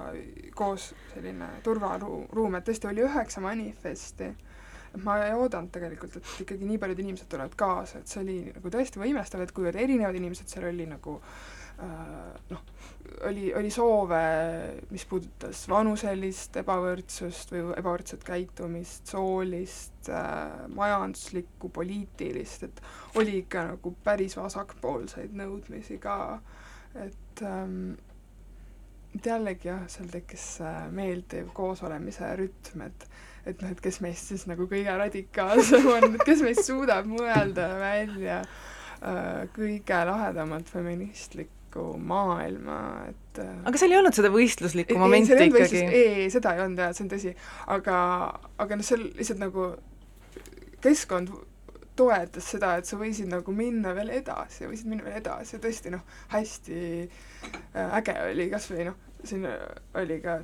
koos 0.59 0.93
selline 1.13 1.49
turvaruum, 1.67 2.59
et 2.59 2.69
tõesti 2.69 2.91
oli 2.91 3.05
üheksa 3.07 3.43
manifesti, 3.45 4.31
et 4.93 5.03
ma 5.05 5.19
ei 5.25 5.35
oodanud 5.37 5.73
tegelikult, 5.75 6.19
et 6.19 6.37
ikkagi 6.45 6.69
nii 6.69 6.81
paljud 6.83 7.03
inimesed 7.05 7.31
tulevad 7.33 7.57
kaasa, 7.59 8.03
et 8.03 8.13
see 8.13 8.23
oli 8.23 8.39
nagu 8.53 8.73
tõesti 8.77 9.03
võimestav, 9.03 9.45
et 9.45 9.55
kuivõrd 9.57 9.81
erinevad 9.81 10.19
inimesed 10.21 10.53
seal 10.53 10.69
oli 10.69 10.89
nagu 10.91 11.19
äh, 11.23 12.41
noh, 12.53 12.65
oli, 13.27 13.55
oli 13.55 13.71
soove, 13.71 14.21
mis 14.91 15.05
puudutas 15.09 15.65
vanuselist 15.71 16.57
ebavõrdsust 16.63 17.53
või 17.55 17.65
ebavõrdset 17.79 18.25
käitumist, 18.27 19.11
soolist 19.11 20.11
äh,, 20.11 20.67
majanduslikku, 20.75 21.71
poliitilist, 21.75 22.69
et 22.69 22.83
oli 23.21 23.43
ikka 23.43 23.67
nagu 23.73 23.95
päris 24.05 24.37
vasakpoolseid 24.39 25.35
nõudmisi 25.39 25.99
ka, 26.03 26.17
et 26.95 27.45
ähm, 27.47 27.95
et 29.13 29.27
jällegi 29.29 29.69
jah, 29.69 29.83
seal 29.93 30.09
tekkis 30.13 30.47
äh, 30.65 30.85
meeldiv 30.95 31.53
koosolemise 31.57 32.33
rütm, 32.41 32.87
et 32.89 33.09
et 33.43 33.59
noh, 33.59 33.73
et 33.75 33.81
kes 33.83 33.99
meist 34.05 34.29
siis 34.31 34.45
nagu 34.47 34.69
kõige 34.71 34.93
radikaalsem 34.99 35.89
on, 35.91 36.13
et 36.15 36.23
kes 36.27 36.45
meist 36.47 36.63
suudab 36.69 37.09
mõelda 37.11 37.73
välja 37.81 38.39
äh, 38.45 39.49
kõige 39.57 39.99
lahedamat 40.09 40.71
feministlikku 40.71 41.62
võistluslikku 41.73 41.99
maailma, 41.99 43.09
et 43.09 43.39
äh, 43.41 43.63
aga 43.65 43.79
seal 43.79 43.93
ei 43.93 43.99
olnud 43.99 44.17
seda 44.17 44.31
võistluslikku 44.33 44.99
momenti 44.99 45.33
ei, 45.33 45.49
ikkagi? 45.49 45.81
ei, 45.85 46.11
ei, 46.25 46.31
seda 46.31 46.55
ei 46.55 46.65
olnud 46.65 46.79
jah, 46.79 46.93
see 46.95 47.05
on 47.05 47.11
tõsi. 47.13 47.33
aga, 47.67 47.97
aga 48.59 48.77
noh, 48.77 48.85
seal 48.85 49.07
lihtsalt 49.17 49.41
nagu 49.41 49.73
keskkond 50.83 51.33
toetas 51.97 52.49
seda, 52.55 52.77
et 52.79 52.89
sa 52.89 52.97
võisid 52.97 53.29
nagu 53.29 53.53
minna 53.53 53.93
veel 53.95 54.11
edasi, 54.11 54.67
võisid 54.67 54.89
minna 54.89 55.05
veel 55.05 55.21
edasi 55.21 55.57
ja 55.57 55.63
tõesti 55.63 55.93
noh, 55.93 56.05
hästi 56.33 56.77
äh, 57.05 57.97
äge 57.99 58.17
oli 58.31 58.49
kas 58.53 58.69
või 58.71 58.89
noh, 58.89 58.99
siin 59.25 59.47
oli 60.01 60.19
ka 60.23 60.41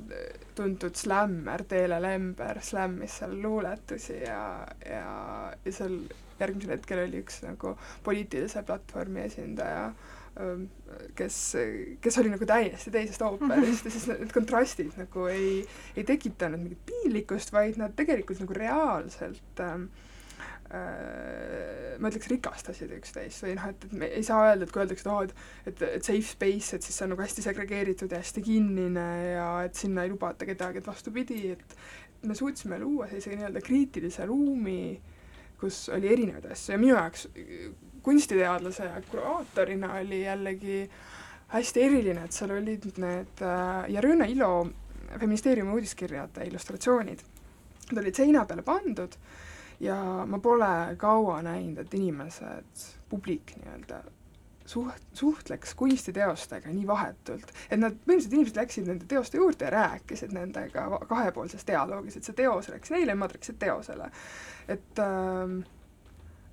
tuntud 0.55 0.95
slämmer 0.95 1.65
Teele 1.67 1.99
Lember, 2.01 2.61
slämmis 2.63 3.19
seal 3.19 3.35
luuletusi 3.43 4.21
ja, 4.23 4.63
ja, 4.85 5.03
ja 5.51 5.73
seal 5.73 5.99
järgmisel 6.39 6.77
hetkel 6.77 7.03
oli 7.03 7.19
üks 7.19 7.41
nagu 7.43 7.73
poliitilise 8.05 8.63
platvormi 8.63 9.25
esindaja 9.25 9.89
äh, 9.89 10.15
kes, 11.15 11.37
kes 12.01 12.17
oli 12.21 12.31
nagu 12.31 12.45
täiesti 12.47 12.91
teisest 12.93 13.23
ooperist 13.27 13.85
ja 13.87 13.91
siis 13.93 14.05
need 14.11 14.31
kontrastid 14.35 14.93
nagu 14.99 15.25
ei, 15.31 15.63
ei 15.97 16.05
tekitanud 16.07 16.61
mingit 16.61 16.85
piinlikkust, 16.87 17.51
vaid 17.55 17.79
nad 17.81 17.95
tegelikult 17.97 18.39
nagu 18.43 18.55
reaalselt 18.55 19.63
ähm, 19.65 19.89
äh, 20.71 21.97
ma 21.99 22.11
ütleks, 22.11 22.29
rikastasid 22.31 22.93
üksteist. 22.99 23.43
Või 23.43 23.57
noh, 23.57 23.67
et, 23.73 23.85
et 23.89 23.95
me 23.99 24.09
ei 24.19 24.23
saa 24.25 24.47
öelda, 24.47 24.67
et 24.67 24.73
kui 24.73 24.83
öeldakse, 24.83 25.05
et 25.05 25.11
oo, 25.11 25.21
et 25.27 25.73
et, 25.73 25.85
et 25.99 26.11
safe 26.11 26.27
space, 26.29 26.77
et 26.77 26.87
siis 26.87 26.95
see 26.95 27.07
on 27.07 27.13
nagu 27.15 27.25
hästi 27.25 27.45
segregeeritud 27.45 28.15
ja 28.15 28.21
hästi 28.23 28.45
kinnine 28.45 29.07
ja 29.33 29.49
et 29.67 29.79
sinna 29.79 30.05
ei 30.05 30.13
lubata 30.13 30.47
kedagi, 30.47 30.79
et 30.79 30.87
vastupidi, 30.87 31.41
et 31.57 32.27
me 32.29 32.35
suutsime 32.35 32.79
luua 32.79 33.07
sellise 33.09 33.35
nii-öelda 33.35 33.63
kriitilise 33.63 34.27
ruumi, 34.29 34.81
kus 35.59 35.87
oli 35.91 36.11
erinevaid 36.13 36.47
asju. 36.53 36.73
Ja 36.75 36.79
minu 36.79 36.95
jaoks 36.95 37.27
kunstiteadlase 38.03 38.83
ja 38.83 39.01
kuraatorina 39.11 39.93
oli 39.99 40.21
jällegi 40.23 40.83
hästi 41.49 41.81
eriline, 41.83 42.23
et 42.25 42.35
seal 42.35 42.53
olid 42.53 42.85
need 43.01 43.41
äh, 43.41 43.89
Jarõna 43.89 44.27
Ilo 44.29 44.69
feministeeriumi 45.17 45.73
uudiskirjade 45.73 46.45
illustratsioonid. 46.45 47.23
Need 47.89 48.01
olid 48.03 48.19
seina 48.19 48.45
peale 48.45 48.61
pandud 48.61 49.17
ja 49.81 49.97
ma 50.29 50.39
pole 50.39 50.95
kaua 51.01 51.41
näinud, 51.41 51.81
et 51.81 51.93
inimesed, 51.97 52.85
publik 53.09 53.55
nii-öelda, 53.57 54.03
suht-, 54.69 55.07
suhtleks 55.17 55.73
kunstiteostega 55.79 56.69
nii 56.73 56.85
vahetult, 56.87 57.49
et 57.69 57.79
nad, 57.81 57.97
põhimõtteliselt 57.97 58.37
inimesed 58.37 58.61
läksid 58.61 58.91
nende 58.91 59.09
teoste 59.09 59.41
juurde 59.41 59.65
ja 59.65 59.73
rääkisid 59.73 60.35
nendega 60.35 60.85
kahepoolses 61.09 61.65
dialoogis, 61.67 62.19
et 62.19 62.29
see 62.29 62.37
teos 62.37 62.69
rääkis 62.69 62.93
neile, 62.93 63.15
nemad 63.15 63.33
rääkisid 63.33 63.57
teosele. 63.63 64.11
et 64.69 65.01
äh, 65.01 65.57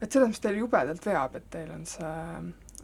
et 0.01 0.13
selles 0.13 0.29
mõttes 0.29 0.43
teil 0.45 0.61
jubedalt 0.61 1.07
veab, 1.07 1.39
et 1.39 1.49
teil 1.53 1.73
on 1.73 1.87
see 1.89 2.13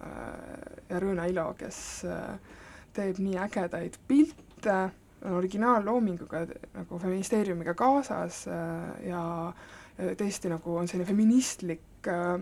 äh, 0.07 0.73
Jarõna 0.91 1.29
Ilo, 1.31 1.51
kes 1.59 1.79
äh, 2.09 2.59
teeb 2.97 3.21
nii 3.23 3.39
ägedaid 3.41 3.99
pilte, 4.09 4.81
on 5.23 5.37
originaalloominguga 5.39 6.47
nagu 6.75 6.99
feministeeriumiga 6.99 7.77
kaasas 7.79 8.43
äh, 8.51 9.07
ja, 9.11 9.23
ja 9.99 10.15
tõesti 10.19 10.51
nagu 10.51 10.77
on 10.81 10.91
selline 10.91 11.07
feministlik 11.09 12.11
äh, 12.11 12.41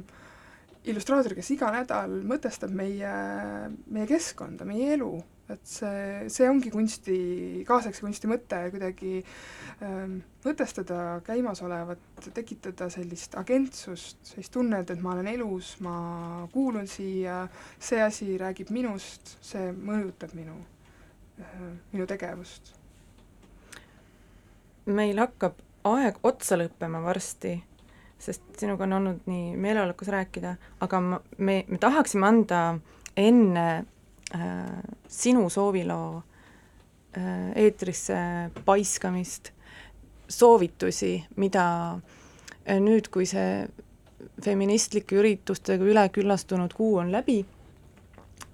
illustraator, 0.89 1.35
kes 1.37 1.51
iga 1.53 1.69
nädal 1.75 2.21
mõtestab 2.25 2.73
meie, 2.73 3.13
meie 3.93 4.09
keskkonda, 4.09 4.65
meie 4.69 4.95
elu 4.97 5.13
et 5.51 5.63
see, 5.67 6.29
see 6.31 6.49
ongi 6.51 6.71
kunsti, 6.73 7.17
kaasaegse 7.69 8.05
kunsti 8.05 8.31
mõte, 8.31 8.59
kuidagi 8.73 9.13
ähm, 9.85 10.19
mõtestada 10.45 11.21
käimasolevat, 11.27 12.03
tekitada 12.37 12.91
sellist 12.93 13.35
agentsust, 13.41 14.21
sellist 14.33 14.55
tunnet, 14.55 14.91
et 14.91 15.03
ma 15.03 15.15
olen 15.15 15.31
elus, 15.33 15.75
ma 15.85 15.95
kuulun 16.53 16.89
siia, 16.91 17.43
see 17.79 18.03
asi 18.05 18.37
räägib 18.41 18.73
minust, 18.75 19.37
see 19.45 19.71
mõjutab 19.75 20.37
minu 20.39 20.59
äh,, 21.41 21.67
minu 21.95 22.07
tegevust. 22.11 22.77
meil 24.91 25.19
hakkab 25.23 25.59
aeg 25.87 26.17
otsa 26.27 26.57
lõppema 26.59 27.01
varsti, 27.05 27.55
sest 28.21 28.43
sinuga 28.59 28.85
on 28.85 28.99
olnud 28.99 29.29
nii 29.31 29.55
meeleolukas 29.61 30.11
rääkida, 30.13 30.57
aga 30.85 31.01
ma, 31.05 31.21
me, 31.39 31.63
me 31.69 31.79
tahaksime 31.81 32.27
anda 32.27 32.61
enne 33.17 33.67
sinu 35.09 35.49
sooviloo 35.51 36.23
äh, 37.17 37.51
eetrisse 37.55 38.17
paiskamist, 38.65 39.53
soovitusi, 40.29 41.25
mida 41.37 41.67
äh, 42.65 42.79
nüüd, 42.81 43.11
kui 43.11 43.27
see 43.27 43.67
feministlike 44.45 45.17
üritustega 45.17 45.85
üleküllastunud 45.85 46.73
kuu 46.77 46.99
on 47.03 47.11
läbi 47.13 47.41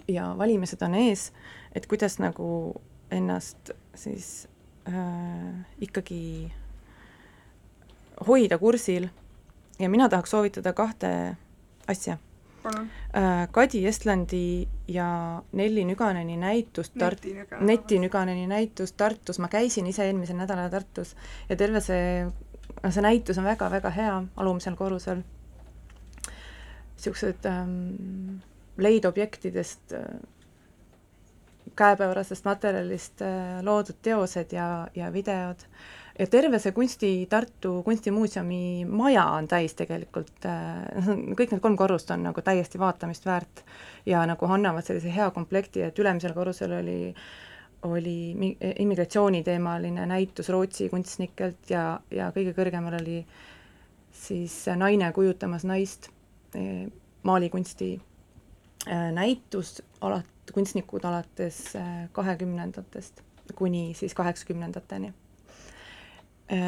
ja 0.08 0.30
valimised 0.38 0.82
on 0.86 0.94
ees, 0.94 1.30
et 1.74 1.86
kuidas 1.86 2.18
nagu 2.22 2.48
ennast 3.10 3.74
siis 3.94 4.48
äh, 4.88 5.66
ikkagi 5.80 6.52
hoida 8.26 8.58
kursil 8.58 9.08
ja 9.78 9.90
mina 9.92 10.08
tahaks 10.08 10.30
soovitada 10.30 10.72
kahte 10.72 11.36
asja. 11.88 12.18
Äh, 12.66 13.46
Kadi 13.52 13.86
Estlandi 13.86 14.68
ja 14.88 15.42
Nelli 15.52 15.84
Nüganeni 15.84 16.36
näitust 16.36 16.94
Tart-, 16.98 17.26
Neti 17.60 17.98
Nüganeni 17.98 18.46
näitust 18.46 18.96
Tartus, 18.96 19.38
ma 19.38 19.48
käisin 19.48 19.86
ise 19.86 20.06
eelmisel 20.06 20.36
nädalal 20.36 20.70
Tartus 20.70 21.16
ja 21.48 21.56
terve 21.56 21.80
see, 21.80 22.26
see 22.88 23.02
näitus 23.02 23.38
on 23.38 23.48
väga-väga 23.48 23.90
hea, 23.90 24.22
alumisel 24.36 24.76
korrusel. 24.76 25.24
niisugused 26.96 27.44
ähm, 27.44 28.38
leidobjektidest 28.76 29.92
äh, 29.92 30.04
käepärasest 31.76 32.44
materjalist 32.44 33.22
äh, 33.22 33.62
loodud 33.62 33.98
teosed 34.02 34.52
ja, 34.52 34.88
ja 34.94 35.12
videod 35.12 35.66
ja 36.18 36.26
terve 36.26 36.58
see 36.62 36.72
kunsti, 36.72 37.10
Tartu 37.30 37.82
Kunstimuuseumi 37.84 38.84
maja 38.88 39.24
on 39.36 39.48
täis 39.48 39.74
tegelikult, 39.78 40.46
äh, 40.48 41.08
kõik 41.38 41.52
need 41.52 41.64
kolm 41.64 41.76
korrust 41.76 42.10
on 42.14 42.24
nagu 42.28 42.44
täiesti 42.44 42.80
vaatamist 42.80 43.26
väärt 43.26 43.64
ja 44.06 44.24
nagu 44.28 44.48
annavad 44.50 44.86
sellise 44.86 45.12
hea 45.14 45.30
komplekti, 45.34 45.84
et 45.86 45.98
ülemisel 45.98 46.34
korrusel 46.36 46.78
oli 46.80 47.00
oli 47.86 48.34
immigratsiooniteemaline 48.78 50.06
näitus 50.06 50.48
Rootsi 50.48 50.88
kunstnikelt 50.88 51.70
ja, 51.70 52.00
ja 52.10 52.30
kõige 52.34 52.54
kõrgemal 52.56 52.96
oli 52.98 53.20
siis 54.16 54.54
naine 54.74 55.12
kujutamas 55.12 55.64
naist, 55.68 56.08
maalikunsti 57.22 57.90
näitus 59.12 59.76
alat-, 60.00 60.52
kunstnikud 60.54 61.04
alates 61.04 61.60
kahekümnendatest 62.16 63.22
kuni 63.54 63.94
siis 63.94 64.14
kaheksakümnendateni. 64.14 65.12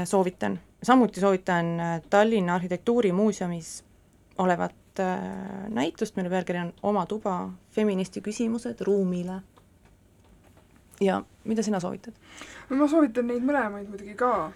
Soovitan, 0.04 0.60
samuti 0.82 1.20
soovitan 1.20 1.66
Tallinna 2.10 2.54
Arhitektuurimuuseumis 2.54 3.84
olevat 4.38 4.74
näitust, 5.68 6.16
mille 6.16 6.30
pealkiri 6.30 6.58
on 6.58 6.72
Oma 6.82 7.06
tuba, 7.06 7.50
feministi 7.70 8.20
küsimused 8.20 8.80
ruumile 8.86 9.40
ja 11.00 11.22
mida 11.44 11.62
sina 11.62 11.80
soovitad? 11.80 12.14
ma 12.70 12.88
soovitan 12.88 13.28
neid 13.30 13.44
mõlemaid 13.46 13.88
muidugi 13.90 14.14
ka. 14.18 14.50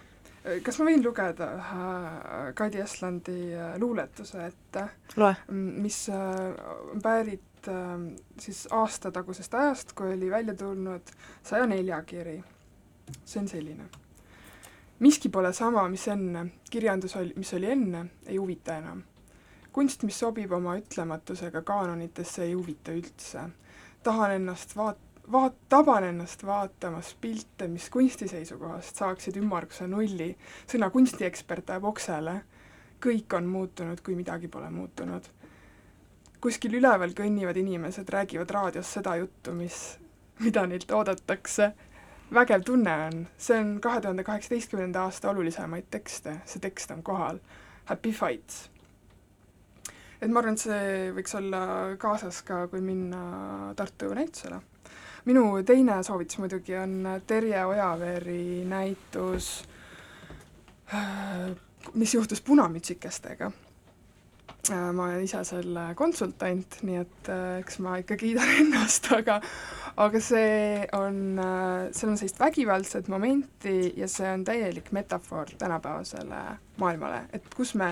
kas 0.65 0.79
ma 0.79 0.89
võin 0.89 1.03
lugeda 1.05 1.49
ühe 1.57 2.51
Kadi 2.59 2.83
Eslandi 2.83 3.39
äh, 3.55 3.73
luuletuse 3.81 4.45
ette? 4.49 4.87
mis 5.49 5.99
on 6.11 6.19
äh, 6.19 7.01
pärit 7.03 7.71
äh, 7.71 7.97
siis 8.39 8.65
aastatagusest 8.71 9.53
ajast, 9.53 9.93
kui 9.97 10.13
oli 10.13 10.31
välja 10.31 10.55
tulnud 10.55 11.15
saja 11.43 11.67
nelja 11.67 12.01
kiri. 12.03 12.41
see 13.25 13.39
on 13.41 13.47
selline. 13.47 13.89
Miski 15.03 15.29
pole 15.29 15.51
sama, 15.53 15.83
mis 15.91 16.05
enne, 16.07 16.45
kirjandus 16.71 17.17
mis 17.35 17.53
oli 17.57 17.71
enne, 17.71 18.05
ei 18.25 18.37
huvita 18.37 18.77
enam. 18.79 19.03
kunst, 19.73 20.03
mis 20.05 20.19
sobib 20.19 20.51
oma 20.53 20.75
ütlematusega 20.77 21.63
kaanonitesse, 21.65 22.43
ei 22.43 22.53
huvita 22.53 22.93
üldse. 22.95 23.49
tahan 24.03 24.35
ennast 24.37 24.75
vaat-, 24.77 25.21
vaat-, 25.31 25.59
taban 25.69 26.03
ennast 26.03 26.45
vaatamas 26.45 27.15
pilte, 27.21 27.67
mis 27.67 27.89
kunsti 27.89 28.27
seisukohast 28.27 28.95
saaksid 28.95 29.37
ümmarguse 29.41 29.87
nulli, 29.87 30.35
sõna 30.71 30.89
kunstiekspert 30.93 31.69
läheb 31.73 31.87
oksele, 31.91 32.41
kõik 33.03 33.35
on 33.37 33.49
muutunud, 33.49 34.01
kui 34.01 34.15
midagi 34.15 34.47
pole 34.47 34.69
muutunud. 34.69 35.31
kuskil 36.43 36.73
üleval 36.75 37.13
kõnnivad 37.15 37.57
inimesed, 37.59 38.09
räägivad 38.09 38.51
raadios 38.51 38.93
seda 38.93 39.15
juttu, 39.15 39.51
mis, 39.55 39.97
mida 40.39 40.65
neilt 40.67 40.91
oodatakse, 40.91 41.73
vägev 42.33 42.63
tunne 42.65 42.93
on, 43.07 43.25
see 43.37 43.57
on 43.59 43.79
kahe 43.81 44.01
tuhande 44.01 44.23
kaheksateistkümnenda 44.23 45.03
aasta 45.07 45.29
olulisemaid 45.29 45.89
tekste, 45.91 46.39
see 46.45 46.61
tekst 46.63 46.91
on 46.91 47.03
kohal, 47.03 47.39
Happy 47.85 48.11
Fights. 48.11 48.69
Et 50.21 50.31
ma 50.31 50.39
arvan, 50.39 50.55
et 50.55 50.63
see 50.63 51.09
võiks 51.17 51.35
olla 51.35 51.63
kaasas 51.99 52.41
ka, 52.47 52.63
kui 52.71 52.81
minna 52.81 53.73
Tartu 53.75 54.13
näitusele. 54.15 54.61
Minu 55.27 55.43
teine 55.67 55.97
soovitus 56.03 56.39
muidugi 56.39 56.75
on 56.79 57.07
Terje 57.27 57.65
Ojaveeri 57.65 58.63
näitus, 58.67 59.51
äh, 60.93 61.51
mis 61.93 62.13
juhtus 62.15 62.41
punamütsikestega. 62.41 63.51
Äh, 64.71 64.93
ma 64.95 65.09
olen 65.09 65.23
ise 65.23 65.43
selle 65.47 65.89
konsultant, 65.95 66.79
nii 66.87 66.99
et 67.01 67.31
äh, 67.31 67.57
eks 67.59 67.79
ma 67.83 67.97
ikka 67.99 68.15
kiidan 68.19 68.51
ennast, 68.61 69.11
aga 69.15 69.41
aga 69.97 70.19
see 70.23 70.85
on, 70.97 71.17
seal 71.93 72.11
on 72.11 72.17
sellist 72.17 72.39
vägivaldset 72.41 73.07
momenti 73.07 73.93
ja 73.97 74.07
see 74.09 74.29
on 74.31 74.45
täielik 74.47 74.91
metafoor 74.91 75.53
tänapäevasele 75.57 76.43
maailmale, 76.81 77.25
et 77.33 77.45
kus 77.55 77.75
me 77.75 77.91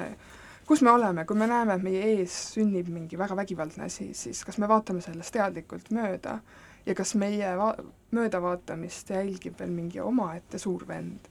kus 0.72 0.82
me 0.82 0.92
oleme, 0.92 1.26
kui 1.28 1.36
me 1.36 1.48
näeme, 1.52 1.76
et 1.76 1.84
meie 1.84 2.02
ees 2.14 2.34
sünnib 2.54 2.88
mingi 2.94 3.18
väga 3.20 3.36
vägivaldne 3.36 3.90
asi, 3.90 4.14
siis 4.16 4.44
kas 4.48 4.56
me 4.62 4.70
vaatame 4.72 5.02
sellest 5.04 5.34
teadlikult 5.36 5.90
mööda? 5.92 6.38
Ja 6.86 6.96
kas 6.98 7.12
meie 7.20 7.50
va-, 7.60 7.76
möödavaatamist 8.16 9.12
jälgib 9.12 9.60
veel 9.60 9.74
mingi 9.76 10.00
omaette 10.00 10.62
suur 10.62 10.86
vend? 10.88 11.28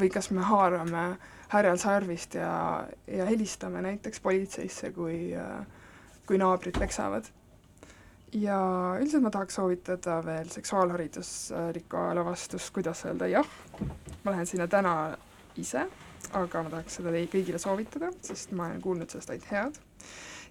Või 0.00 0.10
kas 0.10 0.32
me 0.34 0.42
haarame 0.42 1.04
härjal 1.52 1.78
sarvist 1.78 2.34
ja, 2.34 2.50
ja 3.06 3.28
helistame 3.28 3.82
näiteks 3.86 4.22
politseisse, 4.26 4.90
kui, 4.96 5.30
kui 6.26 6.42
naabrid 6.42 6.78
peksavad. 6.82 7.30
Ja 8.32 8.58
üldiselt 9.00 9.24
ma 9.24 9.32
tahaks 9.34 9.58
soovitada 9.58 10.20
veel 10.26 10.50
seksuaalhariduslikku 10.52 11.98
ajalavastust, 11.98 12.72
kuidas 12.74 13.04
öelda 13.08 13.28
jah, 13.30 13.48
ma 14.24 14.34
lähen 14.34 14.46
sinna 14.46 14.68
täna 14.70 14.94
ise, 15.58 15.86
aga 16.36 16.62
ma 16.62 16.72
tahaks 16.76 17.00
seda 17.00 17.14
kõigile 17.32 17.58
soovitada, 17.62 18.12
sest 18.22 18.54
ma 18.54 18.68
olen 18.68 18.82
kuulnud 18.84 19.10
sellest 19.10 19.34
ainult 19.34 19.50
head. 19.50 19.80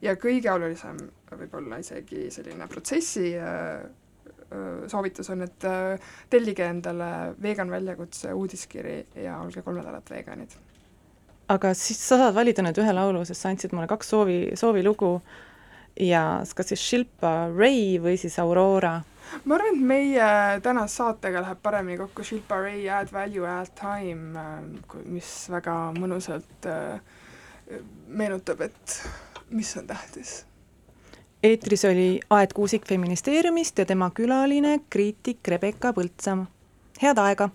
ja 0.01 0.15
kõige 0.15 0.51
olulisem 0.51 0.99
võib-olla 1.31 1.79
isegi 1.79 2.29
selline 2.31 2.67
protsessi 2.67 3.33
äh, 3.37 3.83
soovitus 4.87 5.29
on, 5.29 5.43
et 5.45 5.65
tellige 6.29 6.65
endale 6.65 7.35
vegan 7.41 7.69
väljakutse 7.71 8.33
uudiskiri 8.33 9.05
ja 9.23 9.37
olge 9.43 9.61
kolm 9.61 9.77
nädalat 9.77 10.09
veganid. 10.09 10.55
aga 11.47 11.73
siis 11.73 12.01
sa 12.07 12.17
saad 12.17 12.35
valida 12.35 12.65
nüüd 12.65 12.81
ühe 12.81 12.93
laulu, 12.93 13.23
sest 13.25 13.41
sa 13.41 13.53
andsid 13.53 13.73
mulle 13.73 13.87
kaks 13.87 14.09
soovi, 14.09 14.39
soovilugu 14.59 15.19
ja 15.99 16.23
kas 16.55 16.73
siis 16.73 16.83
Shilpa 16.89 17.49
Ray 17.53 17.99
või 18.01 18.17
siis 18.17 18.39
Aurora? 18.39 18.99
ma 19.45 19.55
arvan, 19.55 19.75
et 19.75 19.87
meie 19.93 20.27
tänase 20.65 21.01
saatega 21.01 21.43
läheb 21.45 21.61
paremini 21.63 21.99
kokku 22.01 22.25
Shilpa 22.25 22.61
Ray 22.63 22.89
Add 22.89 23.13
Value 23.13 23.47
Add 23.47 23.75
Time, 23.77 24.45
mis 25.05 25.31
väga 25.51 25.79
mõnusalt 25.99 26.69
meenutab, 28.07 28.61
et 28.65 29.01
mis 29.53 29.75
on 29.77 29.87
tähtis 29.89 30.39
eetris 31.43 31.85
oli 31.85 32.19
Aet 32.29 32.53
Kuusik 32.53 32.87
Feministeeriumist 32.87 33.77
ja 33.79 33.85
tema 33.85 34.09
külaline 34.11 34.79
kriitik 34.89 35.47
Rebecca 35.47 35.93
Põldsam. 35.93 36.47
head 37.01 37.17
aega! 37.17 37.49